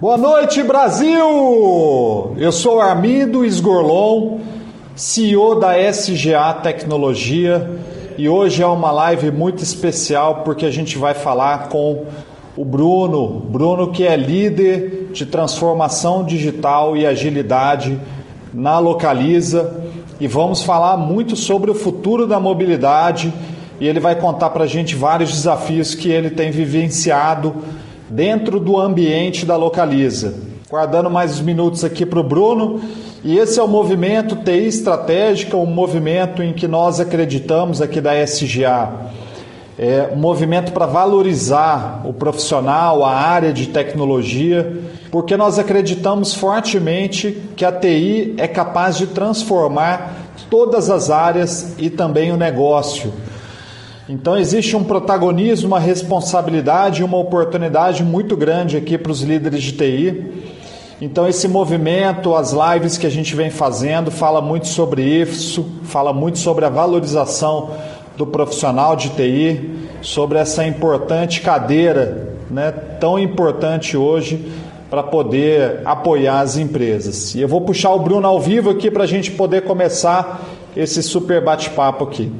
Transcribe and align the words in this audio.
Boa 0.00 0.16
noite, 0.16 0.62
Brasil! 0.62 1.16
Eu 2.36 2.52
sou 2.52 2.80
Armindo 2.80 3.44
Esgorlon, 3.44 4.38
CEO 4.94 5.58
da 5.58 5.76
SGA 5.90 6.54
Tecnologia, 6.62 7.68
e 8.16 8.28
hoje 8.28 8.62
é 8.62 8.66
uma 8.66 8.92
live 8.92 9.32
muito 9.32 9.64
especial 9.64 10.42
porque 10.44 10.64
a 10.64 10.70
gente 10.70 10.96
vai 10.96 11.12
falar 11.12 11.68
com 11.68 12.04
o 12.56 12.64
Bruno, 12.64 13.40
Bruno 13.40 13.90
que 13.90 14.06
é 14.06 14.14
líder 14.16 15.10
de 15.12 15.26
transformação 15.26 16.22
digital 16.24 16.96
e 16.96 17.04
agilidade 17.04 18.00
na 18.52 18.78
Localiza, 18.78 19.82
e 20.20 20.28
vamos 20.28 20.62
falar 20.62 20.96
muito 20.96 21.34
sobre 21.34 21.68
o 21.68 21.74
futuro 21.74 22.28
da 22.28 22.38
mobilidade 22.38 23.34
e 23.80 23.86
ele 23.86 24.00
vai 24.00 24.14
contar 24.14 24.50
para 24.50 24.64
a 24.64 24.66
gente 24.66 24.94
vários 24.94 25.32
desafios 25.32 25.94
que 25.94 26.08
ele 26.08 26.30
tem 26.30 26.50
vivenciado 26.50 27.54
dentro 28.08 28.60
do 28.60 28.78
ambiente 28.80 29.44
da 29.44 29.56
Localiza. 29.56 30.34
Guardando 30.70 31.10
mais 31.10 31.32
uns 31.32 31.40
minutos 31.40 31.84
aqui 31.84 32.04
para 32.06 32.20
o 32.20 32.22
Bruno. 32.22 32.80
E 33.22 33.38
esse 33.38 33.58
é 33.58 33.62
o 33.62 33.68
movimento 33.68 34.36
TI 34.36 34.66
Estratégica, 34.66 35.56
um 35.56 35.66
movimento 35.66 36.42
em 36.42 36.52
que 36.52 36.68
nós 36.68 37.00
acreditamos 37.00 37.80
aqui 37.80 38.00
da 38.00 38.12
SGA. 38.22 38.92
É 39.78 40.10
um 40.12 40.16
movimento 40.16 40.72
para 40.72 40.86
valorizar 40.86 42.02
o 42.04 42.12
profissional, 42.12 43.04
a 43.04 43.12
área 43.12 43.52
de 43.52 43.68
tecnologia, 43.68 44.80
porque 45.10 45.36
nós 45.36 45.58
acreditamos 45.58 46.34
fortemente 46.34 47.42
que 47.56 47.64
a 47.64 47.72
TI 47.72 48.34
é 48.36 48.46
capaz 48.46 48.96
de 48.96 49.08
transformar 49.08 50.14
todas 50.48 50.90
as 50.90 51.10
áreas 51.10 51.74
e 51.78 51.90
também 51.90 52.30
o 52.30 52.36
negócio. 52.36 53.12
Então 54.08 54.36
existe 54.36 54.76
um 54.76 54.84
protagonismo, 54.84 55.68
uma 55.68 55.80
responsabilidade, 55.80 57.02
uma 57.02 57.16
oportunidade 57.16 58.04
muito 58.04 58.36
grande 58.36 58.76
aqui 58.76 58.98
para 58.98 59.10
os 59.10 59.22
líderes 59.22 59.62
de 59.62 59.72
TI. 59.72 60.44
Então 61.00 61.26
esse 61.26 61.48
movimento, 61.48 62.34
as 62.34 62.52
lives 62.52 62.98
que 62.98 63.06
a 63.06 63.10
gente 63.10 63.34
vem 63.34 63.50
fazendo, 63.50 64.10
fala 64.10 64.42
muito 64.42 64.68
sobre 64.68 65.02
isso, 65.02 65.66
fala 65.84 66.12
muito 66.12 66.38
sobre 66.38 66.66
a 66.66 66.68
valorização 66.68 67.70
do 68.16 68.26
profissional 68.26 68.94
de 68.94 69.08
TI, 69.08 69.88
sobre 70.02 70.38
essa 70.38 70.66
importante 70.66 71.40
cadeira, 71.40 72.36
né, 72.50 72.70
tão 73.00 73.18
importante 73.18 73.96
hoje 73.96 74.52
para 74.90 75.02
poder 75.02 75.80
apoiar 75.84 76.40
as 76.40 76.58
empresas. 76.58 77.34
E 77.34 77.40
eu 77.40 77.48
vou 77.48 77.62
puxar 77.62 77.90
o 77.92 77.98
Bruno 77.98 78.28
ao 78.28 78.38
vivo 78.38 78.70
aqui 78.70 78.90
para 78.90 79.04
a 79.04 79.06
gente 79.06 79.30
poder 79.30 79.62
começar 79.62 80.44
esse 80.76 81.02
super 81.02 81.42
bate-papo 81.42 82.04
aqui. 82.04 82.30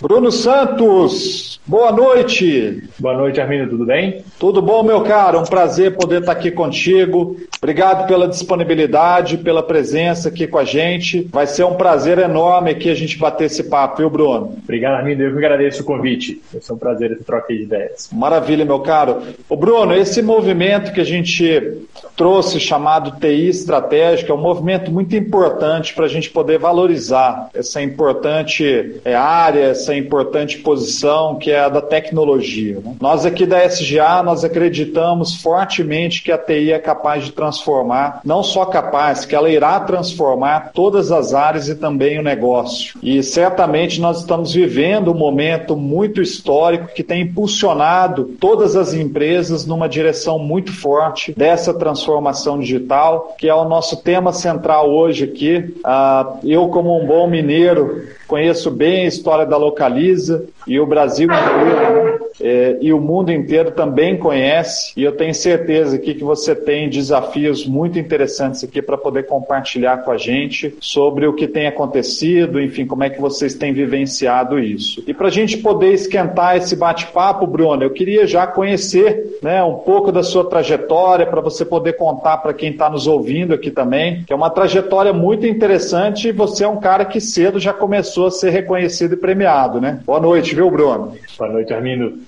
Bruno 0.00 0.30
Santos, 0.30 1.58
boa 1.66 1.90
noite. 1.90 2.84
Boa 2.98 3.14
noite, 3.14 3.38
Armindo, 3.38 3.68
tudo 3.68 3.84
bem? 3.84 4.24
Tudo 4.38 4.62
bom, 4.62 4.82
meu 4.82 5.02
caro? 5.02 5.38
Um 5.38 5.44
prazer 5.44 5.94
poder 5.96 6.20
estar 6.20 6.32
aqui 6.32 6.50
contigo. 6.50 7.36
Obrigado 7.58 8.06
pela 8.06 8.26
disponibilidade, 8.26 9.36
pela 9.36 9.62
presença 9.62 10.30
aqui 10.30 10.46
com 10.46 10.56
a 10.56 10.64
gente. 10.64 11.28
Vai 11.30 11.46
ser 11.46 11.64
um 11.64 11.74
prazer 11.74 12.18
enorme 12.18 12.70
aqui 12.70 12.88
a 12.88 12.94
gente 12.94 13.18
bater 13.18 13.44
esse 13.44 13.64
papo, 13.64 13.98
viu, 13.98 14.08
Bruno? 14.08 14.56
Obrigado, 14.62 14.94
Armindo. 14.94 15.22
Eu 15.22 15.30
que 15.30 15.36
agradeço 15.36 15.82
o 15.82 15.84
convite. 15.84 16.40
Vai 16.50 16.62
ser 16.62 16.72
um 16.72 16.78
prazer 16.78 17.12
essa 17.12 17.22
troca 17.22 17.52
de 17.52 17.64
ideias. 17.64 18.08
Maravilha, 18.10 18.64
meu 18.64 18.80
caro. 18.80 19.22
O 19.46 19.56
Bruno, 19.56 19.94
esse 19.94 20.22
movimento 20.22 20.90
que 20.92 21.00
a 21.00 21.04
gente 21.04 21.82
trouxe 22.16 22.58
chamado 22.58 23.20
TI 23.20 23.48
estratégica 23.48 24.32
é 24.32 24.34
um 24.34 24.40
movimento 24.40 24.90
muito 24.90 25.14
importante 25.14 25.94
para 25.94 26.06
a 26.06 26.08
gente 26.08 26.30
poder 26.30 26.58
valorizar 26.58 27.50
essa 27.52 27.82
importante 27.82 29.00
é, 29.04 29.14
área, 29.14 29.66
essa 29.66 29.94
importante 29.94 30.58
posição 30.58 31.36
que 31.38 31.50
é 31.50 31.60
a 31.60 31.68
da 31.68 31.82
tecnologia. 31.82 32.85
Né? 32.86 32.96
Nós 33.00 33.26
aqui 33.26 33.44
da 33.46 33.64
SGA, 33.64 34.22
nós 34.22 34.44
acreditamos 34.44 35.34
fortemente 35.40 36.22
que 36.22 36.32
a 36.32 36.38
TI 36.38 36.72
é 36.72 36.78
capaz 36.78 37.24
de 37.24 37.32
transformar, 37.32 38.20
não 38.24 38.42
só 38.42 38.64
capaz, 38.64 39.24
que 39.24 39.34
ela 39.34 39.50
irá 39.50 39.78
transformar 39.80 40.70
todas 40.72 41.10
as 41.10 41.34
áreas 41.34 41.68
e 41.68 41.74
também 41.74 42.18
o 42.18 42.22
negócio. 42.22 42.98
E 43.02 43.22
certamente 43.22 44.00
nós 44.00 44.20
estamos 44.20 44.52
vivendo 44.52 45.10
um 45.10 45.18
momento 45.18 45.76
muito 45.76 46.22
histórico 46.22 46.88
que 46.94 47.02
tem 47.02 47.22
impulsionado 47.22 48.36
todas 48.40 48.76
as 48.76 48.92
empresas 48.92 49.66
numa 49.66 49.88
direção 49.88 50.38
muito 50.38 50.72
forte 50.72 51.32
dessa 51.36 51.74
transformação 51.74 52.58
digital, 52.58 53.34
que 53.38 53.48
é 53.48 53.54
o 53.54 53.68
nosso 53.68 54.02
tema 54.02 54.32
central 54.32 54.90
hoje 54.90 55.24
aqui. 55.24 55.74
Uh, 55.78 56.38
eu, 56.44 56.68
como 56.68 57.00
um 57.00 57.06
bom 57.06 57.26
mineiro, 57.26 58.04
conheço 58.26 58.70
bem 58.70 59.04
a 59.04 59.08
história 59.08 59.46
da 59.46 59.56
Localiza 59.56 60.44
e 60.66 60.80
o 60.80 60.86
Brasil 60.86 61.28
inteiro, 61.28 62.26
é, 62.40 62.76
e 62.80 62.92
o 62.92 63.00
mundo 63.00 63.32
inteiro 63.32 63.70
também 63.70 64.16
conhece. 64.16 64.92
E 64.96 65.02
eu 65.02 65.12
tenho 65.12 65.34
certeza 65.34 65.96
aqui 65.96 66.14
que 66.14 66.24
você 66.24 66.54
tem 66.54 66.88
desafios 66.88 67.66
muito 67.66 67.98
interessantes 67.98 68.64
aqui 68.64 68.82
para 68.82 68.98
poder 68.98 69.24
compartilhar 69.24 69.98
com 69.98 70.10
a 70.10 70.18
gente 70.18 70.76
sobre 70.80 71.26
o 71.26 71.32
que 71.32 71.46
tem 71.46 71.66
acontecido, 71.66 72.60
enfim, 72.60 72.86
como 72.86 73.04
é 73.04 73.10
que 73.10 73.20
vocês 73.20 73.54
têm 73.54 73.72
vivenciado 73.72 74.58
isso. 74.58 75.02
E 75.06 75.14
para 75.14 75.28
a 75.28 75.30
gente 75.30 75.58
poder 75.58 75.92
esquentar 75.92 76.56
esse 76.56 76.76
bate-papo, 76.76 77.46
Bruno, 77.46 77.82
eu 77.82 77.90
queria 77.90 78.26
já 78.26 78.46
conhecer 78.46 79.38
né, 79.42 79.62
um 79.62 79.74
pouco 79.74 80.10
da 80.10 80.22
sua 80.22 80.44
trajetória 80.44 81.26
para 81.26 81.40
você 81.40 81.64
poder 81.64 81.94
contar 81.94 82.38
para 82.38 82.52
quem 82.52 82.70
está 82.70 82.90
nos 82.90 83.06
ouvindo 83.06 83.54
aqui 83.54 83.70
também, 83.70 84.24
que 84.26 84.32
é 84.32 84.36
uma 84.36 84.50
trajetória 84.50 85.12
muito 85.12 85.46
interessante 85.46 86.28
e 86.28 86.32
você 86.32 86.64
é 86.64 86.68
um 86.68 86.78
cara 86.78 87.04
que 87.04 87.20
cedo 87.20 87.58
já 87.58 87.72
começou 87.72 88.26
a 88.26 88.30
ser 88.30 88.50
reconhecido 88.50 89.14
e 89.14 89.16
premiado, 89.16 89.80
né? 89.80 90.00
Boa 90.04 90.20
noite, 90.20 90.55
viu, 90.56 90.70
Bruno? 90.70 91.14
Boa 91.38 91.52
noite, 91.52 91.74
Armindo. 91.74 92.18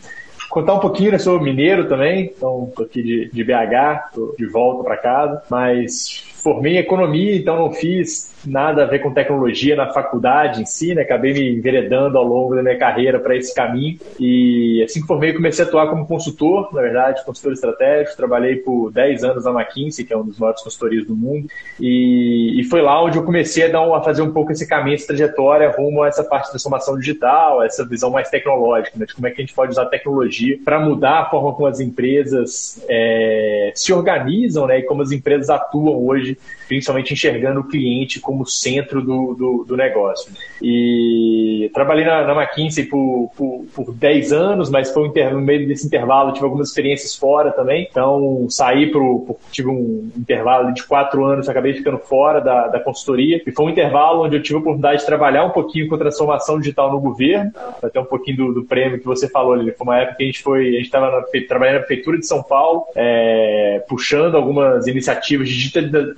Contar 0.50 0.74
um 0.74 0.80
pouquinho, 0.80 1.12
né? 1.12 1.18
Sou 1.18 1.40
mineiro 1.40 1.88
também, 1.88 2.26
então 2.36 2.70
tô 2.76 2.82
aqui 2.82 3.02
de, 3.02 3.30
de 3.32 3.42
BH, 3.42 4.12
tô 4.14 4.34
de 4.38 4.46
volta 4.46 4.84
para 4.84 4.96
casa, 4.98 5.42
mas 5.48 6.27
formei 6.42 6.76
em 6.76 6.78
economia, 6.78 7.36
então 7.36 7.56
não 7.56 7.72
fiz 7.72 8.34
nada 8.46 8.84
a 8.84 8.86
ver 8.86 9.00
com 9.00 9.12
tecnologia 9.12 9.76
na 9.76 9.92
faculdade 9.92 10.62
em 10.62 10.66
si, 10.66 10.94
né? 10.94 11.02
Acabei 11.02 11.32
me 11.32 11.58
enveredando 11.58 12.16
ao 12.18 12.24
longo 12.24 12.54
da 12.54 12.62
minha 12.62 12.78
carreira 12.78 13.18
para 13.18 13.36
esse 13.36 13.54
caminho. 13.54 13.98
E 14.18 14.82
assim 14.84 15.00
que 15.00 15.06
formei, 15.06 15.32
comecei 15.32 15.64
a 15.64 15.68
atuar 15.68 15.88
como 15.88 16.06
consultor, 16.06 16.72
na 16.72 16.80
verdade, 16.80 17.24
consultor 17.24 17.52
estratégico. 17.52 18.16
Trabalhei 18.16 18.56
por 18.56 18.90
10 18.92 19.24
anos 19.24 19.44
na 19.44 19.50
McKinsey, 19.50 20.04
que 20.04 20.12
é 20.12 20.16
um 20.16 20.24
dos 20.24 20.38
maiores 20.38 20.62
consultorias 20.62 21.06
do 21.06 21.14
mundo. 21.14 21.48
E, 21.80 22.60
e 22.60 22.64
foi 22.64 22.80
lá 22.80 23.02
onde 23.02 23.18
eu 23.18 23.24
comecei 23.24 23.64
a, 23.64 23.68
dar 23.68 23.86
um, 23.86 23.94
a 23.94 24.02
fazer 24.02 24.22
um 24.22 24.32
pouco 24.32 24.52
esse 24.52 24.66
caminho, 24.66 24.94
essa 24.94 25.08
trajetória 25.08 25.70
rumo 25.76 26.02
a 26.02 26.08
essa 26.08 26.24
parte 26.24 26.46
de 26.46 26.50
transformação 26.52 26.98
digital, 26.98 27.62
essa 27.62 27.86
visão 27.86 28.10
mais 28.10 28.30
tecnológica, 28.30 28.98
né? 28.98 29.06
De 29.06 29.14
como 29.14 29.26
é 29.26 29.30
que 29.30 29.40
a 29.40 29.44
gente 29.44 29.54
pode 29.54 29.72
usar 29.72 29.82
a 29.82 29.86
tecnologia 29.86 30.58
para 30.64 30.78
mudar 30.78 31.20
a 31.20 31.30
forma 31.30 31.52
como 31.54 31.66
as 31.66 31.80
empresas 31.80 32.82
é, 32.88 33.72
se 33.74 33.92
organizam, 33.92 34.66
né? 34.66 34.78
E 34.78 34.82
como 34.82 35.02
as 35.02 35.12
empresas 35.12 35.50
atuam 35.50 36.06
hoje, 36.06 36.27
principalmente 36.68 37.12
enxergando 37.12 37.60
o 37.60 37.64
cliente 37.64 38.20
como 38.20 38.46
centro 38.46 39.00
do, 39.00 39.34
do, 39.34 39.64
do 39.66 39.76
negócio. 39.76 40.32
E 40.62 41.70
trabalhei 41.72 42.04
na, 42.04 42.24
na 42.24 42.42
McKinsey 42.42 42.84
por, 42.84 43.30
por, 43.36 43.64
por 43.74 43.94
10 43.94 44.32
anos, 44.32 44.70
mas 44.70 44.92
foi 44.92 45.08
no 45.08 45.40
meio 45.40 45.66
desse 45.66 45.86
intervalo 45.86 46.32
tive 46.32 46.44
algumas 46.44 46.68
experiências 46.68 47.14
fora 47.16 47.50
também. 47.52 47.86
Então 47.90 48.46
saí 48.50 48.90
pro, 48.90 49.36
tive 49.50 49.68
um 49.68 50.10
intervalo 50.16 50.72
de 50.72 50.84
4 50.84 51.24
anos, 51.24 51.48
acabei 51.48 51.74
ficando 51.74 51.98
fora 51.98 52.40
da, 52.40 52.68
da 52.68 52.80
consultoria. 52.80 53.42
E 53.46 53.52
foi 53.52 53.66
um 53.66 53.70
intervalo 53.70 54.24
onde 54.24 54.36
eu 54.36 54.42
tive 54.42 54.56
a 54.56 54.58
oportunidade 54.60 55.00
de 55.00 55.06
trabalhar 55.06 55.44
um 55.44 55.50
pouquinho 55.50 55.88
com 55.88 55.94
a 55.94 55.98
transformação 55.98 56.58
digital 56.58 56.92
no 56.92 57.00
governo, 57.00 57.52
até 57.82 58.00
um 58.00 58.04
pouquinho 58.04 58.36
do, 58.36 58.54
do 58.54 58.64
prêmio 58.64 58.98
que 58.98 59.06
você 59.06 59.28
falou 59.28 59.54
ali. 59.54 59.72
Foi 59.72 59.86
uma 59.86 59.98
época 59.98 60.16
que 60.16 60.22
a 60.24 60.26
gente 60.26 60.42
foi, 60.42 60.68
a 60.68 60.72
gente 60.72 60.84
estava 60.84 61.24
trabalhando 61.48 61.76
na 61.76 61.80
prefeitura 61.80 62.18
de 62.18 62.26
São 62.26 62.42
Paulo, 62.42 62.84
é, 62.94 63.82
puxando 63.88 64.36
algumas 64.36 64.86
iniciativas 64.86 65.48
de 65.48 65.54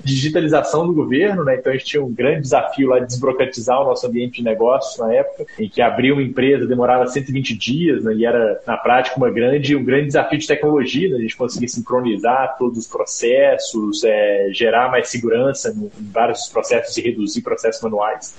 digitalização 0.04 0.86
do 0.86 0.92
governo, 0.92 1.44
né? 1.44 1.56
Então 1.56 1.72
a 1.72 1.76
gente 1.76 1.86
tinha 1.86 2.02
um 2.02 2.12
grande 2.12 2.42
desafio 2.42 2.88
lá 2.88 2.98
de 2.98 3.06
desburocratizar 3.06 3.80
o 3.80 3.84
nosso 3.84 4.06
ambiente 4.06 4.36
de 4.36 4.44
negócios 4.44 4.98
na 4.98 5.12
época, 5.12 5.46
em 5.58 5.68
que 5.68 5.80
abrir 5.82 6.12
uma 6.12 6.22
empresa 6.22 6.66
demorava 6.66 7.06
120 7.06 7.56
dias, 7.56 8.04
né, 8.04 8.14
e 8.14 8.24
era, 8.24 8.60
na 8.66 8.76
prática, 8.76 9.16
uma 9.16 9.30
grande, 9.30 9.76
um 9.76 9.84
grande 9.84 10.06
desafio 10.06 10.38
de 10.38 10.46
tecnologia, 10.46 11.08
né, 11.08 11.16
a 11.16 11.20
gente 11.20 11.36
conseguir 11.36 11.68
sincronizar 11.68 12.56
todos 12.58 12.78
os 12.78 12.86
processos, 12.86 14.02
é, 14.04 14.48
gerar 14.52 14.90
mais 14.90 15.08
segurança 15.08 15.70
em 15.70 15.90
vários 16.10 16.48
processos 16.48 16.96
e 16.96 17.00
reduzir 17.00 17.42
processos 17.42 17.82
manuais. 17.82 18.34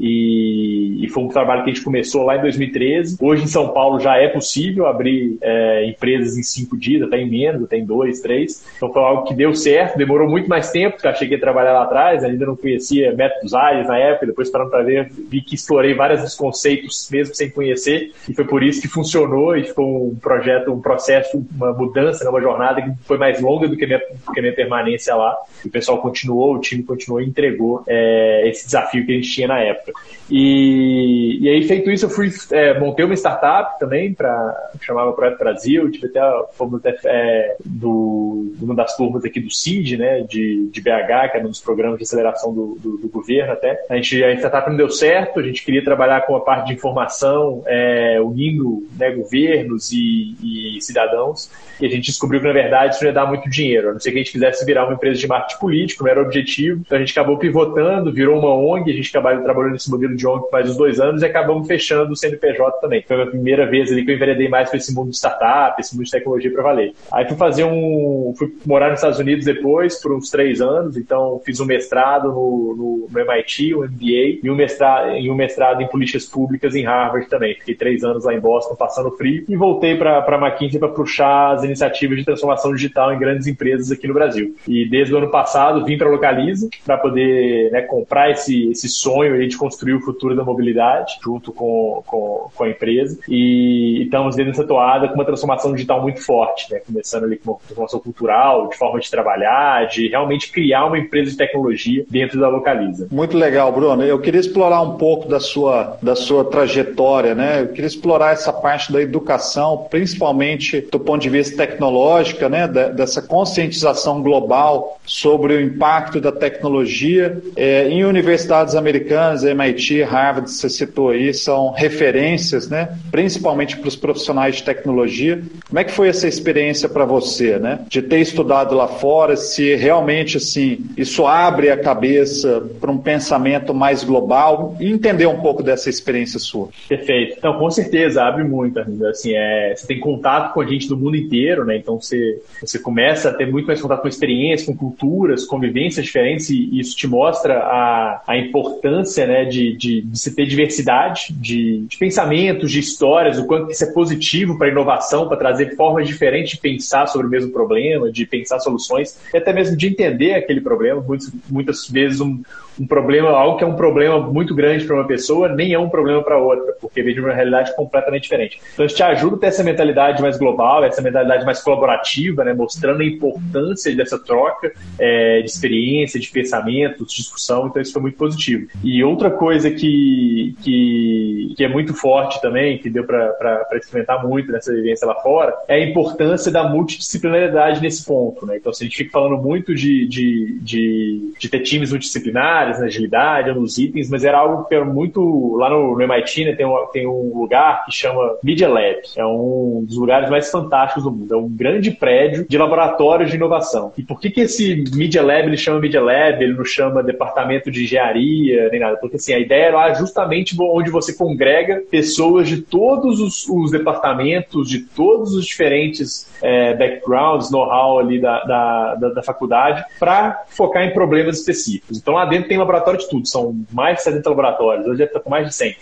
E, 0.00 1.04
e, 1.04 1.08
foi 1.08 1.24
um 1.24 1.28
trabalho 1.28 1.64
que 1.64 1.70
a 1.70 1.72
gente 1.72 1.84
começou 1.84 2.22
lá 2.22 2.36
em 2.36 2.40
2013. 2.40 3.16
Hoje 3.20 3.44
em 3.44 3.46
São 3.48 3.68
Paulo 3.68 3.98
já 3.98 4.16
é 4.16 4.28
possível 4.28 4.86
abrir 4.86 5.36
é, 5.40 5.88
empresas 5.88 6.36
em 6.36 6.42
cinco 6.42 6.76
dias, 6.76 7.02
até 7.02 7.18
em 7.18 7.28
menos, 7.28 7.64
até 7.64 7.76
em 7.76 7.84
dois, 7.84 8.20
três. 8.20 8.64
Então 8.76 8.92
foi 8.92 9.02
algo 9.02 9.24
que 9.24 9.34
deu 9.34 9.54
certo, 9.54 9.98
demorou 9.98 10.28
muito 10.28 10.48
mais 10.48 10.70
tempo 10.70 10.87
tempo 10.88 11.00
que 11.00 11.08
achei 11.08 11.28
que 11.28 11.34
ia 11.34 11.40
trabalhar 11.40 11.72
lá 11.72 11.84
atrás, 11.84 12.24
ainda 12.24 12.46
não 12.46 12.56
conhecia 12.56 13.14
métodos 13.14 13.54
ágeis 13.54 13.86
na 13.86 13.98
época, 13.98 14.26
depois 14.26 14.50
parando 14.50 14.70
para 14.70 14.82
ver, 14.82 15.10
vi 15.10 15.40
que 15.40 15.54
explorei 15.54 15.94
vários 15.94 16.34
conceitos 16.34 17.08
mesmo 17.10 17.34
sem 17.34 17.50
conhecer, 17.50 18.12
e 18.28 18.34
foi 18.34 18.44
por 18.44 18.62
isso 18.62 18.80
que 18.80 18.88
funcionou 18.88 19.56
e 19.56 19.64
ficou 19.64 20.08
um 20.08 20.16
projeto, 20.16 20.72
um 20.72 20.80
processo, 20.80 21.44
uma 21.54 21.72
mudança, 21.72 22.24
né, 22.24 22.30
uma 22.30 22.40
jornada 22.40 22.82
que 22.82 22.90
foi 23.04 23.18
mais 23.18 23.40
longa 23.40 23.68
do 23.68 23.76
que 23.76 23.84
a 23.84 23.88
minha, 23.88 24.00
que 24.00 24.38
a 24.38 24.42
minha 24.42 24.54
permanência 24.54 25.14
lá. 25.14 25.36
O 25.64 25.70
pessoal 25.70 25.98
continuou, 25.98 26.54
o 26.54 26.60
time 26.60 26.82
continuou 26.82 27.20
e 27.20 27.26
entregou 27.26 27.82
é, 27.86 28.48
esse 28.48 28.66
desafio 28.66 29.04
que 29.04 29.12
a 29.12 29.14
gente 29.14 29.30
tinha 29.30 29.48
na 29.48 29.58
época. 29.58 29.92
E, 30.30 31.38
e 31.40 31.48
aí, 31.48 31.62
feito 31.66 31.90
isso, 31.90 32.06
eu 32.06 32.10
fui 32.10 32.30
é, 32.52 32.78
montei 32.78 33.04
uma 33.04 33.14
startup 33.14 33.78
também, 33.78 34.12
para 34.12 34.70
chamava 34.80 35.12
Projeto 35.12 35.38
Brasil, 35.38 35.90
tive 35.90 36.06
até 36.06 36.20
a 36.20 36.44
forma 36.52 36.80
é, 36.84 37.56
do, 37.64 38.54
uma 38.60 38.74
das 38.74 38.96
turmas 38.96 39.24
aqui 39.24 39.40
do 39.40 39.50
CID, 39.50 39.96
né, 39.96 40.20
de, 40.20 40.68
de 40.70 40.77
BH, 40.80 41.30
que 41.30 41.36
era 41.36 41.46
um 41.46 41.50
dos 41.50 41.60
programas 41.60 41.98
de 41.98 42.04
aceleração 42.04 42.52
do, 42.52 42.78
do, 42.80 42.96
do 42.98 43.08
governo 43.08 43.52
até. 43.52 43.84
A, 43.88 43.96
gente, 43.96 44.22
a 44.22 44.32
startup 44.34 44.68
não 44.68 44.76
deu 44.76 44.90
certo, 44.90 45.40
a 45.40 45.42
gente 45.42 45.64
queria 45.64 45.82
trabalhar 45.84 46.22
com 46.22 46.36
a 46.36 46.40
parte 46.40 46.68
de 46.68 46.74
informação, 46.74 47.62
é, 47.66 48.20
unindo 48.20 48.86
né, 48.98 49.10
governos 49.10 49.92
e, 49.92 50.36
e, 50.42 50.80
cidadãos, 50.80 51.50
e 51.80 51.86
a 51.86 51.88
gente 51.88 52.06
descobriu 52.06 52.40
que, 52.40 52.46
na 52.46 52.52
verdade, 52.52 52.94
isso 52.94 53.04
não 53.04 53.10
ia 53.10 53.14
dar 53.14 53.26
muito 53.26 53.48
dinheiro, 53.48 53.90
a 53.90 53.92
não 53.92 54.00
ser 54.00 54.10
que 54.10 54.18
a 54.18 54.22
gente 54.22 54.32
quisesse 54.32 54.64
virar 54.64 54.84
uma 54.84 54.94
empresa 54.94 55.18
de 55.20 55.26
marketing 55.26 55.60
político, 55.60 56.04
não 56.04 56.10
era 56.10 56.20
o 56.20 56.24
objetivo, 56.24 56.82
então 56.84 56.96
a 56.96 57.00
gente 57.00 57.12
acabou 57.12 57.38
pivotando, 57.38 58.12
virou 58.12 58.38
uma 58.38 58.54
ONG, 58.54 58.90
a 58.90 58.94
gente 58.94 59.16
acabou 59.16 59.42
trabalhando 59.42 59.72
nesse 59.72 59.90
modelo 59.90 60.16
de 60.16 60.26
ONG 60.26 60.48
faz 60.50 60.70
uns 60.70 60.76
dois 60.76 61.00
anos 61.00 61.22
e 61.22 61.26
acabamos 61.26 61.66
fechando 61.66 62.12
o 62.12 62.16
CNPJ 62.16 62.80
também. 62.80 63.02
Foi 63.06 63.22
a 63.22 63.26
primeira 63.26 63.66
vez 63.66 63.90
ali 63.90 64.04
que 64.04 64.10
eu 64.10 64.16
enveredei 64.16 64.48
mais 64.48 64.68
para 64.68 64.78
esse 64.78 64.94
mundo 64.94 65.10
de 65.10 65.16
startup, 65.16 65.80
esse 65.80 65.94
mundo 65.94 66.04
de 66.04 66.10
tecnologia 66.10 66.52
para 66.52 66.62
valer. 66.62 66.92
Aí 67.12 67.26
fui 67.26 67.36
fazer 67.36 67.64
um. 67.64 68.34
fui 68.36 68.54
morar 68.66 68.90
nos 68.90 68.98
Estados 68.98 69.18
Unidos 69.18 69.44
depois, 69.44 70.00
por 70.00 70.12
uns 70.12 70.30
três 70.30 70.60
anos, 70.60 70.67
então 70.96 71.40
fiz 71.44 71.60
um 71.60 71.64
mestrado 71.64 72.28
no, 72.28 72.74
no, 72.76 73.08
no 73.10 73.20
MIT, 73.20 73.74
um 73.74 73.82
MBA, 73.82 74.40
e 74.42 74.50
um, 74.50 74.54
mestrado, 74.54 75.16
e 75.16 75.30
um 75.30 75.34
mestrado 75.34 75.82
em 75.82 75.88
políticas 75.88 76.26
públicas 76.26 76.74
em 76.74 76.84
Harvard 76.84 77.28
também. 77.28 77.54
Fiquei 77.54 77.74
três 77.74 78.04
anos 78.04 78.24
lá 78.24 78.34
em 78.34 78.40
Boston 78.40 78.74
passando 78.74 79.10
frio 79.12 79.44
e 79.48 79.56
voltei 79.56 79.96
para 79.96 80.18
a 80.18 80.46
McKinsey 80.46 80.78
para 80.78 80.88
puxar 80.88 81.54
as 81.54 81.64
iniciativas 81.64 82.18
de 82.18 82.24
transformação 82.24 82.72
digital 82.72 83.12
em 83.12 83.18
grandes 83.18 83.46
empresas 83.46 83.90
aqui 83.90 84.06
no 84.06 84.14
Brasil. 84.14 84.54
E 84.66 84.88
desde 84.88 85.14
o 85.14 85.18
ano 85.18 85.30
passado 85.30 85.84
vim 85.84 85.96
para 85.96 86.08
a 86.08 86.10
Localiza 86.10 86.68
para 86.84 86.96
poder 86.98 87.70
né, 87.70 87.82
comprar 87.82 88.30
esse, 88.30 88.70
esse 88.70 88.88
sonho 88.88 89.48
de 89.48 89.56
construir 89.56 89.94
o 89.94 90.00
futuro 90.00 90.34
da 90.34 90.44
mobilidade 90.44 91.18
junto 91.22 91.52
com, 91.52 92.02
com, 92.06 92.50
com 92.54 92.64
a 92.64 92.68
empresa. 92.68 93.18
E, 93.28 94.02
estamos 94.02 94.36
dentro 94.36 94.52
dessa 94.52 94.66
toada 94.66 95.08
com 95.08 95.14
uma 95.14 95.24
transformação 95.24 95.72
digital 95.72 96.02
muito 96.02 96.24
forte, 96.24 96.72
né? 96.72 96.80
começando 96.80 97.24
ali 97.24 97.36
com 97.36 97.52
uma 97.52 97.58
transformação 97.58 98.00
cultural, 98.00 98.68
de 98.68 98.76
forma 98.76 99.00
de 99.00 99.10
trabalhar, 99.10 99.86
de 99.86 100.08
realmente 100.08 100.50
criar 100.58 100.86
uma 100.86 100.98
empresa 100.98 101.30
de 101.30 101.36
tecnologia 101.36 102.04
dentro 102.10 102.40
da 102.40 102.48
Localiza. 102.48 103.06
Muito 103.12 103.36
legal, 103.36 103.70
Bruno. 103.70 104.02
Eu 104.02 104.18
queria 104.18 104.40
explorar 104.40 104.82
um 104.82 104.96
pouco 104.96 105.28
da 105.28 105.38
sua, 105.38 105.96
da 106.02 106.16
sua 106.16 106.44
trajetória, 106.44 107.32
né? 107.32 107.62
Eu 107.62 107.68
queria 107.68 107.86
explorar 107.86 108.32
essa 108.32 108.52
parte 108.52 108.92
da 108.92 109.00
educação, 109.00 109.86
principalmente 109.88 110.80
do 110.90 110.98
ponto 110.98 111.22
de 111.22 111.30
vista 111.30 111.56
tecnológico, 111.56 112.48
né? 112.48 112.66
dessa 112.66 113.22
conscientização 113.22 114.20
global 114.20 114.98
sobre 115.04 115.54
o 115.54 115.60
impacto 115.60 116.20
da 116.20 116.32
tecnologia 116.32 117.40
é, 117.56 117.88
em 117.88 118.04
universidades 118.04 118.74
americanas, 118.74 119.44
MIT, 119.44 120.02
Harvard, 120.02 120.50
você 120.50 120.68
citou 120.68 121.10
aí, 121.10 121.32
são 121.32 121.70
referências, 121.70 122.68
né? 122.68 122.96
Principalmente 123.10 123.76
para 123.76 123.88
os 123.88 123.96
profissionais 123.96 124.56
de 124.56 124.64
tecnologia. 124.64 125.40
Como 125.68 125.78
é 125.78 125.84
que 125.84 125.92
foi 125.92 126.08
essa 126.08 126.26
experiência 126.26 126.88
para 126.88 127.04
você, 127.04 127.58
né? 127.58 127.80
De 127.88 128.02
ter 128.02 128.20
estudado 128.20 128.74
lá 128.74 128.88
fora, 128.88 129.36
se 129.36 129.74
realmente 129.76 130.38
assim 130.48 130.86
isso 130.96 131.26
abre 131.26 131.70
a 131.70 131.76
cabeça 131.76 132.66
para 132.80 132.90
um 132.90 132.98
pensamento 132.98 133.74
mais 133.74 134.02
global 134.02 134.76
e 134.80 134.90
entender 134.90 135.26
um 135.26 135.40
pouco 135.40 135.62
dessa 135.62 135.88
experiência 135.90 136.38
sua. 136.38 136.68
Perfeito. 136.88 137.36
Então, 137.38 137.58
com 137.58 137.70
certeza 137.70 138.22
abre 138.22 138.44
muito. 138.44 138.78
Assim, 139.06 139.32
é, 139.34 139.74
você 139.76 139.86
tem 139.86 140.00
contato 140.00 140.54
com 140.54 140.60
a 140.60 140.66
gente 140.66 140.88
do 140.88 140.96
mundo 140.96 141.16
inteiro, 141.16 141.64
né? 141.64 141.76
Então 141.76 142.00
você 142.00 142.40
você 142.60 142.78
começa 142.78 143.30
a 143.30 143.34
ter 143.34 143.50
muito 143.50 143.66
mais 143.66 143.80
contato 143.80 144.02
com 144.02 144.08
experiências, 144.08 144.66
com 144.66 144.76
culturas, 144.76 145.44
convivências 145.44 146.04
diferentes 146.04 146.50
e 146.50 146.78
isso 146.78 146.96
te 146.96 147.06
mostra 147.06 147.58
a, 147.58 148.22
a 148.26 148.36
importância, 148.36 149.26
né? 149.26 149.44
De, 149.44 149.76
de, 149.76 150.02
de 150.02 150.18
se 150.18 150.34
ter 150.34 150.46
diversidade 150.46 151.32
de, 151.32 151.84
de 151.88 151.98
pensamentos, 151.98 152.70
de 152.70 152.80
histórias, 152.80 153.38
o 153.38 153.46
quanto 153.46 153.70
isso 153.70 153.84
é 153.84 153.92
positivo 153.92 154.58
para 154.58 154.68
a 154.68 154.70
inovação, 154.70 155.28
para 155.28 155.36
trazer 155.36 155.76
formas 155.76 156.06
diferentes 156.06 156.52
de 156.52 156.60
pensar 156.60 157.06
sobre 157.06 157.26
o 157.26 157.30
mesmo 157.30 157.52
problema, 157.52 158.10
de 158.10 158.26
pensar 158.26 158.58
soluções, 158.60 159.18
e 159.32 159.36
até 159.36 159.52
mesmo 159.52 159.76
de 159.76 159.86
entender 159.86 160.34
aquele 160.38 160.60
problema. 160.60 161.00
Muitas, 161.00 161.30
muitas 161.48 161.88
vezes 161.88 162.20
um, 162.20 162.42
um 162.80 162.86
problema, 162.86 163.30
algo 163.30 163.58
que 163.58 163.64
é 163.64 163.66
um 163.66 163.74
problema 163.74 164.20
muito 164.20 164.54
grande 164.54 164.84
para 164.84 164.96
uma 164.96 165.06
pessoa, 165.06 165.48
nem 165.48 165.72
é 165.72 165.78
um 165.78 165.88
problema 165.88 166.22
para 166.22 166.38
outra, 166.38 166.74
porque 166.80 167.02
vem 167.02 167.14
de 167.14 167.20
uma 167.20 167.32
realidade 167.32 167.74
completamente 167.74 168.22
diferente. 168.22 168.60
Então, 168.72 168.86
isso 168.86 168.96
te 168.96 169.02
ajuda 169.02 169.36
a 169.36 169.38
ter 169.38 169.46
essa 169.48 169.64
mentalidade 169.64 170.22
mais 170.22 170.38
global, 170.38 170.84
essa 170.84 171.02
mentalidade 171.02 171.44
mais 171.44 171.60
colaborativa, 171.60 172.44
né, 172.44 172.52
mostrando 172.52 173.02
a 173.02 173.04
importância 173.04 173.94
dessa 173.94 174.18
troca 174.18 174.72
é, 174.98 175.40
de 175.40 175.48
experiência, 175.48 176.20
de 176.20 176.30
pensamentos, 176.30 177.08
de 177.12 177.16
discussão. 177.16 177.66
Então, 177.66 177.82
isso 177.82 177.92
foi 177.92 178.02
muito 178.02 178.16
positivo. 178.16 178.68
E 178.82 179.02
outra 179.02 179.30
coisa 179.30 179.70
que, 179.70 180.54
que, 180.62 181.54
que 181.56 181.64
é 181.64 181.68
muito 181.68 181.94
forte 181.94 182.40
também, 182.40 182.78
que 182.78 182.88
deu 182.88 183.04
para 183.04 183.66
experimentar 183.74 184.26
muito 184.26 184.52
nessa 184.52 184.72
vivência 184.72 185.06
lá 185.06 185.14
fora, 185.16 185.54
é 185.66 185.74
a 185.74 185.84
importância 185.84 186.52
da 186.52 186.68
multidisciplinaridade 186.68 187.80
nesse 187.80 188.04
ponto. 188.04 188.46
Né? 188.46 188.56
Então, 188.58 188.72
se 188.72 188.84
a 188.84 188.86
gente 188.86 188.96
fica 188.96 189.10
falando 189.10 189.40
muito 189.42 189.74
de, 189.74 190.06
de, 190.06 190.58
de, 190.60 191.32
de 191.38 191.48
ter 191.48 191.60
times 191.60 191.90
multidisciplinares, 191.90 192.67
áreas, 192.68 192.80
na 192.80 192.86
agilidade, 192.86 193.52
nos 193.52 193.78
itens, 193.78 194.10
mas 194.10 194.24
era 194.24 194.38
algo 194.38 194.64
que 194.64 194.74
era 194.74 194.84
muito. 194.84 195.56
Lá 195.56 195.70
no, 195.70 195.96
no 195.96 196.02
MIT 196.02 196.44
né, 196.44 196.52
tem, 196.54 196.66
um, 196.66 196.86
tem 196.92 197.06
um 197.06 197.38
lugar 197.38 197.84
que 197.84 197.92
chama 197.92 198.36
Media 198.42 198.68
Lab. 198.68 199.00
É 199.16 199.24
um 199.24 199.84
dos 199.86 199.96
lugares 199.96 200.30
mais 200.30 200.50
fantásticos 200.50 201.04
do 201.04 201.10
mundo. 201.10 201.34
É 201.34 201.36
um 201.36 201.48
grande 201.48 201.90
prédio 201.90 202.46
de 202.48 202.58
laboratórios 202.58 203.30
de 203.30 203.36
inovação. 203.36 203.92
E 203.96 204.02
por 204.02 204.20
que, 204.20 204.30
que 204.30 204.42
esse 204.42 204.84
Media 204.94 205.22
Lab 205.22 205.46
ele 205.46 205.56
chama 205.56 205.80
Media 205.80 206.00
Lab, 206.00 206.42
ele 206.42 206.54
não 206.54 206.64
chama 206.64 207.02
departamento 207.02 207.70
de 207.70 207.84
engenharia, 207.84 208.68
nem 208.70 208.80
nada? 208.80 208.96
Porque 208.96 209.16
assim, 209.16 209.32
a 209.32 209.38
ideia 209.38 209.66
era 209.66 209.94
justamente 209.94 210.56
onde 210.58 210.90
você 210.90 211.14
congrega 211.14 211.82
pessoas 211.90 212.48
de 212.48 212.60
todos 212.62 213.20
os, 213.20 213.48
os 213.48 213.70
departamentos, 213.70 214.68
de 214.68 214.80
todos 214.80 215.34
os 215.34 215.46
diferentes 215.46 216.30
é, 216.42 216.74
backgrounds, 216.74 217.50
know-how 217.50 217.98
ali 217.98 218.20
da, 218.20 218.44
da, 218.44 218.94
da, 218.94 219.08
da 219.10 219.22
faculdade, 219.22 219.84
para 219.98 220.44
focar 220.48 220.84
em 220.84 220.92
problemas 220.92 221.38
específicos. 221.38 221.98
Então 221.98 222.14
lá 222.14 222.24
dentro 222.24 222.48
tem 222.48 222.57
laboratório 222.58 222.98
de 222.98 223.08
tudo, 223.08 223.26
são 223.26 223.54
mais 223.72 223.96
de 223.96 224.02
70 224.02 224.28
laboratórios, 224.28 224.86
hoje 224.86 224.98
deve 224.98 225.10
estar 225.10 225.20
com 225.20 225.30
mais 225.30 225.46
de 225.46 225.54
100. 225.54 225.76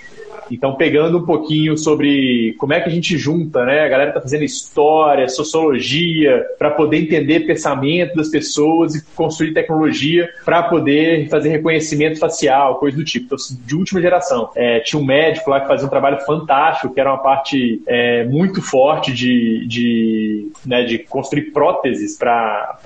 Então, 0.51 0.75
pegando 0.75 1.19
um 1.19 1.25
pouquinho 1.25 1.77
sobre 1.77 2.55
como 2.59 2.73
é 2.73 2.81
que 2.81 2.89
a 2.89 2.93
gente 2.93 3.17
junta, 3.17 3.65
né? 3.65 3.81
A 3.81 3.89
galera 3.89 4.11
está 4.11 4.21
fazendo 4.21 4.45
história, 4.45 5.29
sociologia, 5.29 6.45
para 6.59 6.71
poder 6.71 6.99
entender 6.99 7.41
pensamento 7.41 8.17
das 8.17 8.29
pessoas 8.29 8.95
e 8.95 9.05
construir 9.15 9.53
tecnologia 9.53 10.29
para 10.45 10.63
poder 10.63 11.29
fazer 11.29 11.49
reconhecimento 11.51 12.19
facial, 12.19 12.77
coisa 12.77 12.97
do 12.97 13.05
tipo. 13.05 13.27
Então, 13.27 13.39
de 13.65 13.77
última 13.77 14.01
geração. 14.01 14.51
É, 14.55 14.81
tinha 14.81 15.01
um 15.01 15.05
médico 15.05 15.51
lá 15.51 15.61
que 15.61 15.69
fazia 15.69 15.87
um 15.87 15.91
trabalho 15.91 16.21
fantástico, 16.21 16.93
que 16.93 17.01
era 17.01 17.11
uma 17.11 17.23
parte 17.23 17.83
é, 17.87 18.25
muito 18.25 18.63
forte 18.63 19.13
de, 19.13 19.67
de, 19.67 20.51
né, 20.65 20.85
de 20.85 20.99
construir 20.99 21.51
próteses 21.53 22.17
para 22.17 22.79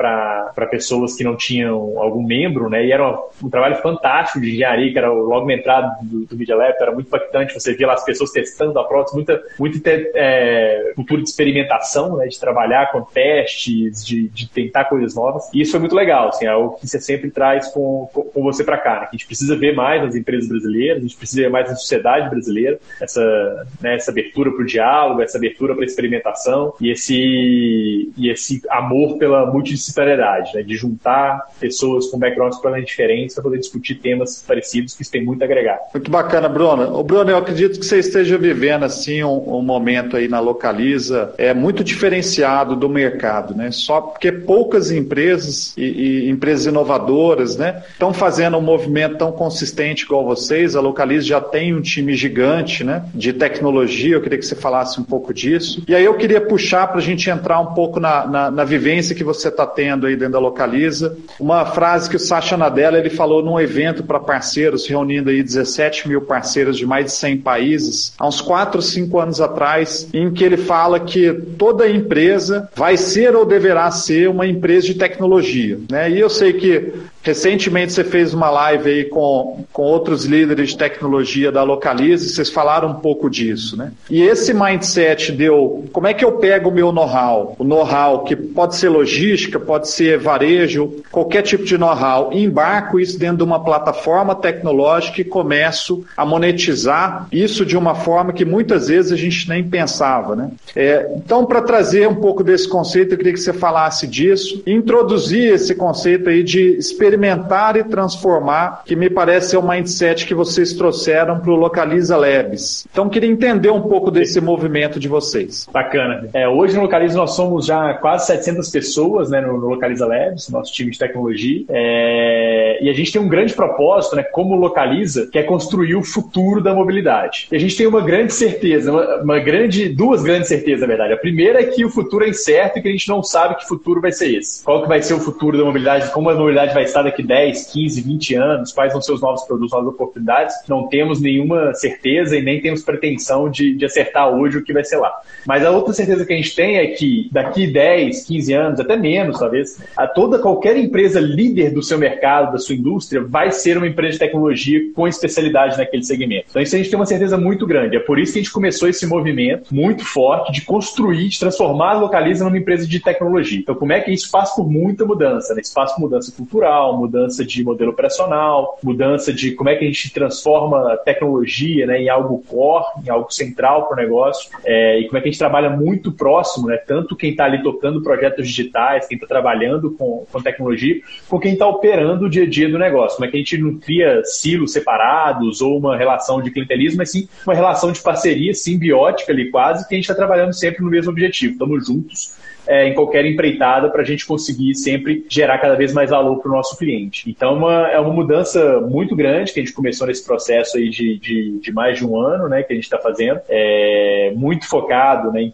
pessoas 0.70 1.16
que 1.16 1.24
não 1.24 1.36
tinham 1.36 1.98
algum 1.98 2.22
membro, 2.22 2.68
né? 2.68 2.84
E 2.84 2.92
era 2.92 3.08
um, 3.08 3.46
um 3.46 3.50
trabalho 3.50 3.76
fantástico 3.76 4.40
de 4.40 4.52
engenharia, 4.52 4.92
que 4.92 4.98
era 4.98 5.10
logo 5.10 5.42
uma 5.42 5.52
entrada 5.52 5.96
do, 6.02 6.24
do 6.24 6.36
Media 6.36 6.56
Lab, 6.56 6.74
era 6.80 6.92
muito 6.92 7.06
impactante 7.06 7.49
você 7.54 7.74
via 7.74 7.86
lá 7.86 7.94
as 7.94 8.04
pessoas 8.04 8.30
testando 8.30 8.78
a 8.78 8.84
prótese, 8.84 9.14
muita, 9.16 9.42
muita 9.58 9.90
é, 9.90 10.92
cultura 10.94 11.22
de 11.22 11.28
experimentação, 11.28 12.16
né, 12.16 12.26
de 12.26 12.38
trabalhar 12.38 12.90
com 12.92 13.02
testes, 13.02 14.04
de, 14.04 14.28
de 14.28 14.48
tentar 14.48 14.84
coisas 14.84 15.14
novas. 15.14 15.50
E 15.52 15.60
isso 15.60 15.72
foi 15.72 15.80
muito 15.80 15.94
legal, 15.94 16.28
assim, 16.28 16.46
é 16.46 16.54
o 16.54 16.70
que 16.70 16.86
você 16.86 17.00
sempre 17.00 17.30
traz 17.30 17.68
com, 17.68 18.08
com, 18.12 18.22
com 18.22 18.42
você 18.42 18.64
para 18.64 18.78
cá. 18.78 19.00
Né? 19.00 19.06
A 19.08 19.10
gente 19.12 19.26
precisa 19.26 19.56
ver 19.56 19.74
mais 19.74 20.02
nas 20.02 20.14
empresas 20.14 20.48
brasileiras, 20.48 20.98
a 20.98 21.02
gente 21.02 21.16
precisa 21.16 21.42
ver 21.42 21.50
mais 21.50 21.68
na 21.68 21.76
sociedade 21.76 22.28
brasileira, 22.30 22.78
essa, 23.00 23.66
né, 23.80 23.94
essa 23.94 24.10
abertura 24.10 24.50
para 24.50 24.62
o 24.62 24.66
diálogo, 24.66 25.22
essa 25.22 25.38
abertura 25.38 25.74
para 25.74 25.84
experimentação 25.84 26.74
e 26.80 26.90
esse, 26.90 28.12
e 28.16 28.30
esse 28.30 28.62
amor 28.68 29.18
pela 29.18 29.46
multidisciplinariedade, 29.46 30.54
né, 30.54 30.62
de 30.62 30.76
juntar 30.76 31.40
pessoas 31.58 32.06
com 32.08 32.18
backgrounds 32.18 32.56
completamente 32.56 32.88
diferentes 32.88 33.34
para 33.34 33.44
poder 33.44 33.58
discutir 33.58 33.96
temas 33.96 34.42
parecidos 34.46 34.94
que 34.94 35.02
isso 35.02 35.10
tem 35.10 35.24
muito 35.24 35.42
a 35.42 35.44
agregar. 35.44 35.78
Muito 35.92 36.10
bacana, 36.10 36.48
Bruno. 36.48 36.98
O 36.98 37.02
Bruno, 37.02 37.30
acredito 37.40 37.78
que 37.78 37.86
você 37.86 37.98
esteja 37.98 38.38
vivendo 38.38 38.84
assim 38.84 39.22
um, 39.22 39.56
um, 39.56 39.62
momento 39.62 40.16
aí 40.16 40.28
na 40.28 40.40
Localiza 40.40 41.32
é 41.36 41.52
muito 41.52 41.82
diferenciado 41.82 42.76
do 42.76 42.88
mercado, 42.88 43.54
né? 43.54 43.70
Só 43.70 44.00
porque 44.00 44.30
poucas 44.30 44.90
empresas 44.90 45.74
e, 45.76 45.84
e 45.84 46.30
empresas 46.30 46.66
inovadoras, 46.66 47.56
né, 47.56 47.82
estão 47.92 48.12
fazendo 48.12 48.56
um 48.56 48.60
movimento 48.60 49.16
tão 49.16 49.32
consistente 49.32 50.04
igual 50.04 50.24
vocês. 50.24 50.76
A 50.76 50.80
Localiza 50.80 51.26
já 51.26 51.40
tem 51.40 51.74
um 51.74 51.80
time 51.80 52.14
gigante, 52.14 52.84
né, 52.84 53.04
de 53.14 53.32
tecnologia. 53.32 54.16
Eu 54.16 54.22
queria 54.22 54.38
que 54.38 54.46
você 54.46 54.54
falasse 54.54 55.00
um 55.00 55.04
pouco 55.04 55.32
disso. 55.32 55.82
E 55.88 55.94
aí 55.94 56.04
eu 56.04 56.14
queria 56.14 56.40
puxar 56.40 56.86
para 56.88 56.98
a 56.98 57.02
gente 57.02 57.28
entrar 57.28 57.60
um 57.60 57.74
pouco 57.74 58.00
na, 58.00 58.26
na, 58.26 58.50
na 58.50 58.64
vivência 58.64 59.14
que 59.14 59.24
você 59.24 59.48
está 59.48 59.66
tendo 59.66 60.06
aí 60.06 60.16
dentro 60.16 60.34
da 60.34 60.38
Localiza. 60.38 61.16
Uma 61.38 61.64
frase 61.66 62.08
que 62.08 62.16
o 62.16 62.20
Sacha 62.20 62.56
Nadella 62.56 62.98
ele 62.98 63.10
falou 63.10 63.42
num 63.42 63.58
evento 63.58 64.02
para 64.02 64.18
parceiros, 64.18 64.86
reunindo 64.86 65.30
aí 65.30 65.42
17 65.42 66.08
mil 66.08 66.22
parceiros 66.22 66.76
de 66.76 66.86
mais 66.86 67.06
de 67.06 67.12
100 67.12 67.29
países, 67.36 68.12
há 68.18 68.26
uns 68.26 68.40
4, 68.40 68.80
5 68.80 69.18
anos 69.18 69.40
atrás, 69.40 70.08
em 70.12 70.32
que 70.32 70.44
ele 70.44 70.56
fala 70.56 71.00
que 71.00 71.32
toda 71.58 71.88
empresa 71.88 72.68
vai 72.74 72.96
ser 72.96 73.34
ou 73.34 73.44
deverá 73.44 73.90
ser 73.90 74.28
uma 74.28 74.46
empresa 74.46 74.86
de 74.86 74.94
tecnologia. 74.94 75.78
Né? 75.90 76.10
E 76.10 76.20
eu 76.20 76.30
sei 76.30 76.52
que 76.52 76.92
Recentemente 77.22 77.92
você 77.92 78.02
fez 78.02 78.32
uma 78.32 78.48
live 78.50 78.90
aí 78.90 79.04
com, 79.04 79.64
com 79.72 79.82
outros 79.82 80.24
líderes 80.24 80.70
de 80.70 80.78
tecnologia 80.78 81.52
da 81.52 81.62
Localize, 81.62 82.30
vocês 82.30 82.48
falaram 82.48 82.88
um 82.88 82.94
pouco 82.94 83.28
disso, 83.28 83.76
né? 83.76 83.92
E 84.08 84.22
esse 84.22 84.54
mindset 84.54 85.30
deu, 85.32 85.84
como 85.92 86.06
é 86.06 86.14
que 86.14 86.24
eu 86.24 86.32
pego 86.32 86.70
o 86.70 86.72
meu 86.72 86.90
know-how? 86.92 87.56
O 87.58 87.64
know-how 87.64 88.24
que 88.24 88.34
pode 88.34 88.76
ser 88.76 88.88
logística, 88.88 89.60
pode 89.60 89.88
ser 89.90 90.18
varejo, 90.18 91.02
qualquer 91.10 91.42
tipo 91.42 91.64
de 91.64 91.76
know-how, 91.76 92.32
embarco 92.32 92.98
isso 92.98 93.18
dentro 93.18 93.38
de 93.38 93.42
uma 93.42 93.62
plataforma 93.62 94.34
tecnológica 94.34 95.20
e 95.20 95.24
começo 95.24 96.02
a 96.16 96.24
monetizar 96.24 97.28
isso 97.30 97.66
de 97.66 97.76
uma 97.76 97.94
forma 97.94 98.32
que 98.32 98.46
muitas 98.46 98.88
vezes 98.88 99.12
a 99.12 99.16
gente 99.16 99.46
nem 99.48 99.62
pensava, 99.62 100.34
né? 100.34 100.50
É, 100.74 101.06
então, 101.16 101.44
para 101.44 101.60
trazer 101.60 102.08
um 102.08 102.14
pouco 102.14 102.42
desse 102.42 102.66
conceito, 102.66 103.12
eu 103.12 103.18
queria 103.18 103.34
que 103.34 103.40
você 103.40 103.52
falasse 103.52 104.06
disso, 104.06 104.62
introduzir 104.66 105.52
esse 105.52 105.74
conceito 105.74 106.30
aí 106.30 106.42
de 106.42 106.76
experiência 106.76 107.09
experimentar 107.10 107.76
e 107.76 107.84
transformar, 107.84 108.82
que 108.84 108.94
me 108.94 109.10
parece 109.10 109.50
ser 109.50 109.56
o 109.56 109.62
mindset 109.62 110.26
que 110.26 110.34
vocês 110.34 110.72
trouxeram 110.72 111.40
para 111.40 111.50
o 111.50 111.56
Localiza 111.56 112.16
Labs. 112.16 112.86
Então, 112.90 113.08
queria 113.08 113.28
entender 113.28 113.70
um 113.70 113.82
pouco 113.82 114.10
desse 114.10 114.40
movimento 114.40 115.00
de 115.00 115.08
vocês. 115.08 115.68
Bacana. 115.72 116.28
É, 116.32 116.48
hoje 116.48 116.76
no 116.76 116.82
Localiza 116.82 117.16
nós 117.16 117.34
somos 117.34 117.66
já 117.66 117.94
quase 117.94 118.26
700 118.26 118.70
pessoas 118.70 119.30
né, 119.30 119.40
no, 119.40 119.56
Localiza 119.56 120.06
Labs, 120.06 120.48
nosso 120.48 120.72
time 120.72 120.90
de 120.90 120.98
tecnologia. 120.98 121.64
É, 121.68 122.78
e 122.82 122.88
a 122.88 122.92
gente 122.92 123.12
tem 123.12 123.20
um 123.20 123.28
grande 123.28 123.54
propósito, 123.54 124.16
né, 124.16 124.22
como 124.22 124.54
Localiza, 124.54 125.28
que 125.30 125.38
é 125.38 125.42
construir 125.42 125.96
o 125.96 126.02
futuro 126.02 126.62
da 126.62 126.72
mobilidade. 126.72 127.48
E 127.50 127.56
a 127.56 127.58
gente 127.58 127.76
tem 127.76 127.86
uma 127.86 128.00
grande 128.00 128.32
certeza, 128.32 128.92
uma, 128.92 129.22
uma 129.22 129.38
grande, 129.40 129.88
duas 129.88 130.22
grandes 130.22 130.48
certezas, 130.48 130.82
na 130.82 130.86
verdade. 130.86 131.12
A 131.12 131.16
primeira 131.16 131.60
é 131.60 131.64
que 131.64 131.84
o 131.84 131.90
futuro 131.90 132.24
é 132.24 132.28
incerto 132.28 132.78
e 132.78 132.82
que 132.82 132.88
a 132.88 132.92
gente 132.92 133.08
não 133.08 133.22
sabe 133.22 133.56
que 133.56 133.66
futuro 133.66 134.00
vai 134.00 134.12
ser 134.12 134.34
esse. 134.34 134.62
Qual 134.62 134.82
que 134.82 134.88
vai 134.88 135.02
ser 135.02 135.14
o 135.14 135.20
futuro 135.20 135.58
da 135.58 135.64
mobilidade, 135.64 136.10
como 136.12 136.30
a 136.30 136.34
mobilidade 136.34 136.74
vai 136.74 136.84
estar 136.84 136.99
pensar 137.00 137.02
daqui 137.02 137.22
10, 137.22 137.72
15, 137.72 138.00
20 138.02 138.34
anos, 138.34 138.72
quais 138.72 138.92
vão 138.92 139.00
ser 139.00 139.12
os 139.12 139.20
novos 139.20 139.42
produtos, 139.44 139.72
novas 139.72 139.88
oportunidades, 139.88 140.54
não 140.68 140.88
temos 140.88 141.20
nenhuma 141.20 141.74
certeza 141.74 142.36
e 142.36 142.42
nem 142.42 142.60
temos 142.60 142.82
pretensão 142.82 143.50
de, 143.50 143.74
de 143.74 143.84
acertar 143.84 144.28
hoje 144.28 144.58
o 144.58 144.64
que 144.64 144.72
vai 144.72 144.84
ser 144.84 144.96
lá. 144.96 145.12
Mas 145.46 145.64
a 145.64 145.70
outra 145.70 145.92
certeza 145.92 146.24
que 146.24 146.32
a 146.32 146.36
gente 146.36 146.54
tem 146.54 146.76
é 146.76 146.86
que 146.88 147.28
daqui 147.32 147.66
10, 147.66 148.26
15 148.26 148.52
anos, 148.52 148.80
até 148.80 148.96
menos 148.96 149.38
talvez, 149.38 149.82
a 149.96 150.06
toda 150.06 150.38
qualquer 150.38 150.76
empresa 150.76 151.20
líder 151.20 151.72
do 151.72 151.82
seu 151.82 151.98
mercado, 151.98 152.52
da 152.52 152.58
sua 152.58 152.74
indústria, 152.74 153.22
vai 153.22 153.50
ser 153.50 153.76
uma 153.76 153.86
empresa 153.86 154.14
de 154.14 154.18
tecnologia 154.18 154.80
com 154.94 155.08
especialidade 155.08 155.78
naquele 155.78 156.02
segmento. 156.02 156.46
Então 156.50 156.62
isso 156.62 156.74
a 156.74 156.78
gente 156.78 156.90
tem 156.90 156.98
uma 156.98 157.06
certeza 157.06 157.36
muito 157.36 157.66
grande. 157.66 157.96
É 157.96 158.00
por 158.00 158.18
isso 158.18 158.32
que 158.32 158.38
a 158.38 158.42
gente 158.42 158.52
começou 158.52 158.88
esse 158.88 159.06
movimento 159.06 159.74
muito 159.74 160.04
forte 160.04 160.52
de 160.52 160.62
construir, 160.62 161.28
de 161.28 161.38
transformar 161.38 161.92
a 161.92 162.00
Localiza 162.00 162.44
numa 162.44 162.58
empresa 162.58 162.86
de 162.86 163.00
tecnologia. 163.00 163.58
Então 163.58 163.74
como 163.74 163.92
é 163.92 164.00
que 164.00 164.10
isso 164.10 164.30
passa 164.30 164.54
por 164.54 164.68
muita 164.68 165.04
mudança? 165.04 165.54
Né? 165.54 165.60
Isso 165.62 165.74
passa 165.74 165.94
por 165.94 166.02
mudança 166.02 166.32
cultural, 166.32 166.89
mudança 166.96 167.44
de 167.44 167.62
modelo 167.64 167.90
operacional, 167.90 168.78
mudança 168.82 169.32
de 169.32 169.52
como 169.52 169.70
é 169.70 169.76
que 169.76 169.84
a 169.84 169.88
gente 169.88 170.12
transforma 170.12 170.96
tecnologia 170.98 171.86
né, 171.86 172.00
em 172.02 172.08
algo 172.08 172.42
core, 172.46 172.84
em 173.04 173.10
algo 173.10 173.30
central 173.32 173.86
para 173.86 173.94
o 173.94 173.96
negócio, 173.96 174.50
é, 174.64 175.00
e 175.00 175.06
como 175.06 175.18
é 175.18 175.20
que 175.20 175.28
a 175.28 175.30
gente 175.30 175.38
trabalha 175.38 175.70
muito 175.70 176.12
próximo, 176.12 176.68
né, 176.68 176.76
tanto 176.76 177.16
quem 177.16 177.30
está 177.30 177.44
ali 177.44 177.62
tocando 177.62 178.02
projetos 178.02 178.46
digitais, 178.46 179.06
quem 179.06 179.16
está 179.16 179.26
trabalhando 179.26 179.90
com, 179.92 180.24
com 180.30 180.42
tecnologia, 180.42 181.00
com 181.28 181.38
quem 181.38 181.52
está 181.52 181.66
operando 181.66 182.26
o 182.26 182.30
dia 182.30 182.44
a 182.44 182.48
dia 182.48 182.68
do 182.68 182.78
negócio. 182.78 183.16
Como 183.16 183.28
é 183.28 183.30
que 183.30 183.36
a 183.36 183.40
gente 183.40 183.58
não 183.58 183.78
cria 183.78 184.22
silos 184.24 184.72
separados 184.72 185.60
ou 185.60 185.78
uma 185.78 185.96
relação 185.96 186.42
de 186.42 186.50
clientelismo, 186.50 186.98
mas 186.98 187.10
sim 187.10 187.28
uma 187.46 187.54
relação 187.54 187.92
de 187.92 188.00
parceria 188.00 188.54
simbiótica 188.54 189.32
ali 189.32 189.50
quase, 189.50 189.86
que 189.88 189.94
a 189.94 189.96
gente 189.96 190.04
está 190.04 190.14
trabalhando 190.14 190.52
sempre 190.52 190.82
no 190.82 190.90
mesmo 190.90 191.10
objetivo. 191.10 191.52
Estamos 191.52 191.86
juntos 191.86 192.36
é, 192.66 192.88
em 192.88 192.94
qualquer 192.94 193.24
empreitada 193.24 193.90
para 193.90 194.02
a 194.02 194.04
gente 194.04 194.26
conseguir 194.26 194.74
sempre 194.74 195.24
gerar 195.28 195.58
cada 195.58 195.74
vez 195.74 195.92
mais 195.92 196.10
valor 196.10 196.38
para 196.40 196.50
o 196.50 196.54
nosso 196.54 196.76
cliente. 196.76 197.28
Então, 197.30 197.54
uma, 197.54 197.88
é 197.88 197.98
uma 197.98 198.12
mudança 198.12 198.80
muito 198.80 199.14
grande 199.16 199.52
que 199.52 199.60
a 199.60 199.62
gente 199.62 199.74
começou 199.74 200.06
nesse 200.06 200.24
processo 200.24 200.76
aí 200.76 200.88
de, 200.88 201.18
de, 201.18 201.60
de 201.60 201.72
mais 201.72 201.98
de 201.98 202.06
um 202.06 202.18
ano, 202.18 202.48
né, 202.48 202.62
que 202.62 202.72
a 202.72 202.76
gente 202.76 202.84
está 202.84 202.98
fazendo, 202.98 203.40
é, 203.48 204.32
muito 204.36 204.68
focado, 204.68 205.32
né, 205.32 205.42
em 205.42 205.52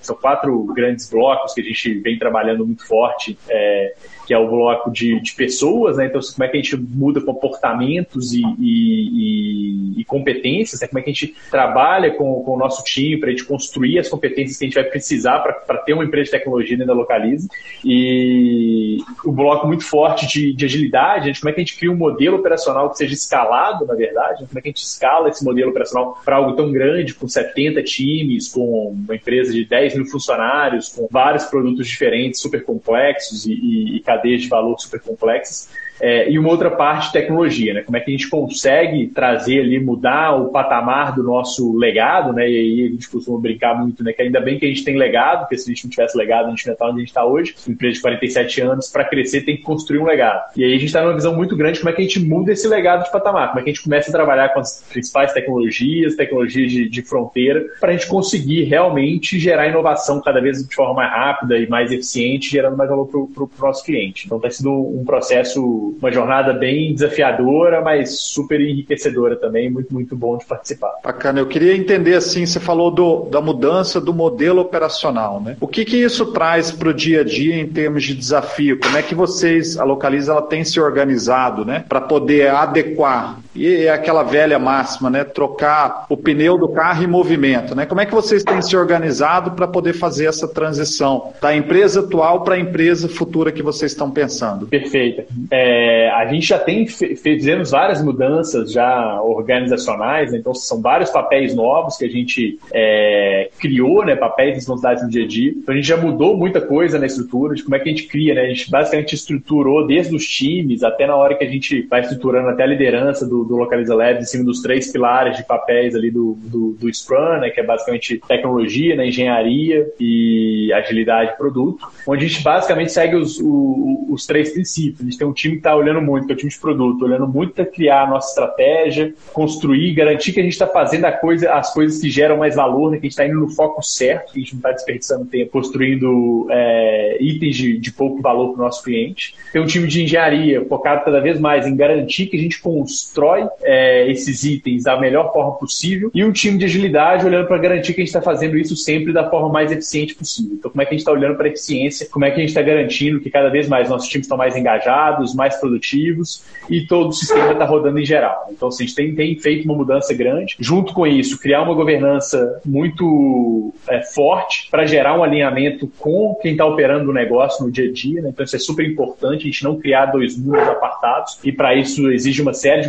são 0.00 0.16
quatro 0.16 0.64
grandes 0.74 1.10
blocos 1.10 1.52
que 1.52 1.60
a 1.60 1.64
gente 1.64 1.94
vem 2.00 2.18
trabalhando 2.18 2.66
muito 2.66 2.86
forte. 2.86 3.38
É, 3.48 3.94
que 4.26 4.34
é 4.34 4.38
o 4.38 4.48
bloco 4.48 4.90
de, 4.90 5.20
de 5.20 5.32
pessoas, 5.34 5.96
né? 5.96 6.06
Então, 6.06 6.20
como 6.20 6.44
é 6.44 6.48
que 6.48 6.56
a 6.56 6.62
gente 6.62 6.76
muda 6.76 7.20
comportamentos 7.20 8.32
e, 8.32 8.42
e, 8.58 10.00
e 10.00 10.04
competências, 10.04 10.80
né? 10.80 10.86
Como 10.86 10.98
é 10.98 11.02
que 11.02 11.10
a 11.10 11.12
gente 11.12 11.34
trabalha 11.50 12.12
com, 12.12 12.42
com 12.42 12.54
o 12.54 12.58
nosso 12.58 12.84
time 12.84 13.18
para 13.18 13.28
a 13.28 13.32
gente 13.32 13.44
construir 13.44 13.98
as 13.98 14.08
competências 14.08 14.58
que 14.58 14.64
a 14.64 14.68
gente 14.68 14.74
vai 14.74 14.84
precisar 14.84 15.40
para 15.40 15.78
ter 15.78 15.92
uma 15.92 16.04
empresa 16.04 16.26
de 16.26 16.30
tecnologia 16.32 16.76
dentro 16.76 16.94
da 16.94 16.98
Localize. 16.98 17.48
E 17.84 18.98
o 19.24 19.32
bloco 19.32 19.66
muito 19.66 19.84
forte 19.84 20.26
de, 20.26 20.52
de 20.52 20.64
agilidade, 20.64 21.26
gente, 21.26 21.40
como 21.40 21.50
é 21.50 21.52
que 21.52 21.60
a 21.60 21.64
gente 21.64 21.78
cria 21.78 21.90
um 21.90 21.96
modelo 21.96 22.38
operacional 22.38 22.90
que 22.90 22.98
seja 22.98 23.14
escalado, 23.14 23.86
na 23.86 23.94
verdade, 23.94 24.46
como 24.46 24.58
é 24.58 24.62
que 24.62 24.68
a 24.68 24.70
gente 24.70 24.82
escala 24.82 25.28
esse 25.28 25.44
modelo 25.44 25.70
operacional 25.70 26.20
para 26.24 26.36
algo 26.36 26.54
tão 26.54 26.70
grande, 26.70 27.14
com 27.14 27.28
70 27.28 27.82
times, 27.82 28.48
com 28.48 28.90
uma 28.90 29.14
empresa 29.14 29.52
de 29.52 29.64
10 29.64 29.96
mil 29.96 30.06
funcionários, 30.06 30.88
com 30.88 31.08
vários 31.10 31.44
produtos 31.44 31.86
diferentes, 31.86 32.40
super 32.40 32.64
complexos 32.64 33.46
e, 33.46 33.52
e, 33.52 34.00
cadeias 34.16 34.42
de 34.42 34.48
valor 34.48 34.78
super 34.78 35.00
complexas. 35.00 35.68
É, 36.00 36.30
e 36.30 36.38
uma 36.38 36.48
outra 36.48 36.70
parte, 36.70 37.12
tecnologia, 37.12 37.74
né? 37.74 37.82
Como 37.82 37.96
é 37.96 38.00
que 38.00 38.10
a 38.10 38.12
gente 38.12 38.28
consegue 38.28 39.08
trazer 39.08 39.60
ali, 39.60 39.78
mudar 39.78 40.34
o 40.34 40.50
patamar 40.50 41.14
do 41.14 41.22
nosso 41.22 41.76
legado, 41.76 42.32
né? 42.32 42.48
E 42.48 42.56
aí 42.56 42.86
a 42.86 42.90
gente 42.90 43.08
costuma 43.08 43.38
brincar 43.38 43.78
muito, 43.78 44.02
né? 44.02 44.12
Que 44.12 44.22
ainda 44.22 44.40
bem 44.40 44.58
que 44.58 44.64
a 44.64 44.68
gente 44.68 44.84
tem 44.84 44.96
legado, 44.96 45.40
porque 45.40 45.56
se 45.56 45.70
a 45.70 45.74
gente 45.74 45.84
não 45.84 45.90
tivesse 45.90 46.16
legado, 46.16 46.46
a 46.46 46.50
gente 46.50 46.66
não 46.66 46.72
ia 46.72 46.74
estar 46.74 46.86
onde 46.86 46.96
a 46.96 47.00
gente 47.00 47.08
está 47.08 47.24
hoje. 47.24 47.54
Uma 47.66 47.74
empresa 47.74 47.94
de 47.94 48.02
47 48.02 48.60
anos, 48.62 48.88
para 48.88 49.04
crescer, 49.04 49.42
tem 49.42 49.56
que 49.56 49.62
construir 49.62 49.98
um 49.98 50.04
legado. 50.04 50.42
E 50.56 50.64
aí 50.64 50.70
a 50.70 50.76
gente 50.76 50.86
está 50.86 51.02
numa 51.02 51.14
visão 51.14 51.34
muito 51.34 51.56
grande 51.56 51.78
como 51.78 51.90
é 51.90 51.92
que 51.92 52.02
a 52.02 52.04
gente 52.04 52.20
muda 52.20 52.52
esse 52.52 52.66
legado 52.68 53.04
de 53.04 53.12
patamar, 53.12 53.48
como 53.48 53.60
é 53.60 53.62
que 53.62 53.70
a 53.70 53.72
gente 53.72 53.84
começa 53.84 54.10
a 54.10 54.12
trabalhar 54.12 54.48
com 54.50 54.60
as 54.60 54.84
principais 54.90 55.32
tecnologias, 55.32 56.16
tecnologias 56.16 56.70
de, 56.70 56.88
de 56.88 57.02
fronteira, 57.02 57.64
para 57.80 57.90
a 57.90 57.92
gente 57.92 58.06
conseguir 58.06 58.64
realmente 58.64 59.38
gerar 59.38 59.68
inovação 59.68 60.20
cada 60.20 60.40
vez 60.40 60.66
de 60.66 60.74
forma 60.74 60.94
mais 60.94 61.10
rápida 61.10 61.58
e 61.58 61.68
mais 61.68 61.90
eficiente, 61.90 62.50
gerando 62.50 62.76
mais 62.76 62.88
valor 62.88 63.06
para 63.06 63.18
o 63.18 63.50
nosso 63.60 63.84
cliente. 63.84 64.26
Então, 64.26 64.38
está 64.38 64.50
sendo 64.50 64.72
um 64.72 65.04
processo 65.04 65.81
uma 66.00 66.10
jornada 66.10 66.52
bem 66.52 66.92
desafiadora, 66.94 67.80
mas 67.80 68.18
super 68.20 68.60
enriquecedora 68.60 69.36
também, 69.36 69.70
muito, 69.70 69.92
muito 69.92 70.16
bom 70.16 70.36
de 70.36 70.44
participar. 70.44 70.92
Bacana, 71.02 71.40
eu 71.40 71.46
queria 71.46 71.76
entender 71.76 72.14
assim, 72.14 72.46
você 72.46 72.60
falou 72.60 72.90
do, 72.90 73.24
da 73.24 73.40
mudança 73.40 74.00
do 74.00 74.12
modelo 74.12 74.60
operacional, 74.60 75.40
né? 75.40 75.56
O 75.60 75.66
que 75.66 75.84
que 75.84 75.96
isso 75.96 76.32
traz 76.32 76.70
para 76.70 76.88
o 76.88 76.94
dia 76.94 77.20
a 77.20 77.24
dia 77.24 77.56
em 77.56 77.66
termos 77.66 78.04
de 78.04 78.14
desafio? 78.14 78.78
Como 78.78 78.96
é 78.96 79.02
que 79.02 79.14
vocês, 79.14 79.78
a 79.78 79.84
Localiza, 79.84 80.32
ela 80.32 80.42
tem 80.42 80.64
se 80.64 80.80
organizado, 80.80 81.64
né? 81.64 81.84
Para 81.88 82.00
poder 82.00 82.50
adequar 82.50 83.38
e 83.54 83.86
é 83.86 83.90
aquela 83.90 84.22
velha 84.22 84.58
máxima, 84.58 85.10
né? 85.10 85.24
Trocar 85.24 86.06
o 86.08 86.16
pneu 86.16 86.56
do 86.58 86.68
carro 86.68 87.02
em 87.02 87.06
movimento, 87.06 87.74
né? 87.74 87.86
Como 87.86 88.00
é 88.00 88.06
que 88.06 88.14
vocês 88.14 88.42
têm 88.42 88.60
se 88.62 88.76
organizado 88.76 89.52
para 89.52 89.66
poder 89.66 89.92
fazer 89.92 90.26
essa 90.26 90.48
transição 90.48 91.32
da 91.40 91.54
empresa 91.54 92.00
atual 92.00 92.42
para 92.42 92.54
a 92.54 92.58
empresa 92.58 93.08
futura 93.08 93.52
que 93.52 93.62
vocês 93.62 93.92
estão 93.92 94.10
pensando? 94.10 94.66
Perfeito. 94.66 95.24
É, 95.50 96.10
a 96.10 96.26
gente 96.26 96.46
já 96.46 96.58
tem 96.58 96.86
fizemos 96.86 97.70
várias 97.70 98.02
mudanças 98.02 98.72
já 98.72 99.20
organizacionais, 99.22 100.32
né? 100.32 100.38
então 100.38 100.54
são 100.54 100.80
vários 100.80 101.10
papéis 101.10 101.54
novos 101.54 101.96
que 101.96 102.04
a 102.04 102.08
gente 102.08 102.58
é, 102.72 103.50
criou, 103.58 104.04
né, 104.04 104.16
papéis 104.16 104.52
e 104.52 104.54
responsabilidades 104.56 105.04
no 105.04 105.10
dia 105.10 105.24
a 105.24 105.28
dia. 105.28 105.50
Então 105.50 105.72
a 105.72 105.76
gente 105.76 105.88
já 105.88 105.96
mudou 105.96 106.36
muita 106.36 106.60
coisa 106.60 106.98
na 106.98 107.06
estrutura 107.06 107.54
de 107.54 107.62
como 107.62 107.76
é 107.76 107.78
que 107.78 107.88
a 107.88 107.92
gente 107.92 108.06
cria, 108.06 108.34
né? 108.34 108.42
A 108.42 108.48
gente 108.48 108.70
basicamente 108.70 109.14
estruturou 109.14 109.86
desde 109.86 110.14
os 110.14 110.26
times 110.26 110.82
até 110.82 111.06
na 111.06 111.16
hora 111.16 111.34
que 111.34 111.44
a 111.44 111.48
gente 111.48 111.82
vai 111.82 112.00
estruturando 112.00 112.48
até 112.48 112.62
a 112.62 112.66
liderança 112.66 113.26
do, 113.26 113.41
do 113.44 113.56
Localiza 113.56 113.94
Labs 113.94 114.22
em 114.22 114.26
cima 114.26 114.44
dos 114.44 114.60
três 114.60 114.90
pilares 114.90 115.36
de 115.36 115.44
papéis 115.44 115.94
ali 115.94 116.10
do, 116.10 116.36
do, 116.38 116.76
do 116.78 116.92
Scrum, 116.92 117.40
né, 117.40 117.50
que 117.50 117.60
é 117.60 117.62
basicamente 117.62 118.20
tecnologia, 118.26 118.96
né, 118.96 119.08
engenharia 119.08 119.90
e 119.98 120.72
agilidade 120.72 121.32
de 121.32 121.36
produto, 121.36 121.86
onde 122.06 122.24
a 122.24 122.28
gente 122.28 122.42
basicamente 122.42 122.92
segue 122.92 123.16
os, 123.16 123.38
os, 123.38 124.10
os 124.10 124.26
três 124.26 124.52
princípios. 124.52 125.00
A 125.00 125.04
gente 125.04 125.18
tem 125.18 125.26
um 125.26 125.32
time 125.32 125.54
que 125.54 125.60
está 125.60 125.74
olhando 125.74 126.00
muito, 126.00 126.26
que 126.26 126.32
é 126.32 126.34
o 126.34 126.38
time 126.38 126.50
de 126.50 126.58
produto, 126.58 127.04
olhando 127.04 127.26
muito 127.26 127.54
para 127.54 127.66
criar 127.66 128.04
a 128.04 128.10
nossa 128.10 128.28
estratégia, 128.28 129.14
construir, 129.32 129.94
garantir 129.94 130.32
que 130.32 130.40
a 130.40 130.42
gente 130.42 130.52
está 130.52 130.66
fazendo 130.66 131.04
a 131.06 131.12
coisa, 131.12 131.52
as 131.52 131.72
coisas 131.72 132.00
que 132.00 132.10
geram 132.10 132.36
mais 132.36 132.54
valor, 132.54 132.90
né, 132.90 132.98
que 132.98 133.06
a 133.06 133.08
gente 133.08 133.12
está 133.12 133.26
indo 133.26 133.38
no 133.38 133.48
foco 133.48 133.82
certo, 133.82 134.32
que 134.32 134.38
a 134.38 134.42
gente 134.42 134.52
não 134.52 134.58
está 134.58 134.72
desperdiçando 134.72 135.26
tempo 135.26 135.50
construindo 135.50 136.46
é, 136.50 137.16
itens 137.20 137.56
de, 137.56 137.78
de 137.78 137.92
pouco 137.92 138.20
valor 138.20 138.52
para 138.52 138.60
o 138.60 138.64
nosso 138.64 138.82
cliente. 138.82 139.34
Tem 139.52 139.60
um 139.60 139.66
time 139.66 139.86
de 139.86 140.02
engenharia 140.02 140.64
focado 140.66 141.04
cada 141.04 141.20
vez 141.20 141.40
mais 141.40 141.66
em 141.66 141.74
garantir 141.74 142.26
que 142.26 142.36
a 142.36 142.40
gente 142.40 142.60
constrói 142.60 143.31
é, 143.62 144.10
esses 144.10 144.44
itens 144.44 144.84
da 144.84 144.98
melhor 144.98 145.32
forma 145.32 145.52
possível 145.52 146.10
e 146.14 146.24
um 146.24 146.32
time 146.32 146.58
de 146.58 146.64
agilidade 146.64 147.26
olhando 147.26 147.46
para 147.46 147.58
garantir 147.58 147.94
que 147.94 148.00
a 148.00 148.04
gente 148.04 148.14
está 148.14 148.22
fazendo 148.22 148.56
isso 148.56 148.76
sempre 148.76 149.12
da 149.12 149.28
forma 149.28 149.48
mais 149.48 149.70
eficiente 149.70 150.14
possível. 150.14 150.54
Então, 150.54 150.70
como 150.70 150.82
é 150.82 150.84
que 150.84 150.90
a 150.90 150.92
gente 150.92 151.00
está 151.00 151.12
olhando 151.12 151.36
para 151.36 151.48
eficiência? 151.48 152.08
Como 152.10 152.24
é 152.24 152.30
que 152.30 152.36
a 152.36 152.40
gente 152.40 152.48
está 152.48 152.62
garantindo 152.62 153.20
que 153.20 153.30
cada 153.30 153.48
vez 153.48 153.68
mais 153.68 153.88
nossos 153.88 154.08
times 154.08 154.26
estão 154.26 154.36
mais 154.36 154.56
engajados, 154.56 155.34
mais 155.34 155.56
produtivos 155.56 156.44
e 156.68 156.86
todo 156.86 157.08
o 157.08 157.12
sistema 157.12 157.52
está 157.52 157.64
rodando 157.64 157.98
em 157.98 158.04
geral? 158.04 158.48
Então, 158.50 158.68
assim, 158.68 158.84
a 158.84 158.86
gente 158.86 158.96
tem, 158.96 159.14
tem, 159.14 159.38
feito 159.38 159.64
uma 159.64 159.74
mudança 159.74 160.14
grande. 160.14 160.56
Junto 160.58 160.92
com 160.92 161.06
isso, 161.06 161.38
criar 161.38 161.62
uma 161.62 161.74
governança 161.74 162.60
muito 162.64 163.72
é, 163.88 164.02
forte 164.02 164.68
para 164.70 164.84
gerar 164.84 165.18
um 165.18 165.22
alinhamento 165.22 165.90
com 165.98 166.34
quem 166.40 166.52
está 166.52 166.64
operando 166.64 167.10
o 167.10 167.12
negócio 167.12 167.64
no 167.64 167.70
dia 167.70 167.88
a 167.88 167.92
dia. 167.92 168.22
Né? 168.22 168.30
Então, 168.30 168.44
isso 168.44 168.56
é 168.56 168.58
super 168.58 168.84
importante, 168.86 169.42
a 169.42 169.44
gente 169.44 169.64
não 169.64 169.78
criar 169.78 170.06
dois 170.06 170.36
mundos 170.36 170.68
apartados. 170.68 171.38
E 171.42 171.52
para 171.52 171.74
isso 171.74 172.10
exige 172.10 172.42
uma 172.42 172.54
série 172.54 172.82
de 172.82 172.88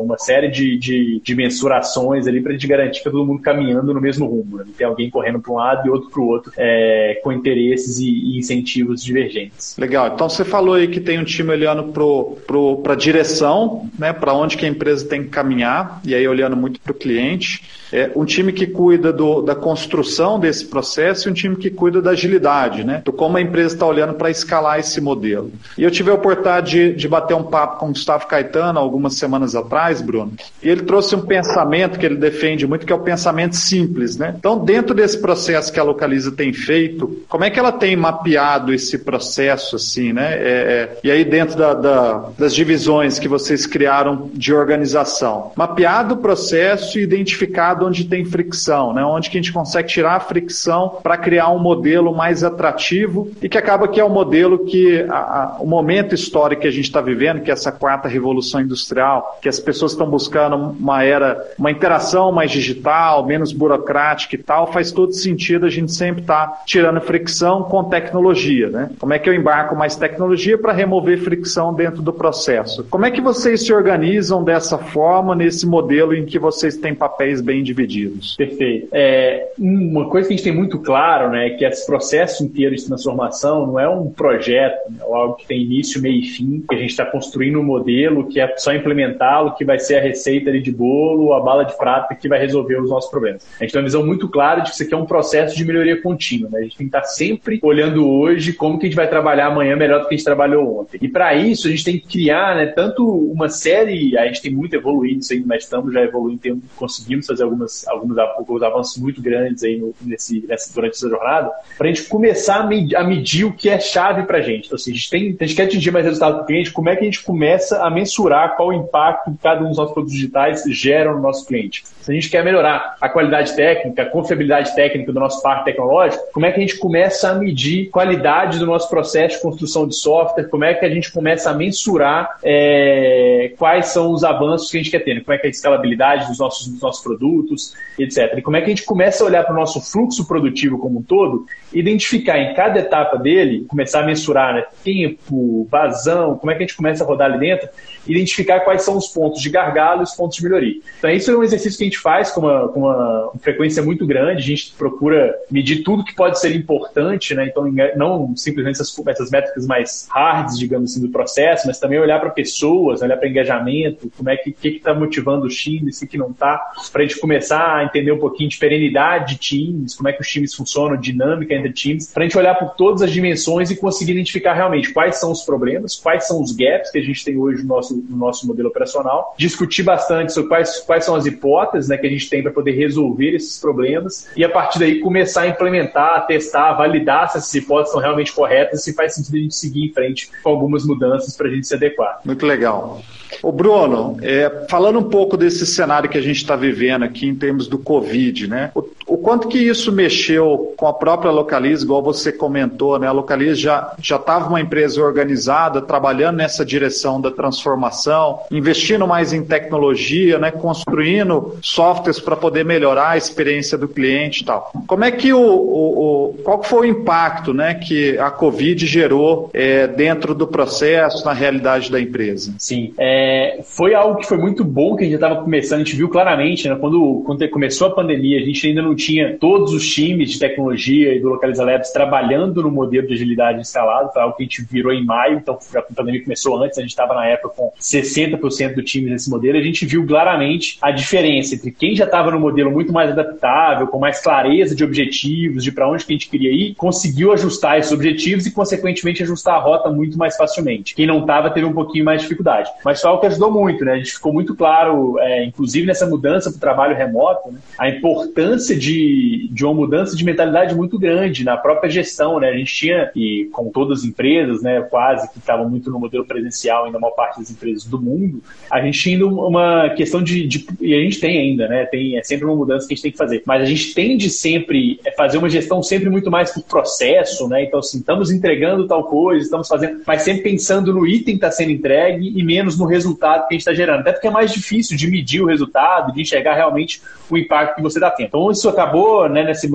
uma 0.00 0.18
série 0.18 0.48
de, 0.48 0.78
de, 0.78 1.20
de 1.22 1.34
mensurações 1.34 2.26
ali 2.26 2.40
para 2.40 2.50
a 2.50 2.54
gente 2.54 2.66
garantir 2.66 2.98
que 2.98 3.04
tá 3.04 3.10
todo 3.10 3.26
mundo 3.26 3.42
caminhando 3.42 3.92
no 3.92 4.00
mesmo 4.00 4.26
rumo. 4.26 4.58
Né? 4.58 4.64
Tem 4.76 4.86
alguém 4.86 5.10
correndo 5.10 5.40
para 5.40 5.52
um 5.52 5.56
lado 5.56 5.86
e 5.86 5.90
outro 5.90 6.10
para 6.10 6.20
o 6.20 6.26
outro, 6.26 6.52
é, 6.56 7.20
com 7.22 7.32
interesses 7.32 7.98
e, 7.98 8.08
e, 8.08 8.38
incentivos 8.38 9.02
divergentes. 9.02 9.76
Legal. 9.78 10.08
Então 10.14 10.28
você 10.28 10.44
falou 10.44 10.74
aí 10.74 10.88
que 10.88 11.00
tem 11.00 11.18
um 11.18 11.24
time 11.24 11.50
olhando 11.50 11.92
para 11.92 12.92
a 12.92 12.96
direção, 12.96 13.88
né, 13.98 14.12
para 14.12 14.32
onde 14.32 14.56
que 14.56 14.64
a 14.64 14.68
empresa 14.68 15.06
tem 15.06 15.24
que 15.24 15.28
caminhar, 15.28 16.00
e 16.04 16.14
aí 16.14 16.26
olhando 16.26 16.56
muito 16.56 16.80
para 16.80 16.92
o 16.92 16.94
cliente. 16.94 17.62
É, 17.92 18.10
um 18.16 18.24
time 18.24 18.52
que 18.52 18.66
cuida 18.66 19.12
do, 19.12 19.40
da 19.40 19.54
construção 19.54 20.40
desse 20.40 20.66
processo 20.66 21.28
e 21.28 21.30
um 21.30 21.34
time 21.34 21.54
que 21.54 21.70
cuida 21.70 22.02
da 22.02 22.10
agilidade, 22.10 22.82
né? 22.82 23.02
Do 23.04 23.12
como 23.12 23.36
a 23.36 23.40
empresa 23.40 23.74
está 23.74 23.86
olhando 23.86 24.14
para 24.14 24.30
escalar 24.30 24.80
esse 24.80 25.00
modelo. 25.00 25.52
E 25.78 25.84
eu 25.84 25.90
tive 25.90 26.10
a 26.10 26.14
oportunidade 26.14 26.70
de, 26.70 26.94
de 26.94 27.08
bater 27.08 27.34
um 27.34 27.44
papo 27.44 27.78
com 27.78 27.86
o 27.86 27.88
Gustavo 27.90 28.26
Caetano 28.26 28.78
algumas 28.78 29.14
semanas 29.14 29.33
atrás, 29.54 30.00
Bruno, 30.00 30.32
e 30.62 30.68
ele 30.68 30.82
trouxe 30.82 31.14
um 31.14 31.22
pensamento 31.22 31.98
que 31.98 32.06
ele 32.06 32.16
defende 32.16 32.66
muito, 32.66 32.86
que 32.86 32.92
é 32.92 32.96
o 32.96 33.00
pensamento 33.00 33.56
simples, 33.56 34.16
né? 34.16 34.34
Então, 34.38 34.58
dentro 34.58 34.94
desse 34.94 35.18
processo 35.18 35.72
que 35.72 35.80
a 35.80 35.82
Localiza 35.82 36.32
tem 36.32 36.52
feito, 36.52 37.22
como 37.28 37.44
é 37.44 37.50
que 37.50 37.58
ela 37.58 37.72
tem 37.72 37.96
mapeado 37.96 38.72
esse 38.72 38.98
processo, 38.98 39.76
assim, 39.76 40.12
né? 40.12 40.34
É, 40.34 40.38
é, 40.44 40.98
e 41.02 41.10
aí, 41.10 41.24
dentro 41.24 41.56
da, 41.56 41.74
da, 41.74 42.28
das 42.38 42.54
divisões 42.54 43.18
que 43.18 43.28
vocês 43.28 43.66
criaram 43.66 44.30
de 44.32 44.52
organização, 44.52 45.52
mapeado 45.56 46.14
o 46.14 46.18
processo 46.18 46.98
e 46.98 47.02
identificado 47.02 47.86
onde 47.86 48.04
tem 48.04 48.24
fricção, 48.24 48.92
né? 48.92 49.04
onde 49.04 49.30
que 49.30 49.38
a 49.38 49.40
gente 49.40 49.52
consegue 49.52 49.88
tirar 49.88 50.16
a 50.16 50.20
fricção 50.20 50.98
para 51.02 51.16
criar 51.16 51.50
um 51.50 51.58
modelo 51.58 52.14
mais 52.14 52.42
atrativo 52.44 53.30
e 53.42 53.48
que 53.48 53.58
acaba 53.58 53.88
que 53.88 54.00
é 54.00 54.04
o 54.04 54.08
um 54.08 54.10
modelo 54.10 54.64
que 54.64 55.02
a, 55.08 55.16
a, 55.16 55.56
o 55.60 55.66
momento 55.66 56.14
histórico 56.14 56.62
que 56.62 56.68
a 56.68 56.72
gente 56.72 56.84
está 56.84 57.00
vivendo, 57.00 57.42
que 57.42 57.50
é 57.50 57.54
essa 57.54 57.72
quarta 57.72 58.08
revolução 58.08 58.60
industrial, 58.60 59.23
que 59.40 59.48
as 59.48 59.60
pessoas 59.60 59.92
estão 59.92 60.08
buscando 60.08 60.56
uma 60.56 61.02
era, 61.02 61.40
uma 61.58 61.70
interação 61.70 62.32
mais 62.32 62.50
digital, 62.50 63.26
menos 63.26 63.52
burocrática 63.52 64.34
e 64.34 64.38
tal, 64.38 64.72
faz 64.72 64.92
todo 64.92 65.12
sentido 65.12 65.66
a 65.66 65.70
gente 65.70 65.92
sempre 65.92 66.22
estar 66.22 66.46
tá 66.46 66.62
tirando 66.66 67.00
fricção 67.00 67.62
com 67.62 67.84
tecnologia, 67.84 68.68
né? 68.68 68.90
Como 68.98 69.12
é 69.12 69.18
que 69.18 69.28
eu 69.28 69.34
embarco 69.34 69.76
mais 69.76 69.96
tecnologia 69.96 70.56
para 70.56 70.72
remover 70.72 71.18
fricção 71.18 71.74
dentro 71.74 72.02
do 72.02 72.12
processo? 72.12 72.84
Como 72.84 73.04
é 73.04 73.10
que 73.10 73.20
vocês 73.20 73.64
se 73.64 73.72
organizam 73.72 74.42
dessa 74.42 74.78
forma 74.78 75.34
nesse 75.34 75.66
modelo 75.66 76.14
em 76.14 76.24
que 76.24 76.38
vocês 76.38 76.76
têm 76.76 76.94
papéis 76.94 77.40
bem 77.40 77.62
divididos? 77.62 78.36
Perfeito. 78.36 78.88
É, 78.92 79.52
uma 79.58 80.08
coisa 80.08 80.28
que 80.28 80.34
a 80.34 80.36
gente 80.36 80.44
tem 80.44 80.54
muito 80.54 80.78
claro, 80.78 81.30
né, 81.30 81.48
é 81.48 81.50
que 81.50 81.64
esse 81.64 81.86
processo 81.86 82.44
inteiro 82.44 82.74
de 82.74 82.84
transformação 82.84 83.66
não 83.66 83.80
é 83.80 83.88
um 83.88 84.10
projeto, 84.10 84.90
né, 84.90 84.98
algo 85.02 85.34
que 85.34 85.46
tem 85.46 85.62
início, 85.62 86.00
meio 86.00 86.20
e 86.20 86.24
fim, 86.24 86.64
que 86.68 86.74
a 86.74 86.78
gente 86.78 86.90
está 86.90 87.04
construindo 87.04 87.58
um 87.58 87.62
modelo 87.62 88.26
que 88.28 88.40
é 88.40 88.54
só 88.56 88.72
implementá-lo, 89.14 89.54
que 89.54 89.64
vai 89.64 89.78
ser 89.78 89.96
a 89.96 90.00
receita 90.00 90.52
de 90.52 90.72
bolo, 90.72 91.32
a 91.32 91.40
bala 91.40 91.64
de 91.64 91.76
prata 91.76 92.14
que 92.14 92.28
vai 92.28 92.38
resolver 92.38 92.80
os 92.80 92.90
nossos 92.90 93.10
problemas. 93.10 93.46
A 93.58 93.64
gente 93.64 93.72
tem 93.72 93.80
uma 93.80 93.86
visão 93.86 94.04
muito 94.04 94.28
clara 94.28 94.60
de 94.60 94.70
que 94.70 94.74
isso 94.74 94.82
aqui 94.82 94.94
é 94.94 94.96
um 94.96 95.06
processo 95.06 95.56
de 95.56 95.64
melhoria 95.64 96.00
contínua. 96.00 96.50
Né? 96.50 96.60
A 96.60 96.62
gente 96.62 96.76
tem 96.76 96.88
que 96.88 96.96
estar 96.96 97.04
sempre 97.04 97.60
olhando 97.62 98.08
hoje 98.08 98.52
como 98.52 98.78
que 98.78 98.86
a 98.86 98.88
gente 98.88 98.96
vai 98.96 99.08
trabalhar 99.08 99.46
amanhã 99.46 99.76
melhor 99.76 100.00
do 100.00 100.08
que 100.08 100.14
a 100.14 100.16
gente 100.16 100.24
trabalhou 100.24 100.80
ontem. 100.80 100.98
E 101.00 101.08
para 101.08 101.34
isso, 101.34 101.68
a 101.68 101.70
gente 101.70 101.84
tem 101.84 101.98
que 101.98 102.06
criar 102.06 102.56
né, 102.56 102.66
tanto 102.66 103.06
uma 103.06 103.48
série, 103.48 104.16
a 104.18 104.26
gente 104.26 104.42
tem 104.42 104.52
muito 104.52 104.74
evoluído 104.74 105.20
isso 105.20 105.32
aí, 105.32 105.42
mas 105.44 105.64
estamos 105.64 105.92
já 105.92 106.02
evoluindo, 106.02 106.62
conseguimos 106.76 107.26
fazer 107.26 107.44
algumas, 107.44 107.86
alguns, 107.88 108.18
alguns 108.18 108.62
avanços 108.62 109.00
muito 109.00 109.22
grandes 109.22 109.62
aí 109.62 109.78
no, 109.78 109.94
nesse, 110.02 110.44
nessa, 110.46 110.72
durante 110.74 110.94
essa 110.94 111.08
jornada, 111.08 111.50
para 111.76 111.88
a 111.88 111.92
gente 111.92 112.08
começar 112.08 112.56
a, 112.56 113.00
a, 113.00 113.04
medir 113.04 113.44
o 113.44 113.52
que 113.52 113.68
é 113.68 113.78
chave 113.78 114.24
para. 114.24 114.44
Então, 114.44 114.74
assim, 114.74 114.90
a 114.90 114.94
gente, 114.94 115.10
tem, 115.10 115.36
a 115.40 115.46
gente 115.46 115.56
quer 115.56 115.62
atingir 115.64 115.90
mais 115.90 116.04
resultado 116.04 116.34
para 116.34 116.42
o 116.42 116.46
cliente, 116.46 116.72
como 116.72 116.88
é 116.88 116.96
que 116.96 117.02
a 117.02 117.04
gente 117.04 117.22
começa 117.22 117.82
a 117.82 117.90
mensurar 117.90 118.56
qual 118.56 118.68
o 118.68 118.72
impacto 118.72 119.03
que 119.12 119.30
cada 119.42 119.62
um 119.62 119.68
dos 119.68 119.76
nossos 119.76 119.92
produtos 119.92 120.14
digitais 120.14 120.62
geram 120.68 121.14
no 121.14 121.20
nosso 121.20 121.46
cliente? 121.46 121.84
Se 122.00 122.10
a 122.10 122.14
gente 122.14 122.28
quer 122.30 122.44
melhorar 122.44 122.96
a 123.00 123.08
qualidade 123.08 123.54
técnica, 123.54 124.02
a 124.02 124.06
confiabilidade 124.06 124.74
técnica 124.74 125.12
do 125.12 125.20
nosso 125.20 125.42
parque 125.42 125.66
tecnológico, 125.66 126.22
como 126.32 126.46
é 126.46 126.52
que 126.52 126.58
a 126.58 126.60
gente 126.60 126.78
começa 126.78 127.30
a 127.30 127.34
medir 127.34 127.90
qualidade 127.90 128.58
do 128.58 128.66
nosso 128.66 128.88
processo 128.88 129.36
de 129.36 129.42
construção 129.42 129.86
de 129.86 129.94
software? 129.94 130.48
Como 130.48 130.64
é 130.64 130.74
que 130.74 130.84
a 130.84 130.90
gente 130.90 131.12
começa 131.12 131.50
a 131.50 131.54
mensurar 131.54 132.38
é, 132.42 133.52
quais 133.58 133.86
são 133.86 134.10
os 134.10 134.24
avanços 134.24 134.70
que 134.70 134.78
a 134.78 134.82
gente 134.82 134.90
quer 134.90 135.00
ter? 135.00 135.14
Né? 135.14 135.20
Como 135.24 135.34
é 135.34 135.38
que 135.38 135.46
é 135.46 135.48
a 135.48 135.50
escalabilidade 135.50 136.28
dos 136.28 136.38
nossos, 136.38 136.68
dos 136.68 136.80
nossos 136.80 137.02
produtos? 137.02 137.74
etc. 137.98 138.38
E 138.38 138.42
como 138.42 138.56
é 138.56 138.60
que 138.60 138.66
a 138.66 138.68
gente 138.70 138.84
começa 138.84 139.22
a 139.22 139.26
olhar 139.26 139.44
para 139.44 139.52
o 139.52 139.56
nosso 139.56 139.80
fluxo 139.80 140.26
produtivo 140.26 140.78
como 140.78 140.98
um 140.98 141.02
todo, 141.02 141.46
identificar 141.72 142.38
em 142.38 142.54
cada 142.54 142.80
etapa 142.80 143.16
dele, 143.16 143.64
começar 143.68 144.00
a 144.00 144.06
mensurar 144.06 144.54
né, 144.54 144.64
tempo, 144.82 145.66
vazão, 145.70 146.36
como 146.36 146.50
é 146.50 146.54
que 146.54 146.64
a 146.64 146.66
gente 146.66 146.76
começa 146.76 147.04
a 147.04 147.06
rodar 147.06 147.30
ali 147.30 147.38
dentro, 147.38 147.68
identificar 148.06 148.60
quais 148.60 148.82
são 148.84 148.96
os 148.96 149.08
pontos 149.08 149.40
de 149.40 149.50
gargalo 149.50 150.00
e 150.00 150.04
os 150.04 150.12
pontos 150.12 150.36
de 150.36 150.44
melhoria. 150.44 150.80
Então, 150.98 151.10
isso 151.10 151.30
é 151.30 151.36
um 151.36 151.42
exercício 151.42 151.78
que 151.78 151.84
a 151.84 151.86
gente 151.86 151.98
faz 151.98 152.30
com 152.30 152.40
uma, 152.40 152.68
com 152.68 152.80
uma 152.80 153.32
frequência 153.40 153.82
muito 153.82 154.06
grande, 154.06 154.42
a 154.42 154.46
gente 154.46 154.72
procura 154.76 155.34
medir 155.50 155.82
tudo 155.82 156.04
que 156.04 156.14
pode 156.14 156.38
ser 156.38 156.54
importante, 156.54 157.34
né? 157.34 157.46
então 157.46 157.64
não 157.96 158.36
simplesmente 158.36 158.80
essas, 158.80 158.94
essas 159.06 159.30
métricas 159.30 159.66
mais 159.66 160.06
hards, 160.10 160.58
digamos 160.58 160.92
assim, 160.92 161.00
do 161.00 161.10
processo, 161.10 161.66
mas 161.66 161.78
também 161.78 161.98
olhar 161.98 162.20
para 162.20 162.30
pessoas, 162.30 163.02
olhar 163.02 163.16
para 163.16 163.28
engajamento, 163.28 164.10
como 164.16 164.30
é 164.30 164.36
que 164.36 164.54
está 164.64 164.94
motivando 164.94 165.46
os 165.46 165.56
times, 165.56 166.00
o 166.02 166.06
que 166.06 166.18
não 166.18 166.30
está, 166.30 166.60
para 166.92 167.02
a 167.02 167.06
gente 167.06 167.18
começar 167.18 167.76
a 167.76 167.84
entender 167.84 168.12
um 168.12 168.18
pouquinho 168.18 168.48
de 168.48 168.58
perenidade 168.58 169.34
de 169.34 169.38
times, 169.38 169.94
como 169.94 170.08
é 170.08 170.12
que 170.12 170.20
os 170.20 170.28
times 170.28 170.54
funcionam, 170.54 170.96
dinâmica 170.96 171.54
entre 171.54 171.72
times, 171.72 172.12
para 172.12 172.22
a 172.22 172.26
gente 172.26 172.38
olhar 172.38 172.54
por 172.54 172.74
todas 172.74 173.02
as 173.02 173.10
dimensões 173.10 173.70
e 173.70 173.76
conseguir 173.76 174.12
identificar 174.12 174.54
realmente 174.54 174.92
quais 174.92 175.16
são 175.16 175.30
os 175.30 175.42
problemas, 175.42 175.94
quais 175.96 176.26
são 176.26 176.42
os 176.42 176.52
gaps 176.52 176.90
que 176.90 176.98
a 176.98 177.02
gente 177.02 177.24
tem 177.24 177.36
hoje 177.36 177.62
no 177.62 177.68
nosso, 177.68 177.96
no 177.96 178.16
nosso 178.16 178.46
modelo 178.46 178.70
operacional, 178.74 179.34
discutir 179.38 179.84
bastante 179.84 180.32
sobre 180.32 180.48
quais, 180.48 180.80
quais 180.80 181.04
são 181.04 181.14
as 181.14 181.24
hipóteses 181.24 181.88
né, 181.88 181.96
que 181.96 182.06
a 182.06 182.10
gente 182.10 182.28
tem 182.28 182.42
para 182.42 182.50
poder 182.50 182.72
resolver 182.72 183.34
esses 183.34 183.58
problemas 183.58 184.28
e 184.36 184.44
a 184.44 184.48
partir 184.48 184.80
daí 184.80 184.98
começar 184.98 185.42
a 185.42 185.48
implementar, 185.48 186.26
testar, 186.26 186.74
validar 186.74 187.30
se 187.30 187.38
essas 187.38 187.54
hipóteses 187.54 187.92
são 187.92 188.00
realmente 188.00 188.32
corretas 188.32 188.80
e 188.80 188.82
se 188.82 188.94
faz 188.94 189.14
sentido 189.14 189.36
a 189.36 189.40
gente 189.40 189.54
seguir 189.54 189.86
em 189.86 189.92
frente 189.92 190.30
com 190.42 190.50
algumas 190.50 190.84
mudanças 190.84 191.36
para 191.36 191.46
a 191.46 191.50
gente 191.50 191.66
se 191.66 191.74
adequar. 191.74 192.20
Muito 192.24 192.44
legal. 192.44 193.00
O 193.42 193.52
Bruno, 193.52 194.16
é, 194.22 194.66
falando 194.68 194.98
um 194.98 195.04
pouco 195.04 195.36
desse 195.36 195.66
cenário 195.66 196.08
que 196.08 196.18
a 196.18 196.22
gente 196.22 196.36
está 196.36 196.56
vivendo 196.56 197.04
aqui 197.04 197.26
em 197.26 197.34
termos 197.34 197.66
do 197.66 197.78
Covid, 197.78 198.48
né? 198.48 198.70
O, 198.74 198.84
o, 199.06 199.18
quanto 199.18 199.48
que 199.48 199.58
isso 199.58 199.92
mexeu 199.92 200.74
com 200.76 200.86
a 200.86 200.92
própria 200.92 201.30
Localiza, 201.30 201.84
igual 201.84 202.02
você 202.02 202.32
comentou, 202.32 202.98
né? 202.98 203.06
A 203.06 203.12
Localiza 203.12 203.56
já 203.56 203.94
já 204.00 204.16
estava 204.16 204.48
uma 204.48 204.60
empresa 204.60 205.02
organizada, 205.02 205.80
trabalhando 205.80 206.36
nessa 206.36 206.64
direção 206.64 207.20
da 207.20 207.30
transformação, 207.30 208.40
investindo 208.50 209.06
mais 209.06 209.32
em 209.32 209.44
tecnologia, 209.44 210.38
né? 210.38 210.50
Construindo 210.50 211.56
softwares 211.62 212.20
para 212.20 212.36
poder 212.36 212.64
melhorar 212.64 213.10
a 213.10 213.16
experiência 213.16 213.76
do 213.76 213.88
cliente 213.88 214.42
e 214.42 214.44
tal. 214.44 214.72
Como 214.86 215.04
é 215.04 215.10
que 215.10 215.32
o, 215.32 215.40
o, 215.40 216.30
o 216.30 216.34
qual 216.42 216.62
foi 216.62 216.88
o 216.88 216.90
impacto, 216.90 217.52
né? 217.52 217.74
Que 217.74 218.18
a 218.18 218.30
Covid 218.30 218.86
gerou 218.86 219.50
é, 219.52 219.86
dentro 219.86 220.34
do 220.34 220.46
processo, 220.46 221.24
na 221.24 221.32
realidade 221.32 221.90
da 221.90 222.00
empresa? 222.00 222.54
Sim. 222.58 222.92
É 222.98 223.23
foi 223.62 223.94
algo 223.94 224.18
que 224.18 224.26
foi 224.26 224.38
muito 224.38 224.64
bom 224.64 224.96
que 224.96 225.02
a 225.02 225.06
gente 225.06 225.14
estava 225.14 225.42
começando, 225.42 225.80
a 225.80 225.84
gente 225.84 225.96
viu 225.96 226.08
claramente, 226.08 226.68
né, 226.68 226.76
quando, 226.76 227.22
quando 227.26 227.48
começou 227.48 227.88
a 227.88 227.90
pandemia, 227.90 228.38
a 228.38 228.44
gente 228.44 228.66
ainda 228.66 228.82
não 228.82 228.94
tinha 228.94 229.36
todos 229.38 229.72
os 229.72 229.86
times 229.88 230.30
de 230.30 230.38
tecnologia 230.38 231.14
e 231.14 231.20
do 231.20 231.28
Localiza 231.28 231.64
Labs 231.64 231.90
trabalhando 231.90 232.62
no 232.62 232.70
modelo 232.70 233.06
de 233.06 233.14
agilidade 233.14 233.60
instalado, 233.60 234.12
foi 234.12 234.22
algo 234.22 234.36
que 234.36 234.42
a 234.42 234.46
gente 234.46 234.62
virou 234.64 234.92
em 234.92 235.04
maio, 235.04 235.38
então 235.38 235.58
a 235.74 235.82
pandemia 235.82 236.22
começou 236.22 236.62
antes, 236.62 236.78
a 236.78 236.80
gente 236.80 236.90
estava 236.90 237.14
na 237.14 237.26
época 237.26 237.54
com 237.56 237.72
60% 237.80 238.74
do 238.74 238.82
time 238.82 239.10
nesse 239.10 239.30
modelo, 239.30 239.58
a 239.58 239.62
gente 239.62 239.84
viu 239.84 240.06
claramente 240.06 240.78
a 240.80 240.90
diferença 240.90 241.54
entre 241.54 241.70
quem 241.70 241.94
já 241.94 242.04
estava 242.04 242.30
no 242.30 242.40
modelo 242.40 242.70
muito 242.70 242.92
mais 242.92 243.10
adaptável, 243.10 243.86
com 243.86 243.98
mais 243.98 244.20
clareza 244.20 244.74
de 244.74 244.84
objetivos, 244.84 245.62
de 245.62 245.72
para 245.72 245.88
onde 245.90 246.04
que 246.04 246.12
a 246.12 246.16
gente 246.16 246.28
queria 246.28 246.50
ir, 246.50 246.74
conseguiu 246.74 247.32
ajustar 247.32 247.78
esses 247.78 247.92
objetivos 247.92 248.46
e, 248.46 248.50
consequentemente, 248.50 249.22
ajustar 249.22 249.54
a 249.54 249.60
rota 249.60 249.90
muito 249.90 250.18
mais 250.18 250.36
facilmente. 250.36 250.94
Quem 250.94 251.06
não 251.06 251.20
estava 251.20 251.50
teve 251.50 251.66
um 251.66 251.72
pouquinho 251.72 252.04
mais 252.04 252.20
de 252.20 252.28
dificuldade. 252.28 252.70
Mas 252.84 253.00
foi 253.00 253.10
algo 253.14 253.20
que 253.20 253.26
ajudou 253.26 253.50
muito, 253.50 253.84
né? 253.84 253.92
A 253.92 253.96
gente 253.96 254.12
ficou 254.12 254.32
muito 254.32 254.54
claro, 254.54 255.18
é, 255.18 255.44
inclusive 255.44 255.86
nessa 255.86 256.06
mudança 256.06 256.50
para 256.50 256.56
o 256.56 256.60
trabalho 256.60 256.96
remoto, 256.96 257.50
né? 257.50 257.58
a 257.78 257.88
importância 257.88 258.76
de, 258.76 259.48
de 259.50 259.64
uma 259.64 259.74
mudança 259.74 260.16
de 260.16 260.24
mentalidade 260.24 260.74
muito 260.74 260.98
grande 260.98 261.44
na 261.44 261.56
própria 261.56 261.90
gestão, 261.90 262.38
né? 262.38 262.50
A 262.50 262.56
gente 262.56 262.74
tinha, 262.74 263.10
e 263.14 263.48
com 263.52 263.70
todas 263.70 264.00
as 264.00 264.04
empresas, 264.04 264.62
né, 264.62 264.82
quase 264.82 265.30
que 265.32 265.38
estavam 265.38 265.68
muito 265.68 265.90
no 265.90 265.98
modelo 265.98 266.24
presencial, 266.24 266.84
ainda 266.84 266.98
a 266.98 267.00
maior 267.00 267.14
parte 267.14 267.38
das 267.38 267.50
empresas 267.50 267.84
do 267.84 268.00
mundo, 268.00 268.42
a 268.70 268.80
gente 268.80 268.98
tinha 268.98 269.26
uma 269.26 269.90
questão 269.90 270.22
de, 270.22 270.46
de, 270.46 270.66
e 270.80 270.94
a 270.94 271.00
gente 271.00 271.20
tem 271.20 271.38
ainda, 271.38 271.68
né? 271.68 271.86
Tem, 271.86 272.18
é 272.18 272.22
sempre 272.22 272.44
uma 272.44 272.56
mudança 272.56 272.86
que 272.86 272.94
a 272.94 272.96
gente 272.96 273.02
tem 273.02 273.12
que 273.12 273.18
fazer. 273.18 273.42
Mas 273.46 273.62
a 273.62 273.66
gente 273.66 273.94
tende 273.94 274.28
sempre 274.30 275.00
a 275.06 275.12
fazer 275.12 275.38
uma 275.38 275.48
gestão 275.48 275.82
sempre 275.82 276.10
muito 276.10 276.30
mais 276.30 276.50
por 276.50 276.62
processo, 276.64 277.48
né? 277.48 277.64
Então, 277.64 277.78
assim, 277.78 277.98
estamos 277.98 278.30
entregando 278.30 278.86
tal 278.86 279.04
coisa, 279.04 279.44
estamos 279.44 279.68
fazendo, 279.68 280.00
mas 280.06 280.22
sempre 280.22 280.42
pensando 280.42 280.92
no 280.92 281.06
item 281.06 281.34
que 281.34 281.44
está 281.44 281.50
sendo 281.50 281.70
entregue 281.70 282.32
e 282.36 282.42
menos 282.42 282.78
no 282.78 282.86
resultado 282.86 283.03
que 283.12 283.24
a 283.24 283.38
gente 283.50 283.60
está 283.60 283.74
gerando. 283.74 284.00
Até 284.00 284.12
porque 284.12 284.28
é 284.28 284.30
mais 284.30 284.52
difícil 284.52 284.96
de 284.96 285.10
medir 285.10 285.42
o 285.42 285.46
resultado, 285.46 286.12
de 286.12 286.22
enxergar 286.22 286.54
realmente 286.54 287.02
o 287.30 287.36
impacto 287.36 287.76
que 287.76 287.82
você 287.82 287.98
dá 287.98 288.10
tempo. 288.10 288.28
Então, 288.28 288.50
isso 288.50 288.68
acabou, 288.68 289.28
né, 289.28 289.42
nessa, 289.44 289.68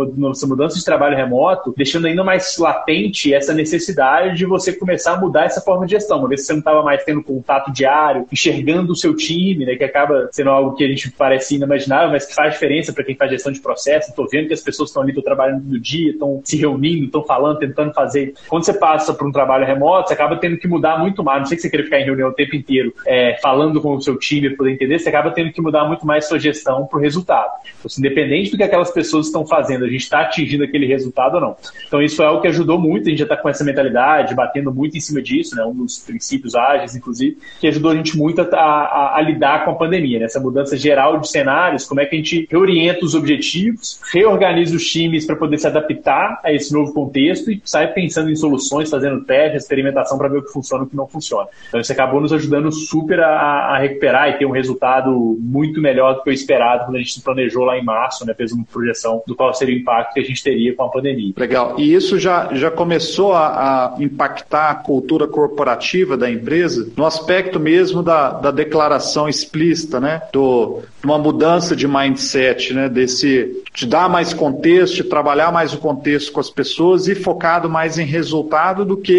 mudança 0.48 0.78
de 0.78 0.86
trabalho 0.86 1.16
remoto, 1.16 1.74
deixando 1.76 2.08
ainda 2.08 2.24
mais 2.24 2.58
latente 2.58 3.34
essa 3.34 3.54
necessidade 3.54 4.38
de 4.38 4.46
você 4.46 4.74
começar 4.74 5.14
a 5.14 5.20
mudar 5.20 5.46
essa 5.46 5.62
forma 5.62 5.86
de 5.86 5.92
gestão. 5.92 6.20
Uma 6.20 6.28
vez 6.28 6.42
que 6.42 6.48
você 6.48 6.54
não 6.54 6.60
estava 6.60 6.84
mais 6.84 7.04
tendo 7.04 7.24
contato 7.24 7.72
diário, 7.72 8.26
enxergando 8.32 8.94
o 8.94 8.96
seu 8.96 9.16
time, 9.16 9.66
né, 9.66 9.76
que 9.76 9.84
acaba 9.84 10.30
sendo 10.32 10.50
algo 10.50 10.76
que 10.76 10.84
a 10.84 10.88
gente 10.88 11.12
parece 11.12 11.56
inimaginável, 11.56 12.12
mas 12.12 12.26
que 12.26 12.34
faz 12.34 12.54
diferença 12.54 12.94
para 12.94 13.04
quem 13.04 13.16
faz 13.16 13.32
gestão 13.32 13.52
de 13.52 13.60
processo. 13.60 14.10
Estou 14.10 14.28
vendo 14.28 14.48
que 14.48 14.54
as 14.54 14.62
pessoas 14.62 14.90
estão 14.90 15.04
ali, 15.04 15.12
estão 15.12 15.24
trabalhando 15.24 15.64
no 15.64 15.80
dia, 15.80 16.12
estão 16.12 16.42
se 16.44 16.58
reunindo, 16.58 17.06
estão 17.06 17.24
falando, 17.24 17.60
tentando 17.60 17.94
fazer. 17.94 18.34
Quando 18.48 18.64
você 18.64 18.74
passa 18.74 19.14
para 19.14 19.28
um 19.28 19.32
trabalho 19.32 19.66
remoto, 19.66 20.08
você 20.08 20.14
acaba 20.14 20.38
tendo 20.38 20.58
que 20.58 20.68
mudar 20.68 20.98
muito 21.00 21.24
mais. 21.24 21.40
Não 21.40 21.46
sei 21.46 21.58
que 21.58 21.62
você 21.62 21.70
queira 21.70 21.84
ficar 21.84 22.00
em 22.00 22.06
reunião 22.06 22.30
o 22.30 22.34
tempo 22.34 22.56
inteiro 22.56 22.94
é, 23.10 23.40
falando 23.42 23.82
com 23.82 23.96
o 23.96 24.02
seu 24.02 24.16
time 24.18 24.50
para 24.50 24.58
poder 24.58 24.74
entender, 24.74 25.00
você 25.00 25.10
acaba 25.10 25.32
tendo 25.32 25.52
que 25.52 25.60
mudar 25.60 25.84
muito 25.86 26.06
mais 26.06 26.28
sua 26.28 26.38
gestão 26.38 26.86
para 26.86 27.00
o 27.00 27.02
resultado. 27.02 27.50
Então, 27.64 27.88
assim, 27.88 28.02
independente 28.02 28.52
do 28.52 28.58
que 28.58 28.62
aquelas 28.62 28.92
pessoas 28.92 29.26
estão 29.26 29.48
fazendo, 29.48 29.84
a 29.84 29.88
gente 29.88 30.02
está 30.02 30.22
atingindo 30.22 30.64
aquele 30.64 30.86
resultado 30.86 31.36
ou 31.36 31.42
não. 31.42 31.56
Então, 31.88 32.04
isso 32.04 32.22
é 32.22 32.28
algo 32.28 32.40
que 32.40 32.48
ajudou 32.48 32.78
muito, 32.78 33.08
a 33.08 33.10
gente 33.10 33.18
já 33.18 33.26
está 33.26 33.36
com 33.36 33.50
essa 33.50 33.64
mentalidade, 33.64 34.36
batendo 34.36 34.72
muito 34.72 34.96
em 34.96 35.00
cima 35.00 35.24
disso, 35.24 35.56
né, 35.56 35.66
um 35.66 35.74
dos 35.74 35.98
princípios 35.98 36.54
ágeis, 36.54 36.96
inclusive, 36.96 37.40
que 37.60 37.68
ajudou 37.68 37.90
a 37.92 37.96
gente 37.96 38.16
muito 38.16 38.42
a, 38.42 38.46
a, 38.46 39.18
a 39.18 39.22
lidar 39.22 39.66
com 39.66 39.72
a 39.72 39.76
pandemia, 39.76 40.20
né, 40.20 40.26
essa 40.26 40.40
mudança 40.40 40.78
geral 40.78 41.18
de 41.18 41.28
cenários, 41.28 41.86
como 41.86 42.02
é 42.02 42.06
que 42.06 42.16
a 42.16 42.20
gente 42.20 42.48
reorienta 42.52 43.04
os 43.04 43.16
objetivos, 43.16 44.00
reorganiza 44.14 44.76
os 44.76 44.86
times 44.88 45.26
para 45.26 45.36
poder 45.36 45.58
se 45.58 45.66
adaptar 45.66 46.40
a 46.44 46.54
esse 46.54 46.72
novo 46.72 46.94
contexto 46.94 47.52
e 47.52 47.60
sai 47.66 47.92
pensando 47.92 48.30
em 48.30 48.36
soluções, 48.36 48.88
fazendo 48.88 49.24
testes, 49.26 49.64
experimentação 49.64 50.16
para 50.16 50.28
ver 50.28 50.38
o 50.38 50.44
que 50.44 50.54
funciona 50.54 50.84
e 50.84 50.86
o 50.86 50.90
que 50.92 50.96
não 50.96 51.08
funciona. 51.08 51.48
Então, 51.68 51.80
isso 51.80 51.92
acabou 51.92 52.22
nos 52.22 52.32
ajudando 52.32 52.72
super 52.72 52.99
a, 53.24 53.76
a 53.76 53.80
recuperar 53.80 54.30
e 54.30 54.38
ter 54.38 54.46
um 54.46 54.52
resultado 54.52 55.38
muito 55.40 55.82
melhor 55.82 56.16
do 56.16 56.24
que 56.24 56.30
o 56.30 56.34
esperado 56.34 56.86
quando 56.86 56.96
a 56.96 57.00
gente 57.00 57.22
planejou 57.22 57.66
lá 57.66 57.78
em 57.78 57.84
março, 57.84 58.26
né, 58.26 58.34
fez 58.34 58.52
uma 58.52 58.66
projeção 58.72 59.22
do 59.26 59.36
qual 59.36 59.54
seria 59.54 59.76
o 59.76 59.80
impacto 59.80 60.14
que 60.14 60.20
a 60.20 60.24
gente 60.24 60.44
teria 60.44 60.76
com 60.76 60.84
a 60.84 60.90
pandemia. 60.90 61.34
Legal. 61.38 61.76
E 61.78 61.94
isso 61.94 62.18
já, 62.20 62.50
já 62.54 62.72
começou 62.72 63.34
a, 63.34 63.96
a 63.96 63.96
impactar 64.00 64.70
a 64.70 64.76
cultura 64.76 65.28
corporativa 65.28 66.18
da 66.18 66.30
empresa 66.30 66.92
no 66.96 67.06
aspecto 67.06 67.60
mesmo 67.60 68.02
da, 68.02 68.32
da 68.32 68.52
declaração 68.52 69.28
explícita, 69.28 70.00
né, 70.00 70.22
do, 70.32 70.82
uma 71.04 71.18
mudança 71.18 71.76
de 71.76 71.88
mindset, 71.88 72.74
né, 72.74 72.90
desse 72.90 73.64
de 73.74 73.86
dar 73.86 74.10
mais 74.10 74.34
contexto, 74.34 74.96
de 74.96 75.04
trabalhar 75.04 75.52
mais 75.52 75.74
o 75.74 75.78
contexto 75.78 76.32
com 76.32 76.40
as 76.40 76.50
pessoas 76.50 77.08
e 77.08 77.16
focado 77.16 77.70
mais 77.70 77.98
em 77.98 78.06
resultado 78.06 78.84
do 78.84 78.98
que 78.98 79.14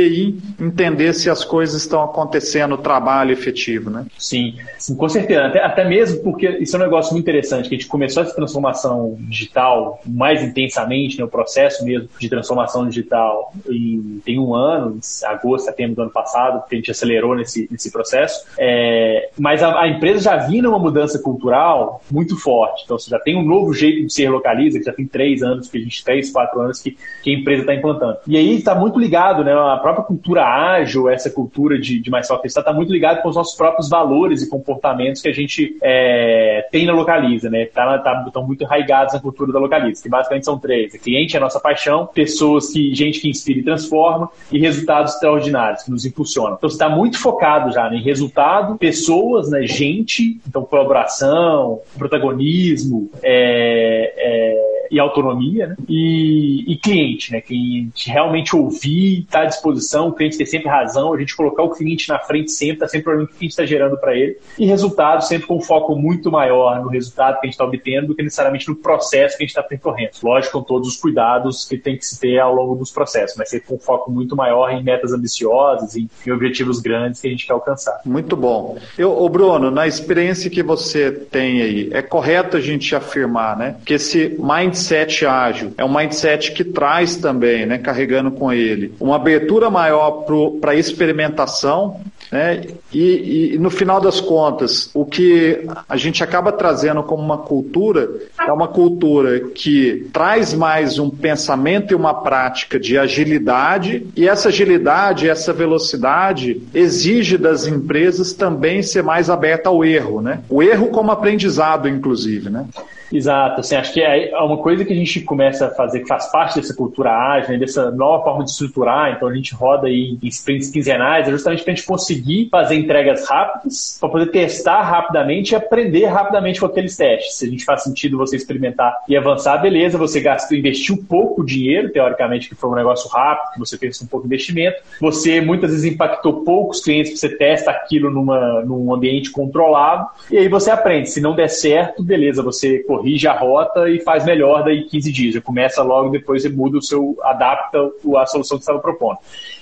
em 0.58 0.64
entender 0.66 1.14
se 1.14 1.30
as 1.30 1.44
coisas 1.44 1.80
estão 1.80 2.02
acontecendo, 2.02 2.74
o 2.74 2.78
trabalho 2.78 3.32
efetivo, 3.32 3.69
né? 3.78 4.06
Sim, 4.18 4.54
sim 4.78 4.96
com 4.96 5.08
certeza. 5.08 5.46
Até, 5.46 5.64
até 5.64 5.84
mesmo 5.84 6.22
porque 6.22 6.48
isso 6.60 6.76
é 6.76 6.78
um 6.78 6.82
negócio 6.82 7.12
muito 7.12 7.24
interessante, 7.24 7.68
que 7.68 7.74
a 7.74 7.78
gente 7.78 7.88
começou 7.88 8.22
essa 8.22 8.34
transformação 8.34 9.16
digital 9.20 10.00
mais 10.04 10.42
intensamente, 10.42 11.18
né, 11.18 11.24
o 11.24 11.28
processo 11.28 11.84
mesmo 11.84 12.08
de 12.18 12.28
transformação 12.28 12.88
digital 12.88 13.52
em, 13.68 14.20
tem 14.24 14.38
um 14.38 14.54
ano, 14.54 14.98
agosto, 15.24 15.66
setembro 15.66 15.96
do 15.96 16.02
ano 16.02 16.10
passado, 16.10 16.66
que 16.68 16.74
a 16.74 16.78
gente 16.78 16.90
acelerou 16.90 17.34
nesse, 17.34 17.68
nesse 17.70 17.90
processo. 17.90 18.44
É, 18.58 19.30
mas 19.38 19.62
a, 19.62 19.80
a, 19.80 19.88
empresa 19.88 20.20
já 20.20 20.36
vinha 20.36 20.62
numa 20.62 20.78
mudança 20.78 21.18
cultural 21.18 22.02
muito 22.10 22.36
forte. 22.36 22.82
Então, 22.84 22.98
você 22.98 23.10
já 23.10 23.18
tem 23.18 23.36
um 23.36 23.44
novo 23.44 23.72
jeito 23.72 24.06
de 24.06 24.12
ser 24.12 24.30
localiza, 24.30 24.78
que 24.78 24.84
já 24.84 24.92
tem 24.92 25.06
três 25.06 25.42
anos, 25.42 25.68
que 25.68 25.78
a 25.78 25.80
gente, 25.80 26.04
três, 26.04 26.30
quatro 26.30 26.60
anos 26.60 26.80
que, 26.80 26.96
que 27.22 27.34
a 27.34 27.38
empresa 27.38 27.62
está 27.62 27.74
implantando. 27.74 28.18
E 28.26 28.36
aí 28.36 28.56
está 28.56 28.74
muito 28.74 28.98
ligado, 28.98 29.44
né? 29.44 29.52
A 29.52 29.76
própria 29.76 30.04
cultura 30.04 30.44
ágil, 30.44 31.08
essa 31.08 31.30
cultura 31.30 31.78
de, 31.78 32.00
de 32.00 32.10
mais 32.10 32.26
software 32.26 32.48
está 32.48 32.62
tá 32.62 32.72
muito 32.72 32.92
ligado 32.92 33.22
com 33.22 33.28
os 33.28 33.36
nossos 33.36 33.56
próprios 33.60 33.90
valores 33.90 34.40
e 34.42 34.48
comportamentos 34.48 35.20
que 35.20 35.28
a 35.28 35.34
gente 35.34 35.76
é, 35.82 36.66
tem 36.72 36.86
na 36.86 36.94
Localiza, 36.94 37.50
né? 37.50 37.66
Tá, 37.66 37.98
tá, 37.98 38.24
estão 38.26 38.46
muito 38.46 38.64
arraigados 38.64 39.12
na 39.12 39.20
cultura 39.20 39.52
da 39.52 39.58
Localiza, 39.58 40.02
que 40.02 40.08
basicamente 40.08 40.46
são 40.46 40.58
três. 40.58 40.94
Cliente 40.94 41.36
é 41.36 41.38
a 41.38 41.42
nossa 41.42 41.60
paixão, 41.60 42.06
pessoas 42.06 42.72
que, 42.72 42.94
gente 42.94 43.20
que 43.20 43.28
inspira 43.28 43.60
e 43.60 43.62
transforma, 43.62 44.30
e 44.50 44.58
resultados 44.58 45.12
extraordinários 45.12 45.82
que 45.82 45.90
nos 45.90 46.06
impulsionam. 46.06 46.54
Então 46.56 46.70
você 46.70 46.76
está 46.76 46.88
muito 46.88 47.18
focado 47.18 47.70
já 47.70 47.90
né, 47.90 47.98
em 47.98 48.02
resultado, 48.02 48.78
pessoas, 48.78 49.50
né, 49.50 49.66
gente, 49.66 50.40
então 50.48 50.64
colaboração, 50.64 51.80
protagonismo, 51.98 53.10
é, 53.22 54.14
é 54.16 54.69
e 54.90 54.98
autonomia, 54.98 55.68
né? 55.68 55.76
e, 55.88 56.72
e, 56.72 56.76
cliente, 56.76 57.32
né? 57.32 57.40
Cliente 57.40 58.10
realmente 58.10 58.56
ouvir, 58.56 59.20
estar 59.20 59.40
tá 59.40 59.44
à 59.44 59.48
disposição, 59.48 60.08
o 60.08 60.12
cliente 60.12 60.36
ter 60.36 60.46
sempre 60.46 60.68
razão, 60.68 61.14
a 61.14 61.18
gente 61.18 61.36
colocar 61.36 61.62
o 61.62 61.70
cliente 61.70 62.08
na 62.08 62.18
frente 62.18 62.50
sempre, 62.50 62.74
está 62.74 62.88
sempre 62.88 63.10
olhando 63.12 63.24
o 63.24 63.28
que 63.28 63.34
a 63.34 63.40
gente 63.42 63.50
está 63.50 63.64
gerando 63.64 63.96
para 63.96 64.16
ele, 64.16 64.38
e 64.58 64.66
resultado 64.66 65.22
sempre 65.22 65.46
com 65.46 65.56
um 65.56 65.60
foco 65.60 65.94
muito 65.94 66.30
maior 66.30 66.82
no 66.82 66.88
resultado 66.88 67.34
que 67.34 67.46
a 67.46 67.48
gente 67.48 67.54
está 67.54 67.64
obtendo 67.64 68.08
do 68.08 68.14
que 68.14 68.22
necessariamente 68.22 68.68
no 68.68 68.74
processo 68.74 69.36
que 69.36 69.44
a 69.44 69.46
gente 69.46 69.50
está 69.50 69.62
percorrendo. 69.62 70.10
Lógico, 70.22 70.58
com 70.58 70.64
todos 70.64 70.88
os 70.88 70.96
cuidados 70.96 71.64
que 71.64 71.78
tem 71.78 71.96
que 71.96 72.04
se 72.04 72.18
ter 72.18 72.38
ao 72.38 72.54
longo 72.54 72.74
dos 72.74 72.90
processos, 72.90 73.36
mas 73.36 73.48
sempre 73.48 73.68
com 73.68 73.76
um 73.76 73.78
foco 73.78 74.10
muito 74.10 74.34
maior 74.34 74.70
em 74.70 74.82
metas 74.82 75.12
ambiciosas 75.12 75.94
e 75.94 76.08
em 76.26 76.32
objetivos 76.32 76.80
grandes 76.80 77.20
que 77.20 77.28
a 77.28 77.30
gente 77.30 77.46
quer 77.46 77.52
alcançar. 77.52 78.00
Muito 78.04 78.36
bom. 78.36 78.76
Eu, 78.98 79.16
ô 79.16 79.28
Bruno, 79.28 79.70
na 79.70 79.86
experiência 79.86 80.50
que 80.50 80.62
você 80.62 81.10
tem 81.12 81.62
aí, 81.62 81.90
é 81.92 82.02
correto 82.02 82.56
a 82.56 82.60
gente 82.60 82.94
afirmar, 82.94 83.56
né, 83.56 83.76
que 83.84 83.94
esse 83.94 84.36
mindset 84.38 84.79
mindset 84.80 85.26
ágil, 85.26 85.72
é 85.76 85.84
um 85.84 85.94
mindset 85.94 86.52
que 86.52 86.64
traz 86.64 87.16
também, 87.16 87.66
né, 87.66 87.78
carregando 87.78 88.30
com 88.30 88.52
ele, 88.52 88.94
uma 88.98 89.16
abertura 89.16 89.68
maior 89.68 90.24
para 90.60 90.74
experimentação, 90.74 92.00
né, 92.32 92.62
e, 92.92 93.54
e, 93.54 93.58
no 93.58 93.70
final 93.70 94.00
das 94.00 94.20
contas, 94.20 94.90
o 94.94 95.04
que 95.04 95.66
a 95.88 95.96
gente 95.96 96.22
acaba 96.22 96.52
trazendo 96.52 97.02
como 97.02 97.22
uma 97.22 97.38
cultura 97.38 98.08
é 98.38 98.52
uma 98.52 98.68
cultura 98.68 99.40
que 99.40 100.08
traz 100.12 100.54
mais 100.54 100.98
um 100.98 101.10
pensamento 101.10 101.92
e 101.92 101.94
uma 101.94 102.14
prática 102.14 102.78
de 102.78 102.96
agilidade, 102.96 104.06
e 104.16 104.28
essa 104.28 104.48
agilidade, 104.48 105.28
essa 105.28 105.52
velocidade 105.52 106.62
exige 106.72 107.36
das 107.36 107.66
empresas 107.66 108.32
também 108.32 108.82
ser 108.82 109.02
mais 109.02 109.28
aberta 109.28 109.68
ao 109.68 109.84
erro, 109.84 110.22
né? 110.22 110.40
O 110.48 110.62
erro 110.62 110.88
como 110.88 111.10
aprendizado, 111.10 111.88
inclusive, 111.88 112.48
né? 112.48 112.66
Exato, 113.12 113.60
assim, 113.60 113.74
acho 113.74 113.92
que 113.92 114.00
é 114.00 114.36
uma 114.38 114.58
coisa 114.58 114.84
que 114.84 114.92
a 114.92 114.96
gente 114.96 115.20
começa 115.22 115.66
a 115.66 115.70
fazer, 115.70 116.00
que 116.00 116.06
faz 116.06 116.30
parte 116.30 116.60
dessa 116.60 116.74
cultura 116.74 117.10
ágil, 117.10 117.52
né, 117.52 117.58
dessa 117.58 117.90
nova 117.90 118.22
forma 118.24 118.44
de 118.44 118.50
estruturar, 118.50 119.12
então 119.12 119.28
a 119.28 119.34
gente 119.34 119.54
roda 119.54 119.88
aí 119.88 120.16
em 120.22 120.28
sprints 120.28 120.70
quinzenais, 120.70 121.26
é 121.26 121.30
justamente 121.30 121.62
para 121.62 121.72
a 121.72 121.76
gente 121.76 121.86
conseguir 121.86 122.48
fazer 122.50 122.76
entregas 122.76 123.28
rápidas, 123.28 123.96
para 124.00 124.08
poder 124.08 124.26
testar 124.26 124.82
rapidamente 124.82 125.52
e 125.52 125.56
aprender 125.56 126.06
rapidamente 126.06 126.60
com 126.60 126.66
aqueles 126.66 126.96
testes. 126.96 127.34
Se 127.34 127.46
a 127.46 127.48
gente 127.48 127.64
faz 127.64 127.82
sentido 127.82 128.16
você 128.16 128.36
experimentar 128.36 128.96
e 129.08 129.16
avançar, 129.16 129.58
beleza, 129.58 129.98
você 129.98 130.20
gastou, 130.20 130.56
investiu 130.56 130.96
pouco 131.08 131.44
dinheiro, 131.44 131.90
teoricamente, 131.90 132.48
que 132.48 132.54
foi 132.54 132.70
um 132.70 132.74
negócio 132.74 133.10
rápido, 133.10 133.54
que 133.54 133.58
você 133.58 133.76
fez 133.76 134.00
um 134.02 134.06
pouco 134.06 134.28
de 134.28 134.34
investimento, 134.34 134.82
você 135.00 135.40
muitas 135.40 135.70
vezes 135.70 135.92
impactou 135.92 136.44
poucos 136.44 136.80
clientes, 136.80 137.18
você 137.18 137.28
testa 137.28 137.70
aquilo 137.70 138.10
numa, 138.10 138.62
num 138.62 138.94
ambiente 138.94 139.30
controlado, 139.30 140.06
e 140.30 140.38
aí 140.38 140.48
você 140.48 140.70
aprende. 140.70 141.10
Se 141.10 141.20
não 141.20 141.34
der 141.34 141.48
certo, 141.48 142.02
beleza, 142.02 142.42
você 142.42 142.78
corrige 143.00 143.26
a 143.26 143.32
rota 143.32 143.88
e 143.88 143.98
faz 144.00 144.24
melhor 144.26 144.62
daí 144.62 144.84
15 144.84 145.12
dias. 145.12 145.34
Já 145.34 145.40
começa 145.40 145.82
logo, 145.82 146.10
depois 146.10 146.42
você 146.42 146.50
muda 146.50 146.76
o 146.76 146.82
seu, 146.82 147.16
adapta 147.22 147.78
a 147.78 148.26
solução 148.26 148.58
que 148.58 148.64
você 148.64 148.70
estava 148.70 148.78
propondo. 148.78 149.18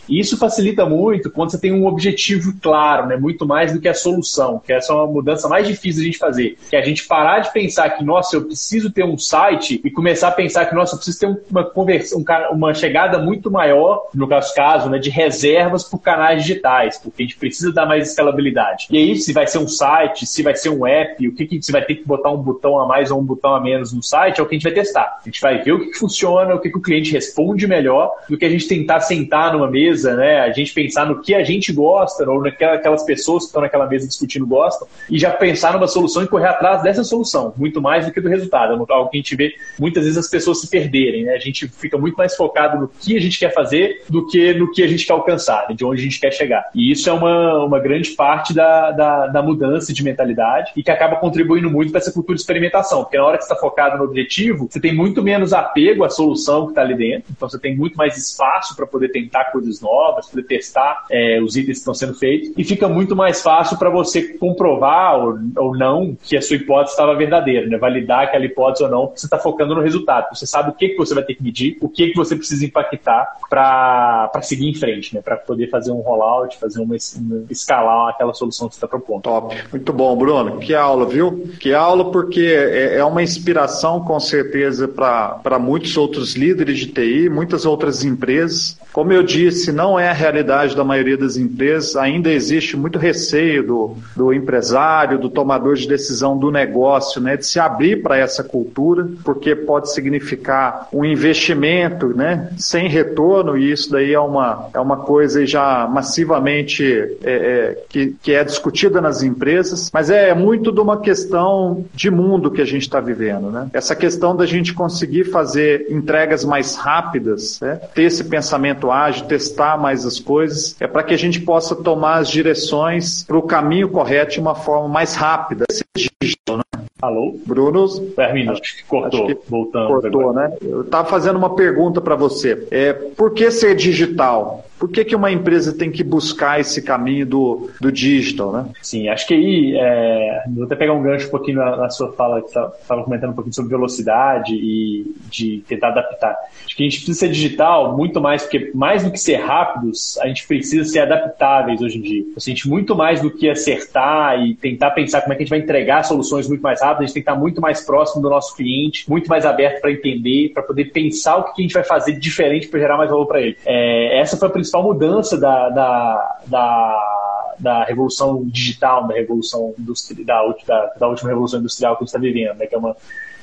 E 0.08 0.18
isso 0.18 0.36
facilita 0.36 0.86
muito 0.86 1.30
quando 1.30 1.50
você 1.50 1.60
tem 1.60 1.72
um 1.72 1.86
objetivo 1.86 2.54
claro, 2.60 3.06
né? 3.06 3.16
Muito 3.16 3.46
mais 3.46 3.72
do 3.72 3.80
que 3.80 3.88
a 3.88 3.94
solução, 3.94 4.60
que 4.64 4.72
essa 4.72 4.92
é 4.92 4.96
uma 4.96 5.06
mudança 5.06 5.48
mais 5.48 5.66
difícil 5.66 6.02
de 6.02 6.06
gente 6.06 6.18
fazer. 6.18 6.56
Que 6.70 6.76
é 6.76 6.80
a 6.80 6.84
gente 6.84 7.06
parar 7.06 7.40
de 7.40 7.52
pensar 7.52 7.90
que, 7.90 8.04
nossa, 8.04 8.36
eu 8.36 8.44
preciso 8.44 8.90
ter 8.90 9.04
um 9.04 9.18
site 9.18 9.80
e 9.84 9.90
começar 9.90 10.28
a 10.28 10.32
pensar 10.32 10.66
que, 10.66 10.74
nossa, 10.74 10.94
eu 10.94 10.98
preciso 10.98 11.18
ter 11.20 11.40
uma 11.50 11.64
conversão, 11.64 12.24
uma 12.52 12.74
chegada 12.74 13.18
muito 13.18 13.50
maior, 13.50 14.08
no 14.14 14.26
nosso 14.26 14.54
caso, 14.54 14.88
né, 14.88 14.98
de 14.98 15.10
reservas 15.10 15.84
por 15.84 15.98
canais 15.98 16.42
digitais, 16.42 16.98
porque 16.98 17.22
a 17.22 17.26
gente 17.26 17.36
precisa 17.36 17.72
dar 17.72 17.86
mais 17.86 18.08
escalabilidade. 18.08 18.86
E 18.90 18.98
aí, 18.98 19.16
se 19.16 19.32
vai 19.32 19.46
ser 19.46 19.58
um 19.58 19.68
site, 19.68 20.26
se 20.26 20.42
vai 20.42 20.54
ser 20.54 20.70
um 20.70 20.86
app, 20.86 21.26
o 21.26 21.34
que, 21.34 21.46
que 21.46 21.62
você 21.62 21.72
vai 21.72 21.84
ter 21.84 21.96
que 21.96 22.06
botar 22.06 22.30
um 22.30 22.38
botão 22.38 22.78
a 22.78 22.86
mais 22.86 23.10
ou 23.10 23.20
um 23.20 23.24
botão 23.24 23.54
a 23.54 23.60
menos 23.60 23.92
no 23.92 24.02
site, 24.02 24.40
é 24.40 24.42
o 24.42 24.46
que 24.46 24.54
a 24.54 24.58
gente 24.58 24.64
vai 24.64 24.72
testar. 24.72 25.18
A 25.20 25.24
gente 25.24 25.40
vai 25.40 25.62
ver 25.62 25.72
o 25.72 25.80
que, 25.80 25.86
que 25.86 25.98
funciona, 25.98 26.54
o 26.54 26.60
que, 26.60 26.70
que 26.70 26.78
o 26.78 26.82
cliente 26.82 27.12
responde 27.12 27.66
melhor, 27.66 28.12
do 28.28 28.38
que 28.38 28.44
a 28.44 28.50
gente 28.50 28.68
tentar 28.68 29.00
sentar 29.00 29.52
numa 29.52 29.70
mesa, 29.70 29.97
né? 30.04 30.40
A 30.40 30.52
gente 30.52 30.72
pensar 30.72 31.06
no 31.06 31.20
que 31.20 31.34
a 31.34 31.42
gente 31.42 31.72
gosta, 31.72 32.28
ou 32.28 32.42
naquelas 32.42 33.04
pessoas 33.04 33.44
que 33.44 33.48
estão 33.48 33.62
naquela 33.62 33.86
mesa 33.86 34.06
discutindo 34.06 34.46
gostam, 34.46 34.86
e 35.10 35.18
já 35.18 35.30
pensar 35.30 35.72
numa 35.72 35.88
solução 35.88 36.22
e 36.22 36.28
correr 36.28 36.48
atrás 36.48 36.82
dessa 36.82 37.04
solução, 37.04 37.52
muito 37.56 37.80
mais 37.80 38.06
do 38.06 38.12
que 38.12 38.20
do 38.20 38.28
resultado. 38.28 38.72
É 38.74 38.92
algo 38.92 39.10
que 39.10 39.16
a 39.16 39.20
gente 39.20 39.36
vê 39.36 39.54
muitas 39.78 40.04
vezes 40.04 40.18
as 40.18 40.28
pessoas 40.28 40.60
se 40.60 40.68
perderem, 40.68 41.24
né? 41.24 41.34
A 41.34 41.38
gente 41.38 41.68
fica 41.68 41.96
muito 41.96 42.16
mais 42.16 42.34
focado 42.34 42.80
no 42.80 42.88
que 42.88 43.16
a 43.16 43.20
gente 43.20 43.38
quer 43.38 43.52
fazer 43.52 44.02
do 44.08 44.26
que 44.26 44.54
no 44.54 44.70
que 44.70 44.82
a 44.82 44.86
gente 44.86 45.06
quer 45.06 45.12
alcançar, 45.12 45.66
né? 45.68 45.74
de 45.74 45.84
onde 45.84 46.00
a 46.00 46.04
gente 46.04 46.20
quer 46.20 46.32
chegar. 46.32 46.70
E 46.74 46.90
isso 46.90 47.08
é 47.08 47.12
uma, 47.12 47.64
uma 47.64 47.78
grande 47.78 48.10
parte 48.10 48.54
da, 48.54 48.90
da, 48.90 49.26
da 49.26 49.42
mudança 49.42 49.92
de 49.92 50.02
mentalidade 50.02 50.72
e 50.76 50.82
que 50.82 50.90
acaba 50.90 51.16
contribuindo 51.16 51.70
muito 51.70 51.90
para 51.90 52.00
essa 52.00 52.12
cultura 52.12 52.34
de 52.34 52.40
experimentação, 52.40 53.02
porque 53.02 53.16
na 53.16 53.24
hora 53.24 53.38
que 53.38 53.44
você 53.44 53.52
está 53.52 53.60
focado 53.60 53.98
no 53.98 54.04
objetivo, 54.04 54.68
você 54.70 54.80
tem 54.80 54.94
muito 54.94 55.22
menos 55.22 55.52
apego 55.52 56.04
à 56.04 56.10
solução 56.10 56.66
que 56.66 56.72
está 56.72 56.82
ali 56.82 56.94
dentro, 56.94 57.30
então 57.30 57.48
você 57.48 57.58
tem 57.58 57.76
muito 57.76 57.96
mais 57.96 58.16
espaço 58.16 58.74
para 58.76 58.86
poder 58.86 59.08
tentar 59.08 59.46
coisas 59.46 59.80
novas, 59.88 60.28
poder 60.28 60.44
testar 60.44 61.04
é, 61.10 61.40
os 61.40 61.56
itens 61.56 61.78
que 61.78 61.80
estão 61.80 61.94
sendo 61.94 62.14
feitos, 62.14 62.52
e 62.56 62.64
fica 62.64 62.88
muito 62.88 63.16
mais 63.16 63.42
fácil 63.42 63.78
para 63.78 63.90
você 63.90 64.34
comprovar 64.34 65.18
ou, 65.18 65.38
ou 65.56 65.76
não 65.76 66.16
que 66.22 66.36
a 66.36 66.42
sua 66.42 66.56
hipótese 66.56 66.92
estava 66.92 67.14
verdadeira, 67.14 67.66
né? 67.66 67.78
validar 67.78 68.24
aquela 68.24 68.44
hipótese 68.44 68.84
ou 68.84 68.90
não, 68.90 69.06
porque 69.06 69.20
você 69.20 69.26
está 69.26 69.38
focando 69.38 69.74
no 69.74 69.80
resultado, 69.80 70.26
você 70.32 70.46
sabe 70.46 70.70
o 70.70 70.74
que, 70.74 70.90
que 70.90 70.96
você 70.96 71.14
vai 71.14 71.24
ter 71.24 71.34
que 71.34 71.42
medir, 71.42 71.78
o 71.80 71.88
que, 71.88 72.08
que 72.08 72.16
você 72.16 72.36
precisa 72.36 72.64
impactar 72.64 73.26
para 73.48 74.30
seguir 74.42 74.68
em 74.68 74.74
frente, 74.74 75.14
né? 75.14 75.22
para 75.22 75.36
poder 75.36 75.68
fazer 75.68 75.92
um 75.92 76.00
rollout, 76.00 76.56
fazer 76.58 76.80
uma, 76.80 76.96
uma 77.16 77.44
escalar 77.50 78.10
aquela 78.10 78.34
solução 78.34 78.68
que 78.68 78.74
você 78.74 78.78
está 78.78 78.88
propondo. 78.88 79.22
Top. 79.22 79.56
Muito 79.70 79.92
bom, 79.92 80.16
Bruno. 80.16 80.58
Que 80.58 80.74
aula, 80.74 81.06
viu? 81.06 81.48
Que 81.58 81.72
aula, 81.72 82.10
porque 82.10 82.40
é, 82.40 82.98
é 82.98 83.04
uma 83.04 83.22
inspiração, 83.22 84.00
com 84.00 84.18
certeza, 84.20 84.88
para 84.88 85.58
muitos 85.58 85.96
outros 85.96 86.34
líderes 86.34 86.78
de 86.78 86.86
TI, 86.86 87.28
muitas 87.28 87.64
outras 87.64 88.04
empresas. 88.04 88.78
Como 88.92 89.12
eu 89.12 89.22
disse, 89.22 89.70
não 89.78 89.96
é 89.96 90.08
a 90.08 90.12
realidade 90.12 90.74
da 90.74 90.82
maioria 90.82 91.16
das 91.16 91.36
empresas, 91.36 91.94
ainda 91.94 92.28
existe 92.32 92.76
muito 92.76 92.98
receio 92.98 93.64
do, 93.64 93.96
do 94.16 94.32
empresário, 94.32 95.20
do 95.20 95.30
tomador 95.30 95.76
de 95.76 95.86
decisão 95.86 96.36
do 96.36 96.50
negócio, 96.50 97.20
né, 97.20 97.36
de 97.36 97.46
se 97.46 97.60
abrir 97.60 98.02
para 98.02 98.18
essa 98.18 98.42
cultura, 98.42 99.08
porque 99.22 99.54
pode 99.54 99.92
significar 99.92 100.88
um 100.92 101.04
investimento 101.04 102.08
né, 102.08 102.50
sem 102.58 102.88
retorno, 102.88 103.56
e 103.56 103.70
isso 103.70 103.92
daí 103.92 104.12
é 104.12 104.18
uma, 104.18 104.68
é 104.74 104.80
uma 104.80 104.96
coisa 104.96 105.46
já 105.46 105.86
massivamente 105.86 106.84
é, 107.22 107.30
é, 107.30 107.84
que, 107.88 108.16
que 108.20 108.32
é 108.32 108.42
discutida 108.42 109.00
nas 109.00 109.22
empresas, 109.22 109.92
mas 109.94 110.10
é 110.10 110.34
muito 110.34 110.72
de 110.72 110.80
uma 110.80 111.00
questão 111.00 111.84
de 111.94 112.10
mundo 112.10 112.50
que 112.50 112.60
a 112.60 112.66
gente 112.66 112.82
está 112.82 112.98
vivendo. 112.98 113.48
Né? 113.48 113.68
Essa 113.72 113.94
questão 113.94 114.34
da 114.34 114.44
gente 114.44 114.74
conseguir 114.74 115.26
fazer 115.26 115.86
entregas 115.88 116.44
mais 116.44 116.74
rápidas, 116.74 117.60
né? 117.60 117.76
ter 117.94 118.02
esse 118.02 118.24
pensamento 118.24 118.90
ágil, 118.90 119.26
testar 119.26 119.67
mais 119.76 120.06
as 120.06 120.18
coisas, 120.18 120.76
é 120.80 120.86
para 120.86 121.02
que 121.02 121.14
a 121.14 121.18
gente 121.18 121.40
possa 121.40 121.74
tomar 121.74 122.18
as 122.18 122.28
direções 122.28 123.24
para 123.24 123.36
o 123.36 123.42
caminho 123.42 123.88
correto 123.88 124.32
de 124.32 124.40
uma 124.40 124.54
forma 124.54 124.88
mais 124.88 125.14
rápida. 125.14 125.64
Digital, 125.96 126.58
né? 126.58 126.62
Alô? 127.00 127.38
Bruno? 127.46 127.88
Termina, 128.16 128.52
acho, 128.52 128.62
que 128.62 128.84
cortou. 128.84 129.26
Acho 129.26 129.36
que 129.36 129.50
Voltando. 129.50 129.88
Cortou, 129.88 130.30
agora. 130.30 130.48
né? 130.48 130.56
Eu 130.62 130.82
estava 130.82 131.08
fazendo 131.08 131.36
uma 131.36 131.54
pergunta 131.54 132.00
para 132.00 132.16
você. 132.16 132.66
É, 132.70 132.92
por 132.92 133.32
que 133.32 133.50
ser 133.50 133.76
digital? 133.76 134.64
Por 134.78 134.88
que, 134.88 135.04
que 135.04 135.16
uma 135.16 135.30
empresa 135.30 135.76
tem 135.76 135.90
que 135.90 136.04
buscar 136.04 136.60
esse 136.60 136.80
caminho 136.82 137.26
do, 137.26 137.68
do 137.80 137.90
digital, 137.90 138.52
né? 138.52 138.66
Sim, 138.80 139.08
acho 139.08 139.26
que 139.26 139.34
aí, 139.34 139.76
é, 139.76 140.44
vou 140.54 140.64
até 140.64 140.76
pegar 140.76 140.92
um 140.92 141.02
gancho 141.02 141.26
um 141.26 141.30
pouquinho 141.30 141.58
na, 141.58 141.76
na 141.76 141.90
sua 141.90 142.12
fala, 142.12 142.40
que 142.40 142.46
estava 142.46 143.02
comentando 143.02 143.30
um 143.30 143.34
pouquinho 143.34 143.54
sobre 143.54 143.70
velocidade 143.70 144.54
e 144.54 145.16
de 145.28 145.64
tentar 145.66 145.88
adaptar. 145.88 146.36
Acho 146.64 146.76
que 146.76 146.84
a 146.84 146.86
gente 146.88 146.98
precisa 146.98 147.18
ser 147.18 147.28
digital 147.28 147.96
muito 147.96 148.20
mais, 148.20 148.42
porque 148.42 148.70
mais 148.72 149.02
do 149.02 149.10
que 149.10 149.18
ser 149.18 149.36
rápidos, 149.36 150.16
a 150.18 150.28
gente 150.28 150.46
precisa 150.46 150.84
ser 150.84 151.00
adaptáveis 151.00 151.80
hoje 151.80 151.98
em 151.98 152.02
dia. 152.02 152.24
A 152.36 152.40
gente 152.40 152.68
muito 152.68 152.94
mais 152.94 153.20
do 153.20 153.32
que 153.32 153.50
acertar 153.50 154.40
e 154.40 154.54
tentar 154.54 154.92
pensar 154.92 155.22
como 155.22 155.32
é 155.32 155.36
que 155.36 155.42
a 155.42 155.44
gente 155.44 155.50
vai 155.50 155.58
entregar 155.58 155.77
soluções 156.02 156.48
muito 156.48 156.60
mais 156.60 156.80
rápidas, 156.80 157.04
a 157.04 157.06
gente 157.06 157.14
tem 157.14 157.22
que 157.22 157.30
estar 157.30 157.40
muito 157.40 157.60
mais 157.60 157.84
próximo 157.84 158.22
do 158.22 158.30
nosso 158.30 158.54
cliente, 158.56 159.08
muito 159.08 159.28
mais 159.28 159.44
aberto 159.44 159.80
para 159.80 159.92
entender, 159.92 160.50
para 160.52 160.62
poder 160.62 160.86
pensar 160.86 161.36
o 161.36 161.44
que 161.44 161.60
a 161.60 161.62
gente 161.62 161.72
vai 161.72 161.84
fazer 161.84 162.12
diferente 162.12 162.68
para 162.68 162.80
gerar 162.80 162.96
mais 162.96 163.10
valor 163.10 163.26
para 163.26 163.40
ele. 163.40 163.56
É, 163.64 164.20
essa 164.20 164.36
foi 164.36 164.48
a 164.48 164.50
principal 164.50 164.82
mudança 164.82 165.38
da, 165.38 165.68
da, 165.68 166.38
da, 166.46 167.54
da 167.58 167.84
revolução 167.84 168.44
digital, 168.46 169.06
da 169.06 169.14
revolução 169.14 169.74
industrial, 169.78 170.54
da, 170.66 170.92
da, 170.98 171.08
última 171.08 171.30
revolução 171.30 171.60
industrial 171.60 171.96
que 171.96 172.02
a 172.02 172.04
gente 172.04 172.08
está 172.08 172.18
vivendo, 172.18 172.56
né, 172.56 172.66
que 172.66 172.74
é 172.74 172.78
uma 172.78 172.96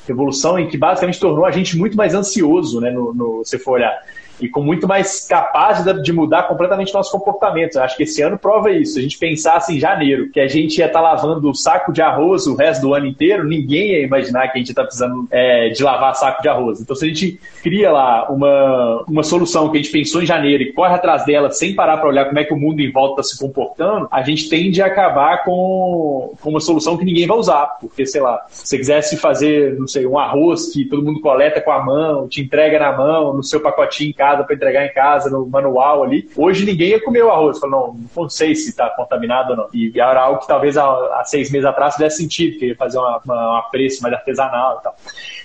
revolução 0.07 0.59
em 0.59 0.67
que 0.67 0.77
basicamente 0.77 1.19
tornou 1.19 1.45
a 1.45 1.51
gente 1.51 1.77
muito 1.77 1.97
mais 1.97 2.13
ansioso, 2.13 2.79
né, 2.79 2.91
no, 2.91 3.13
no, 3.13 3.43
se 3.43 3.57
for 3.57 3.73
olhar 3.73 3.99
e 4.39 4.49
com 4.49 4.61
muito 4.61 4.87
mais 4.87 5.27
capaz 5.27 5.83
de 6.01 6.13
mudar 6.13 6.43
completamente 6.43 6.93
nosso 6.93 7.11
comportamento. 7.11 7.77
Acho 7.77 7.95
que 7.97 8.03
esse 8.03 8.21
ano 8.21 8.37
prova 8.37 8.71
isso. 8.71 8.99
A 8.99 9.01
gente 9.01 9.17
pensasse 9.17 9.75
em 9.75 9.79
janeiro 9.79 10.29
que 10.29 10.39
a 10.39 10.47
gente 10.47 10.77
ia 10.77 10.87
estar 10.87 10.99
tá 10.99 11.05
lavando 11.05 11.49
o 11.49 11.55
saco 11.55 11.91
de 11.91 12.01
arroz 12.01 12.47
o 12.47 12.55
resto 12.55 12.81
do 12.81 12.93
ano 12.93 13.05
inteiro, 13.05 13.43
ninguém 13.43 13.91
ia 13.91 14.03
imaginar 14.03 14.47
que 14.49 14.57
a 14.57 14.59
gente 14.59 14.69
está 14.69 14.83
precisando 14.83 15.27
é, 15.31 15.69
de 15.69 15.83
lavar 15.83 16.15
saco 16.15 16.41
de 16.41 16.49
arroz. 16.49 16.81
Então, 16.81 16.95
se 16.95 17.05
a 17.05 17.07
gente 17.07 17.39
cria 17.63 17.91
lá 17.91 18.29
uma, 18.29 19.03
uma 19.07 19.23
solução 19.23 19.69
que 19.69 19.77
a 19.77 19.81
gente 19.81 19.91
pensou 19.91 20.21
em 20.21 20.25
janeiro 20.25 20.63
e 20.63 20.73
corre 20.73 20.93
atrás 20.93 21.25
dela 21.25 21.51
sem 21.51 21.73
parar 21.75 21.97
para 21.97 22.09
olhar 22.09 22.25
como 22.25 22.39
é 22.39 22.43
que 22.43 22.53
o 22.53 22.57
mundo 22.57 22.81
em 22.81 22.91
volta 22.91 23.21
está 23.21 23.35
se 23.35 23.39
comportando, 23.39 24.07
a 24.11 24.21
gente 24.21 24.49
tende 24.49 24.81
a 24.81 24.87
acabar 24.87 25.43
com, 25.43 26.33
com 26.41 26.49
uma 26.49 26.59
solução 26.59 26.97
que 26.97 27.05
ninguém 27.05 27.27
vai 27.27 27.37
usar. 27.37 27.77
Porque, 27.79 28.05
sei 28.05 28.21
lá, 28.21 28.45
se 28.49 28.67
você 28.67 28.77
quisesse 28.77 29.17
fazer, 29.17 29.77
não 29.77 29.87
sei, 29.87 30.05
um 30.05 30.17
arroz 30.17 30.71
que 30.71 30.85
todo 30.85 31.03
mundo 31.03 31.21
coleta 31.21 31.61
com 31.61 31.71
a 31.71 31.83
mão, 31.83 32.27
te 32.27 32.41
entrega 32.41 32.79
na 32.79 32.95
mão, 32.95 33.33
no 33.33 33.43
seu 33.43 33.59
pacotinho 33.59 34.09
em 34.09 34.13
casa, 34.13 34.24
casa 34.25 34.43
para 34.43 34.55
entregar 34.55 34.85
em 34.85 34.93
casa, 34.93 35.29
no 35.29 35.45
manual 35.45 36.03
ali. 36.03 36.27
Hoje 36.35 36.65
ninguém 36.65 36.89
ia 36.89 37.03
comer 37.03 37.23
o 37.23 37.29
arroz. 37.29 37.59
Falou, 37.59 37.95
não, 37.95 38.23
não 38.23 38.29
sei 38.29 38.55
se 38.55 38.69
está 38.69 38.89
contaminado 38.89 39.51
ou 39.51 39.57
não. 39.57 39.67
E 39.73 39.91
era 39.99 40.21
algo 40.21 40.39
que 40.39 40.47
talvez 40.47 40.77
há, 40.77 41.23
seis 41.25 41.51
meses 41.51 41.65
atrás 41.65 41.95
fizesse 41.95 42.17
sentido, 42.17 42.57
que 42.57 42.67
ia 42.67 42.75
fazer 42.75 42.97
uma, 42.97 43.21
uma, 43.23 43.51
uma 43.51 43.61
preço 43.69 44.01
mais 44.01 44.13
artesanal 44.13 44.79
e 44.79 44.83
tal. 44.83 44.95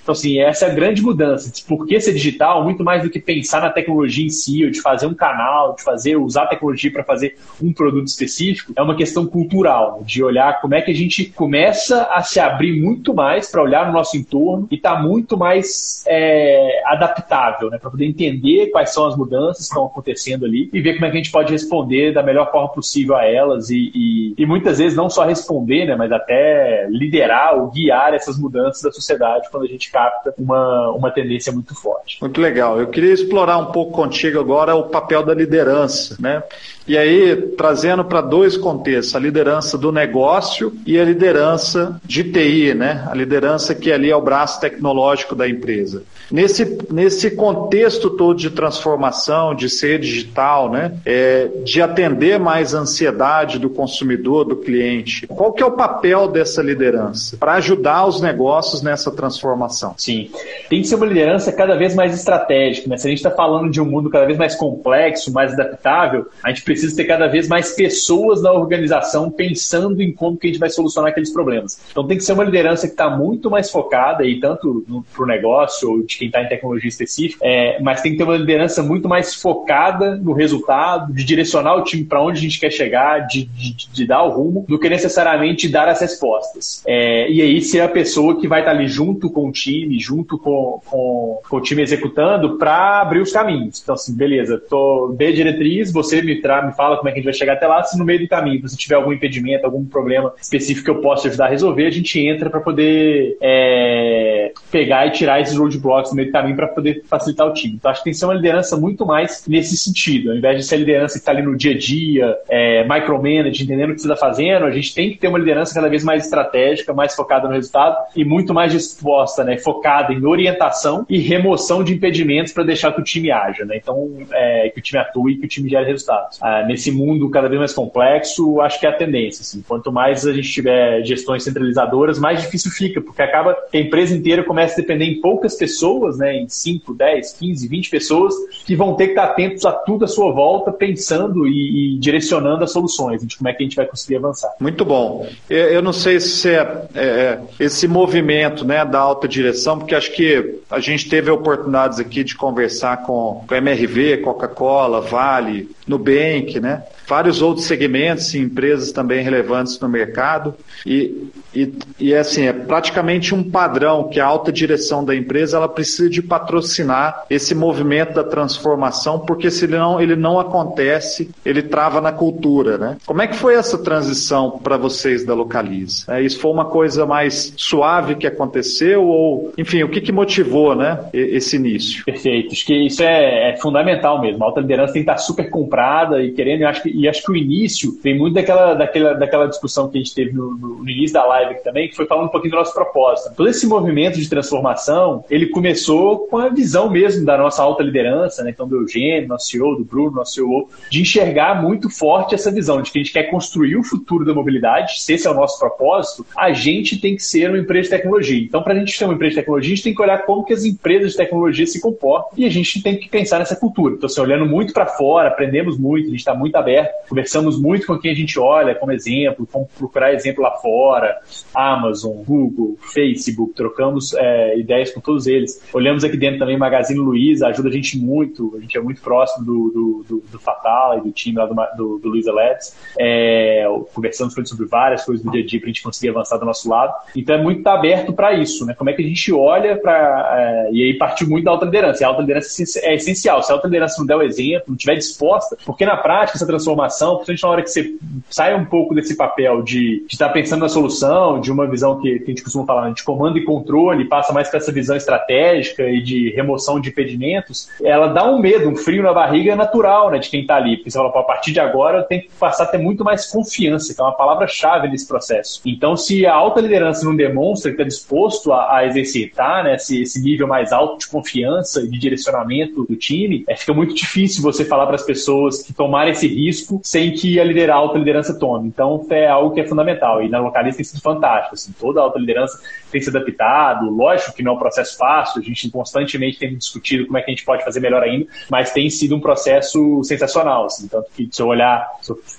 Então, 0.03 0.13
assim, 0.13 0.41
essa 0.41 0.67
é 0.67 0.71
a 0.71 0.75
grande 0.75 1.03
mudança. 1.03 1.53
Por 1.69 1.87
que 1.87 2.01
ser 2.01 2.13
digital? 2.13 2.65
Muito 2.65 2.83
mais 2.83 3.03
do 3.03 3.11
que 3.11 3.21
pensar 3.21 3.61
na 3.61 3.71
tecnologia 3.71 4.25
em 4.25 4.31
si, 4.31 4.65
ou 4.65 4.71
de 4.71 4.81
fazer 4.81 5.07
um 5.07 5.15
canal, 5.15 5.75
de 5.75 5.83
fazer, 5.83 6.17
usar 6.17 6.45
a 6.45 6.47
tecnologia 6.47 6.91
para 6.91 7.05
fazer 7.05 7.37
um 7.63 7.73
produto 7.73 8.07
específico, 8.07 8.73
é 8.77 8.83
uma 8.83 8.97
questão 8.97 9.27
cultural, 9.27 10.03
de 10.05 10.23
olhar 10.23 10.61
como 10.61 10.75
é 10.75 10.81
que 10.81 10.91
a 10.91 10.95
gente 10.95 11.27
começa 11.27 12.05
a 12.05 12.23
se 12.23 12.41
abrir 12.41 12.81
muito 12.81 13.15
mais 13.15 13.51
para 13.51 13.63
olhar 13.63 13.87
no 13.87 13.93
nosso 13.93 14.17
entorno 14.17 14.67
e 14.71 14.77
estar 14.77 14.97
tá 14.97 15.03
muito 15.03 15.37
mais 15.37 16.03
é, 16.07 16.83
adaptável, 16.87 17.71
né? 17.71 17.79
Para 17.79 17.91
poder 17.91 18.07
entender 18.07 18.70
quais 18.71 18.93
são 18.93 19.07
as 19.07 19.17
mudanças 19.17 19.59
que 19.59 19.63
estão 19.73 19.87
acontecendo 19.87 20.45
ali 20.45 20.71
e 20.73 20.81
ver 20.81 20.95
como 20.95 21.07
é 21.07 21.11
que 21.11 21.17
a 21.17 21.21
gente 21.21 21.33
pode 21.33 21.53
responder 21.53 22.13
da 22.13 22.23
melhor 22.23 22.51
forma 22.51 22.69
possível 22.69 23.17
a 23.17 23.25
elas 23.25 23.71
e, 23.71 23.91
e, 23.95 24.35
e 24.37 24.47
muitas 24.47 24.79
vezes 24.79 24.97
não 24.97 25.11
só 25.11 25.25
responder, 25.25 25.87
né? 25.87 25.97
Mas 25.97 26.13
até 26.13 26.87
liderar 26.91 27.57
ou 27.57 27.71
guiar 27.71 28.15
essas 28.15 28.39
mudanças 28.39 28.83
da 28.83 28.93
sociedade 28.93 29.49
quando 29.51 29.65
a 29.65 29.69
gente 29.69 29.91
capta 29.91 30.35
uma, 30.39 30.91
uma 30.91 31.11
tendência 31.11 31.53
muito 31.53 31.75
forte. 31.75 32.19
Muito 32.21 32.41
legal. 32.41 32.81
Eu 32.81 32.89
queria 32.89 33.13
explorar 33.13 33.59
um 33.59 33.67
pouco 33.67 33.93
contigo 33.93 34.39
agora 34.39 34.75
o 34.75 34.85
papel 34.85 35.23
da 35.23 35.35
liderança, 35.35 36.17
né? 36.21 36.43
E 36.87 36.97
aí, 36.97 37.37
trazendo 37.57 38.05
para 38.05 38.21
dois 38.21 38.57
contextos, 38.57 39.15
a 39.15 39.19
liderança 39.19 39.79
do 39.79 39.93
negócio 39.93 40.73
e 40.87 40.99
a 40.99 41.05
liderança 41.05 42.01
de 42.05 42.25
TI, 42.25 42.75
né? 42.75 43.07
A 43.09 43.15
liderança 43.15 43.75
que 43.75 43.93
ali 43.93 44.11
é 44.11 44.17
o 44.17 44.21
braço 44.21 44.61
tecnológico 44.61 45.35
da 45.35 45.49
empresa. 45.49 46.03
Nesse, 46.31 46.79
nesse 46.91 47.33
contexto 47.33 48.11
todo 48.11 48.39
de 48.39 48.51
transformação, 48.51 49.55
de 49.55 49.69
ser 49.69 49.99
digital, 49.99 50.71
né? 50.71 50.93
É, 51.05 51.49
de 51.65 51.83
atender 51.83 52.39
mais 52.39 52.75
a 52.75 52.81
ansiedade 52.81 53.59
do 53.59 53.71
consumidor, 53.71 54.45
do 54.45 54.57
cliente, 54.57 55.27
qual 55.27 55.53
que 55.53 55.63
é 55.63 55.67
o 55.67 55.73
papel 55.73 56.29
dessa 56.29 56.63
liderança 56.63 57.37
para 57.37 57.55
ajudar 57.55 58.07
os 58.07 58.21
negócios 58.21 58.83
nessa 58.83 59.11
transformação? 59.11 59.95
Sim, 59.97 60.31
tem 60.69 60.81
que 60.81 60.89
ser 60.89 60.95
uma 60.97 61.07
liderança 61.07 61.53
cada 61.53 61.77
vez 61.77 61.95
mais 61.95 62.15
estratégica, 62.15 62.89
né? 62.89 62.97
Se 62.97 63.07
a 63.07 63.11
gente 63.11 63.19
está 63.19 63.31
falando 63.31 63.71
de 63.71 63.81
um 63.81 63.85
mundo 63.85 64.11
cada 64.11 64.27
vez 64.27 64.39
mais 64.39 64.55
complexo, 64.55 65.33
mais 65.33 65.53
adaptável, 65.53 66.27
a 66.43 66.49
gente 66.49 66.65
precisa 66.71 66.95
ter 66.95 67.05
cada 67.05 67.27
vez 67.27 67.49
mais 67.49 67.73
pessoas 67.73 68.41
na 68.41 68.53
organização 68.53 69.29
pensando 69.29 70.01
em 70.01 70.13
como 70.13 70.37
que 70.37 70.47
a 70.47 70.51
gente 70.51 70.61
vai 70.61 70.71
solucionar 70.71 71.11
aqueles 71.11 71.33
problemas. 71.33 71.81
Então 71.91 72.07
tem 72.07 72.17
que 72.17 72.23
ser 72.23 72.33
uma 72.33 72.45
liderança 72.45 72.87
que 72.87 72.93
está 72.93 73.11
muito 73.11 73.51
mais 73.51 73.71
focada, 73.71 74.25
e 74.25 74.39
tanto 74.39 74.85
para 75.13 75.25
o 75.25 75.27
negócio 75.27 75.91
ou 75.91 76.03
de 76.03 76.17
quem 76.17 76.29
está 76.29 76.43
em 76.43 76.49
tecnologia 76.49 76.89
específica, 76.89 77.45
é, 77.45 77.81
mas 77.81 78.01
tem 78.01 78.13
que 78.13 78.19
ter 78.19 78.25
uma 78.25 78.37
liderança 78.37 78.85
muito 78.85 79.09
mais 79.09 79.35
focada 79.35 80.15
no 80.15 80.33
resultado, 80.33 81.13
de 81.13 81.25
direcionar 81.25 81.75
o 81.75 81.83
time 81.83 82.05
para 82.05 82.23
onde 82.23 82.39
a 82.39 82.43
gente 82.43 82.61
quer 82.61 82.71
chegar, 82.71 83.27
de, 83.27 83.45
de, 83.47 83.89
de, 83.93 84.07
dar 84.07 84.23
o 84.23 84.31
rumo, 84.31 84.65
do 84.69 84.79
que 84.79 84.89
necessariamente 84.89 85.69
dar 85.69 85.89
as 85.89 86.01
respostas. 86.01 86.85
É, 86.87 87.29
e 87.31 87.43
aí 87.43 87.61
ser 87.61 87.81
a 87.81 87.89
pessoa 87.89 88.41
que 88.41 88.47
vai 88.47 88.61
estar 88.61 88.73
tá 88.73 88.79
ali 88.79 88.87
junto 88.87 89.29
com 89.29 89.49
o 89.49 89.53
time, 89.53 89.99
junto 89.99 90.39
com, 90.39 90.81
com, 90.87 91.41
com 91.49 91.57
o 91.57 91.61
time 91.61 91.83
executando, 91.83 92.59
para 92.59 93.01
abrir 93.01 93.21
os 93.21 93.33
caminhos. 93.33 93.81
Então, 93.83 93.97
assim, 93.97 94.15
beleza, 94.15 94.57
tô 94.59 95.09
B 95.17 95.33
diretriz, 95.33 95.93
você 95.93 96.23
me, 96.23 96.41
me 96.67 96.73
fala 96.73 96.97
como 96.97 97.09
é 97.09 97.13
que 97.13 97.19
a 97.19 97.21
gente 97.21 97.31
vai 97.31 97.35
chegar 97.35 97.55
até 97.55 97.67
lá, 97.67 97.83
se 97.83 97.99
no 97.99 98.05
meio 98.05 98.21
do 98.21 98.29
caminho 98.29 98.61
você 98.63 98.77
tiver 98.77 98.95
algum 98.95 99.13
impedimento, 99.13 99.65
algum 99.65 99.85
problema 99.85 100.33
específico 100.41 100.85
que 100.85 100.91
eu 100.91 101.01
possa 101.01 101.29
ajudar 101.29 101.47
a 101.47 101.49
resolver, 101.49 101.87
a 101.87 101.91
gente 101.91 102.19
entra 102.21 102.51
para 102.51 102.61
poder 102.61 103.37
é, 103.41 104.53
pegar 104.71 105.07
e 105.07 105.11
tirar 105.11 105.41
esses 105.41 105.57
roadblocks 105.57 106.11
no 106.11 106.17
meio 106.17 106.29
do 106.29 106.33
caminho 106.33 106.57
para 106.57 106.69
poder 106.69 107.03
facilitar 107.07 107.47
o 107.47 107.53
time. 107.53 107.75
Então, 107.75 107.91
acho 107.91 108.01
que 108.01 108.05
tem 108.05 108.13
que 108.13 108.19
ser 108.19 108.25
uma 108.25 108.35
liderança 108.35 108.77
muito 108.77 109.07
mais 109.07 109.45
nesse 109.47 109.77
sentido, 109.77 110.31
ao 110.31 110.37
invés 110.37 110.57
de 110.57 110.63
ser 110.65 110.77
a 110.77 110.79
liderança 110.79 111.15
que 111.15 111.21
está 111.21 111.33
ali 111.33 111.43
no 111.43 111.57
dia 111.57 111.73
a 111.73 111.79
dia, 111.79 112.37
é, 112.49 112.85
micromanage, 112.85 113.63
entendendo 113.63 113.91
o 113.91 113.95
que 113.95 114.01
você 114.01 114.11
está 114.11 114.17
fazendo, 114.17 114.65
a 114.65 114.71
gente 114.71 114.95
tem 114.95 115.11
que 115.11 115.19
ter 115.19 115.29
uma 115.29 115.39
liderança 115.39 115.75
cada 115.75 115.89
vez 115.89 116.05
mais 116.05 116.25
estratégica, 116.25 116.93
mais 116.93 117.15
focada 117.15 117.49
no 117.49 117.55
resultado 117.55 117.97
e 118.15 118.25
muito 118.25 118.53
mais 118.55 118.73
disposta, 118.73 119.45
né, 119.45 119.59
focada 119.59 120.13
em 120.13 120.25
orientação 120.25 121.07
e 121.09 121.19
remoção 121.19 121.83
de 121.83 121.95
impedimentos 121.95 122.53
para 122.53 122.65
deixar 122.65 122.93
que 122.93 123.01
o 123.01 123.05
time 123.05 123.31
haja, 123.31 123.65
né? 123.65 123.77
Então, 123.77 124.11
é, 124.33 124.71
que 124.71 124.79
o 124.79 124.83
time 124.83 125.01
atue 125.01 125.33
e 125.33 125.37
que 125.37 125.47
o 125.47 125.49
time 125.49 125.69
gere 125.69 125.87
resultados. 125.87 126.39
Ah, 126.51 126.65
nesse 126.67 126.91
mundo 126.91 127.31
cada 127.31 127.49
vez 127.49 127.61
mais 127.61 127.73
complexo, 127.73 128.61
acho 128.61 128.81
que 128.81 128.87
é 128.87 128.89
a 128.89 128.93
tendência. 128.93 129.43
Assim, 129.43 129.63
quanto 129.67 129.93
mais 129.93 130.27
a 130.27 130.33
gente 130.33 130.51
tiver 130.51 131.05
gestões 131.05 131.45
centralizadoras, 131.45 132.19
mais 132.19 132.43
difícil 132.43 132.73
fica, 132.73 133.01
porque 133.01 133.23
acaba 133.23 133.57
que 133.71 133.79
a 133.79 133.81
empresa 133.81 134.17
inteira 134.17 134.43
começa 134.43 134.75
a 134.75 134.77
depender 134.79 135.05
em 135.05 135.21
poucas 135.21 135.55
pessoas, 135.55 136.19
né, 136.19 136.35
em 136.35 136.49
5, 136.49 136.93
10, 136.93 137.35
15, 137.35 137.69
20 137.69 137.91
pessoas, 137.91 138.35
que 138.67 138.75
vão 138.75 138.95
ter 138.95 139.05
que 139.07 139.11
estar 139.13 139.25
atentos 139.27 139.65
a 139.65 139.71
tudo 139.71 140.05
à 140.05 140.09
sua 140.09 140.33
volta, 140.33 140.73
pensando 140.73 141.47
e, 141.47 141.95
e 141.95 141.99
direcionando 142.01 142.65
as 142.65 142.73
soluções, 142.73 143.25
de 143.25 143.37
como 143.37 143.49
é 143.49 143.53
que 143.53 143.63
a 143.63 143.67
gente 143.67 143.77
vai 143.77 143.87
conseguir 143.87 144.17
avançar. 144.17 144.51
Muito 144.59 144.85
bom. 144.85 145.29
Eu 145.49 145.83
não 145.83 145.93
sei 145.93 146.19
se 146.19 146.51
é, 146.51 146.89
é, 146.95 147.01
é 147.01 147.41
esse 147.61 147.87
movimento 147.87 148.65
né, 148.65 148.85
da 148.85 148.99
alta 148.99 149.29
direção, 149.29 149.79
porque 149.79 149.95
acho 149.95 150.13
que 150.13 150.61
a 150.69 150.81
gente 150.81 151.09
teve 151.09 151.31
oportunidades 151.31 152.01
aqui 152.01 152.25
de 152.25 152.35
conversar 152.35 153.05
com, 153.05 153.45
com 153.47 153.55
MRV, 153.55 154.19
Coca-Cola, 154.19 155.01
Vale, 155.01 155.69
Nubank, 155.87 156.40
né? 156.61 156.85
Vários 157.11 157.43
outros 157.43 157.67
segmentos 157.67 158.33
e 158.35 158.39
empresas 158.39 158.93
também 158.93 159.21
relevantes 159.25 159.81
no 159.81 159.89
mercado. 159.89 160.55
E, 160.87 161.29
e, 161.53 161.73
e 161.99 162.15
assim, 162.15 162.47
é 162.47 162.53
praticamente 162.53 163.35
um 163.35 163.43
padrão 163.43 164.09
que 164.09 164.21
a 164.21 164.25
alta 164.25 164.53
direção 164.53 165.05
da 165.05 165.15
empresa 165.15 165.57
ela 165.57 165.69
precisa 165.69 166.09
de 166.09 166.23
patrocinar 166.23 167.25
esse 167.29 167.53
movimento 167.53 168.15
da 168.15 168.23
transformação, 168.23 169.19
porque 169.19 169.51
se 169.51 169.65
ele 169.65 169.77
não, 169.77 170.01
ele 170.01 170.15
não 170.15 170.39
acontece, 170.39 171.31
ele 171.45 171.63
trava 171.63 172.01
na 172.01 172.13
cultura. 172.13 172.79
Né? 172.79 172.97
Como 173.05 173.21
é 173.21 173.27
que 173.27 173.35
foi 173.35 173.57
essa 173.57 173.77
transição 173.77 174.61
para 174.63 174.77
vocês 174.77 175.27
da 175.27 175.35
Localize? 175.35 176.05
É, 176.09 176.23
isso 176.23 176.39
foi 176.39 176.53
uma 176.53 176.67
coisa 176.67 177.05
mais 177.05 177.53
suave 177.57 178.15
que 178.15 178.27
aconteceu? 178.27 179.03
Ou, 179.03 179.53
enfim, 179.59 179.83
o 179.83 179.89
que, 179.89 180.01
que 180.01 180.13
motivou 180.13 180.77
né, 180.77 181.07
esse 181.13 181.57
início? 181.57 182.05
Perfeito, 182.05 182.53
acho 182.53 182.65
que 182.65 182.87
isso 182.87 183.03
é, 183.03 183.51
é 183.51 183.57
fundamental 183.57 184.21
mesmo. 184.21 184.45
A 184.45 184.47
alta 184.47 184.61
liderança 184.61 184.93
tem 184.93 185.03
que 185.03 185.11
estar 185.11 185.19
super 185.19 185.51
comprada 185.51 186.23
e 186.23 186.31
querendo, 186.31 186.61
eu 186.61 186.69
acho 186.69 186.83
que 186.85 187.00
e 187.01 187.09
acho 187.09 187.23
que 187.23 187.33
o 187.33 187.37
início 187.37 187.99
vem 188.03 188.19
muito 188.19 188.35
daquela, 188.35 188.75
daquela, 188.75 189.15
daquela 189.15 189.47
discussão 189.47 189.89
que 189.89 189.97
a 189.97 190.01
gente 190.01 190.15
teve 190.15 190.33
no, 190.33 190.53
no, 190.53 190.89
início 190.89 191.15
da 191.15 191.25
live 191.25 191.63
também, 191.63 191.89
que 191.89 191.97
foi 191.97 192.07
falando 192.07 192.27
um 192.27 192.31
pouquinho 192.31 192.53
do 192.53 192.59
nosso 192.59 192.75
propósito. 192.75 193.35
Todo 193.35 193.49
esse 193.49 193.67
movimento 193.67 194.19
de 194.19 194.29
transformação, 194.29 195.25
ele 195.31 195.47
começou 195.47 196.27
com 196.27 196.37
a 196.37 196.49
visão 196.51 196.91
mesmo 196.91 197.25
da 197.25 197.39
nossa 197.39 197.63
alta 197.63 197.83
liderança, 197.83 198.45
né? 198.45 198.51
Então, 198.51 198.69
do 198.69 198.77
Eugênio, 198.77 199.29
nosso 199.29 199.47
CEO, 199.47 199.77
do 199.77 199.85
Bruno, 199.85 200.17
nosso 200.17 200.35
CEO, 200.35 200.69
de 200.91 201.01
enxergar 201.01 201.63
muito 201.63 201.89
forte 201.89 202.35
essa 202.35 202.51
visão 202.51 202.83
de 202.83 202.91
que 202.91 202.99
a 202.99 203.03
gente 203.03 203.13
quer 203.13 203.25
construir 203.25 203.77
o 203.77 203.83
futuro 203.83 204.25
da 204.25 204.35
mobilidade, 204.35 205.01
se 205.01 205.15
esse 205.15 205.27
é 205.27 205.31
o 205.31 205.35
nosso 205.35 205.59
propósito, 205.59 206.27
a 206.37 206.53
gente 206.53 207.01
tem 207.01 207.17
que 207.17 207.23
ser 207.23 207.49
uma 207.49 207.59
empresa 207.59 207.85
de 207.85 207.97
tecnologia. 207.97 208.45
Então, 208.45 208.63
para 208.63 208.75
a 208.75 208.79
gente 208.79 208.93
ser 208.93 209.05
uma 209.05 209.15
empresa 209.15 209.31
de 209.31 209.41
tecnologia, 209.41 209.73
a 209.73 209.75
gente 209.77 209.85
tem 209.85 209.95
que 209.95 210.03
olhar 210.03 210.19
como 210.27 210.45
que 210.45 210.53
as 210.53 210.65
empresas 210.65 211.13
de 211.13 211.17
tecnologia 211.17 211.67
se 211.67 211.81
comportam 211.81 212.31
e 212.37 212.45
a 212.45 212.51
gente 212.51 212.83
tem 212.83 212.97
que 212.97 213.09
pensar 213.09 213.39
nessa 213.39 213.57
cultura. 213.57 213.95
Então, 213.95 214.07
assim, 214.07 214.21
olhando 214.21 214.47
muito 214.47 214.73
para 214.73 214.87
fora, 214.87 215.29
aprendemos 215.29 215.79
muito, 215.79 216.07
a 216.07 216.11
gente 216.11 216.19
está 216.19 216.35
muito 216.35 216.57
aberto 216.57 216.90
conversamos 217.09 217.61
muito 217.61 217.87
com 217.87 217.99
quem 217.99 218.13
a 218.13 218.15
gente 218.15 218.39
olha 218.39 218.75
como 218.75 218.93
exemplo, 218.93 219.47
vamos 219.53 219.69
procurar 219.77 220.15
exemplo 220.15 220.43
lá 220.43 220.53
fora, 220.53 221.19
Amazon, 221.55 222.23
Google, 222.23 222.79
Facebook, 222.93 223.55
trocamos 223.55 224.15
é, 224.15 224.59
ideias 224.59 224.91
com 224.91 225.01
todos 225.01 225.27
eles. 225.27 225.63
Olhamos 225.73 226.05
aqui 226.05 226.17
dentro 226.17 226.39
também 226.39 226.57
Magazine 226.57 227.01
Luiza, 227.01 227.49
ajuda 227.49 227.69
a 227.69 227.73
gente 227.73 227.99
muito, 227.99 228.55
a 228.57 228.61
gente 228.61 228.77
é 228.77 228.81
muito 228.81 229.01
próximo 229.01 229.45
do, 229.45 229.71
do, 229.71 230.05
do, 230.09 230.25
do 230.33 230.39
Fatal 230.39 230.99
e 230.99 231.01
do 231.03 231.13
time 231.13 231.37
lá 231.37 231.47
do, 231.47 231.55
do, 231.77 231.99
do 231.99 232.09
Luiza 232.09 232.33
Labs. 232.33 232.77
É, 232.99 233.67
conversamos 233.93 234.35
com 234.35 234.41
ele 234.41 234.49
sobre 234.49 234.67
várias 234.67 235.05
coisas 235.05 235.25
do 235.25 235.31
dia 235.31 235.43
a 235.43 235.47
dia 235.47 235.61
para 235.61 235.67
a 235.67 235.73
gente 235.73 235.83
conseguir 235.83 236.11
avançar 236.11 236.39
do 236.39 236.47
nosso 236.47 236.69
lado. 236.69 236.95
Então 237.15 237.35
é 237.35 237.43
muito 237.43 237.63
tá 237.63 237.75
aberto 237.75 238.13
para 238.13 238.33
isso, 238.33 238.65
né? 238.65 238.75
Como 238.75 238.89
é 238.89 238.93
que 238.93 239.03
a 239.03 239.07
gente 239.07 239.33
olha 239.33 239.77
para. 239.77 240.39
É, 240.39 240.71
e 240.73 240.83
aí 240.83 240.95
partiu 240.97 241.29
muito 241.29 241.45
da 241.45 241.51
alta 241.51 241.65
liderança. 241.65 242.03
E 242.03 242.05
a 242.05 242.09
alta 242.09 242.21
liderança 242.21 242.63
é 242.83 242.95
essencial. 242.95 243.43
Se 243.43 243.53
a 243.53 243.55
alta 243.55 243.67
liderança 243.67 243.97
não 243.99 244.07
der 244.07 244.17
o 244.17 244.23
exemplo, 244.23 244.65
não 244.69 244.77
estiver 244.77 244.95
disposta, 244.95 245.57
porque 245.65 245.85
na 245.85 245.97
prática 245.97 246.37
essa 246.37 246.47
transformação 246.47 246.70
transformação, 246.71 247.17
principalmente 247.17 247.43
na 247.43 247.49
hora 247.49 247.63
que 247.63 247.71
você 247.71 247.95
sai 248.29 248.55
um 248.55 248.65
pouco 248.65 248.95
desse 248.95 249.17
papel 249.17 249.63
de, 249.63 250.05
estar 250.11 250.29
tá 250.29 250.33
pensando 250.33 250.61
na 250.61 250.69
solução, 250.69 251.41
de 251.41 251.51
uma 251.51 251.67
visão 251.67 252.01
que, 252.01 252.19
que, 252.19 252.25
a 252.25 252.29
gente 252.29 252.43
costuma 252.43 252.65
falar 252.65 252.89
né, 252.89 252.95
de 252.95 253.03
comando 253.03 253.39
e 253.39 253.45
controle, 253.45 254.05
passa 254.05 254.33
mais 254.33 254.49
para 254.49 254.59
essa 254.59 254.73
visão 254.73 254.97
estratégica 254.97 255.83
e 255.89 256.03
de 256.03 256.31
remoção 256.31 256.81
de 256.81 256.91
impedimentos, 256.91 257.69
ela 257.83 258.09
dá 258.09 258.31
um 258.31 258.39
medo, 258.39 258.69
um 258.69 258.77
frio 258.77 259.03
na 259.03 259.13
barriga 259.13 259.57
natural 259.57 260.11
né, 260.11 260.19
de 260.19 260.29
quem 260.29 260.43
está 260.43 260.57
ali. 260.57 260.77
Porque 260.77 260.91
você 260.91 260.99
fala, 260.99 261.09
a 261.09 261.23
partir 261.23 261.53
de 261.53 261.61
agora 261.61 261.99
eu 261.99 262.05
tenho 262.05 262.23
que 262.23 262.31
passar 262.39 262.65
a 262.65 262.67
ter 262.67 262.79
muito 262.79 263.05
mais 263.05 263.27
confiança, 263.27 263.95
que 263.95 264.01
é 264.01 264.05
uma 264.05 264.17
palavra-chave 264.17 264.89
nesse 264.89 265.07
processo. 265.07 265.61
Então, 265.67 265.97
se 265.97 266.27
a 266.27 266.35
alta 266.35 266.61
liderança 266.61 267.05
não 267.05 267.17
demonstra 267.17 267.71
que 267.71 267.77
está 267.77 267.85
disposto 267.85 268.53
a, 268.53 268.77
a 268.79 268.87
exercitar 268.87 269.65
né, 269.65 269.75
esse, 269.75 270.03
esse, 270.03 270.21
nível 270.21 270.47
mais 270.47 270.73
alto 270.73 270.99
de 270.99 271.09
confiança 271.09 271.81
e 271.81 271.89
de 271.89 271.99
direcionamento 271.99 272.85
do 272.85 272.97
time, 272.97 273.45
é, 273.49 273.57
fica 273.57 273.73
muito 273.73 273.95
difícil 273.95 274.43
você 274.43 274.65
falar 274.65 274.87
para 274.87 274.97
as 274.97 275.03
pessoas 275.03 275.63
que 275.63 275.73
tomarem 275.73 276.13
esse 276.13 276.27
risco 276.27 276.60
risco 276.61 276.81
sem 276.85 277.13
que 277.13 277.41
a, 277.41 277.45
liderar, 277.45 277.77
a 277.77 277.81
alta 277.81 277.99
liderança 277.99 278.39
tome. 278.39 278.69
Então, 278.69 279.07
é 279.11 279.27
algo 279.27 279.55
que 279.55 279.61
é 279.61 279.67
fundamental. 279.67 280.23
E 280.23 280.29
na 280.29 280.39
localiza 280.39 280.77
tem 280.77 280.85
sido 280.85 281.01
fantástico. 281.01 281.55
Assim, 281.55 281.73
toda 281.79 282.01
a 282.01 282.05
alta 282.05 282.19
liderança 282.19 282.61
tem 282.91 283.01
se 283.01 283.09
adaptado. 283.09 283.89
Lógico 283.91 284.35
que 284.35 284.43
não 284.43 284.53
é 284.53 284.55
um 284.55 284.59
processo 284.59 284.97
fácil, 284.97 285.41
a 285.41 285.45
gente 285.45 285.71
constantemente 285.71 286.39
tem 286.39 286.57
discutido 286.57 287.07
como 287.07 287.19
é 287.19 287.23
que 287.23 287.31
a 287.31 287.35
gente 287.35 287.45
pode 287.45 287.65
fazer 287.65 287.81
melhor 287.81 288.03
ainda, 288.03 288.27
mas 288.51 288.73
tem 288.73 288.91
sido 288.91 289.17
um 289.17 289.21
processo 289.21 290.03
sensacional. 290.05 290.67
Assim, 290.67 290.89
tanto 290.89 291.09
que, 291.15 291.29
se 291.31 291.41
eu 291.41 291.47
olhar, 291.47 291.89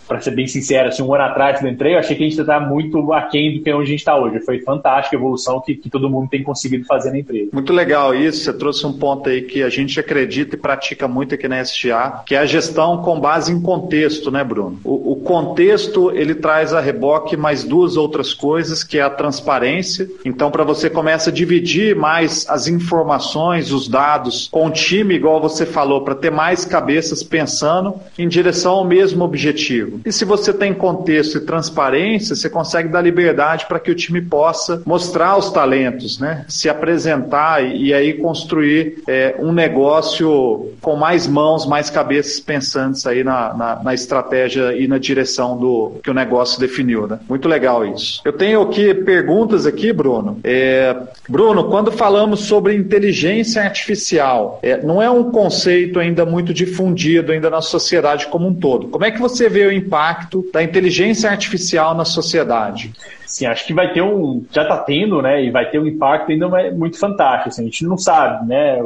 para 0.08 0.20
ser 0.20 0.32
bem 0.32 0.48
sincero, 0.48 0.90
assim, 0.90 1.02
um 1.02 1.14
ano 1.14 1.24
atrás 1.24 1.60
que 1.60 1.66
eu 1.66 1.70
entrei, 1.70 1.96
eu 1.96 2.00
achei 2.00 2.16
que 2.16 2.24
a 2.24 2.30
gente 2.30 2.40
está 2.40 2.60
muito 2.60 3.12
aquém 3.14 3.58
do 3.58 3.64
que 3.64 3.74
onde 3.74 3.84
a 3.84 3.88
gente 3.88 4.00
está 4.00 4.18
hoje. 4.18 4.40
Foi 4.42 4.60
fantástica 4.62 5.16
a 5.16 5.20
evolução 5.20 5.62
que, 5.62 5.76
que 5.76 5.90
todo 5.90 6.10
mundo 6.10 6.30
tem 6.30 6.44
conseguido 6.44 6.86
fazer 6.86 7.12
na 7.12 7.20
empresa. 7.20 7.50
Muito 7.54 7.74
legal 7.74 8.14
isso. 8.14 8.44
Você 8.44 8.54
trouxe 8.54 8.86
um 8.86 8.94
ponto 8.94 9.30
aí 9.30 9.42
que 9.42 9.64
a 9.64 9.70
gente 9.70 10.00
acredita 10.00 10.56
e 10.56 10.60
pratica 10.60 11.08
muito 11.08 11.36
aqui 11.36 11.48
na 11.48 11.62
SGA, 11.62 12.24
que 12.26 12.36
é 12.36 12.40
a 12.40 12.46
gestão 12.46 13.02
com 13.02 13.20
base 13.20 13.52
em 13.52 13.62
contexto 13.62 14.11
contexto, 14.12 14.32
né, 14.32 14.44
Bruno? 14.44 14.80
O, 14.84 15.14
o, 15.14 15.16
contexto 15.18 16.12
ele 16.12 16.36
traz 16.36 16.74
a 16.74 16.82
reboque 16.82 17.38
mais 17.38 17.64
duas 17.64 17.96
outras 17.96 18.34
coisas, 18.34 18.84
que 18.84 18.98
é 18.98 19.02
a 19.02 19.10
transparência. 19.10 20.10
Então, 20.26 20.52
para 20.52 20.64
você 20.64 20.90
começa 20.90 21.30
a 21.30 21.34
dividir 21.34 21.96
mais 21.96 22.46
as 22.50 22.68
informações, 22.68 23.72
os 23.72 23.88
dados 23.88 24.50
com 24.52 24.68
o 24.68 24.72
time, 24.72 25.16
igual 25.16 25.42
você 25.42 25.66
falou, 25.66 26.02
para 26.02 26.16
ter 26.16 26.32
mais 26.32 26.66
cabeças 26.66 27.24
pensando 27.24 27.96
em 28.18 28.28
direção 28.28 28.74
ao 28.74 28.86
mesmo 28.86 29.24
objetivo. 29.24 30.02
E 30.06 30.12
se 30.12 30.26
você 30.26 30.54
tem 30.54 30.74
contexto 30.74 31.38
e 31.38 31.42
transparência, 31.42 32.36
você 32.36 32.50
consegue 32.50 32.90
dar 32.90 33.02
liberdade 33.02 33.66
para 33.68 33.80
que 33.80 33.92
o 33.92 33.96
time 33.96 34.22
possa 34.22 34.82
mostrar 34.86 35.38
os 35.38 35.52
talentos, 35.52 36.20
né? 36.20 36.46
Se 36.48 36.68
apresentar 36.68 37.64
e, 37.64 37.88
e 37.88 37.94
aí 37.94 38.14
construir 38.14 39.04
é, 39.08 39.36
um 39.40 39.52
negócio 39.52 40.72
com 40.82 40.96
mais 40.96 41.28
mãos, 41.28 41.66
mais 41.66 41.90
cabeças 41.90 42.40
pensantes 42.40 43.06
aí 43.06 43.24
na, 43.24 43.54
na, 43.54 43.84
na 43.84 43.94
estratégia 44.02 44.76
e 44.76 44.88
na 44.88 44.98
direção 44.98 45.58
do 45.58 46.00
que 46.04 46.10
o 46.10 46.14
negócio 46.14 46.60
definiu, 46.60 47.08
né? 47.08 47.20
Muito 47.28 47.48
legal 47.48 47.86
isso. 47.86 48.22
Eu 48.26 48.34
tenho 48.34 48.62
aqui 48.62 48.94
perguntas 48.94 49.66
aqui, 49.66 49.94
Bruno. 49.94 50.40
É, 50.44 50.96
Bruno, 51.28 51.66
quando 51.66 51.92
falamos 51.92 52.42
sobre 52.42 52.76
inteligência 52.76 53.62
artificial, 53.62 54.60
é, 54.64 54.82
não 54.84 55.02
é 55.02 55.10
um 55.10 55.32
conceito 55.32 56.00
ainda 56.00 56.26
muito 56.26 56.54
difundido 56.54 57.32
ainda 57.32 57.50
na 57.50 57.62
sociedade 57.62 58.28
como 58.28 58.48
um 58.48 58.54
todo. 58.54 58.88
Como 58.88 59.06
é 59.06 59.12
que 59.12 59.20
você 59.20 59.48
vê 59.50 59.66
o 59.66 59.72
impacto 59.72 60.46
da 60.54 60.64
inteligência 60.64 61.30
artificial 61.30 61.96
na 61.96 62.06
sociedade? 62.06 62.92
Sim, 63.32 63.46
acho 63.46 63.66
que 63.66 63.74
vai 63.74 63.94
ter 63.94 64.02
um, 64.02 64.44
já 64.52 64.64
está 64.64 64.78
tendo, 64.78 65.22
né, 65.22 65.42
e 65.42 65.50
vai 65.50 65.70
ter 65.70 65.80
um 65.80 65.88
impacto 65.88 66.32
ainda 66.32 66.50
muito 66.74 67.00
fantástico. 67.00 67.48
Assim, 67.48 67.62
a 67.62 67.66
gente 67.66 67.86
não 67.86 67.98
sabe, 67.98 68.46
né, 68.46 68.78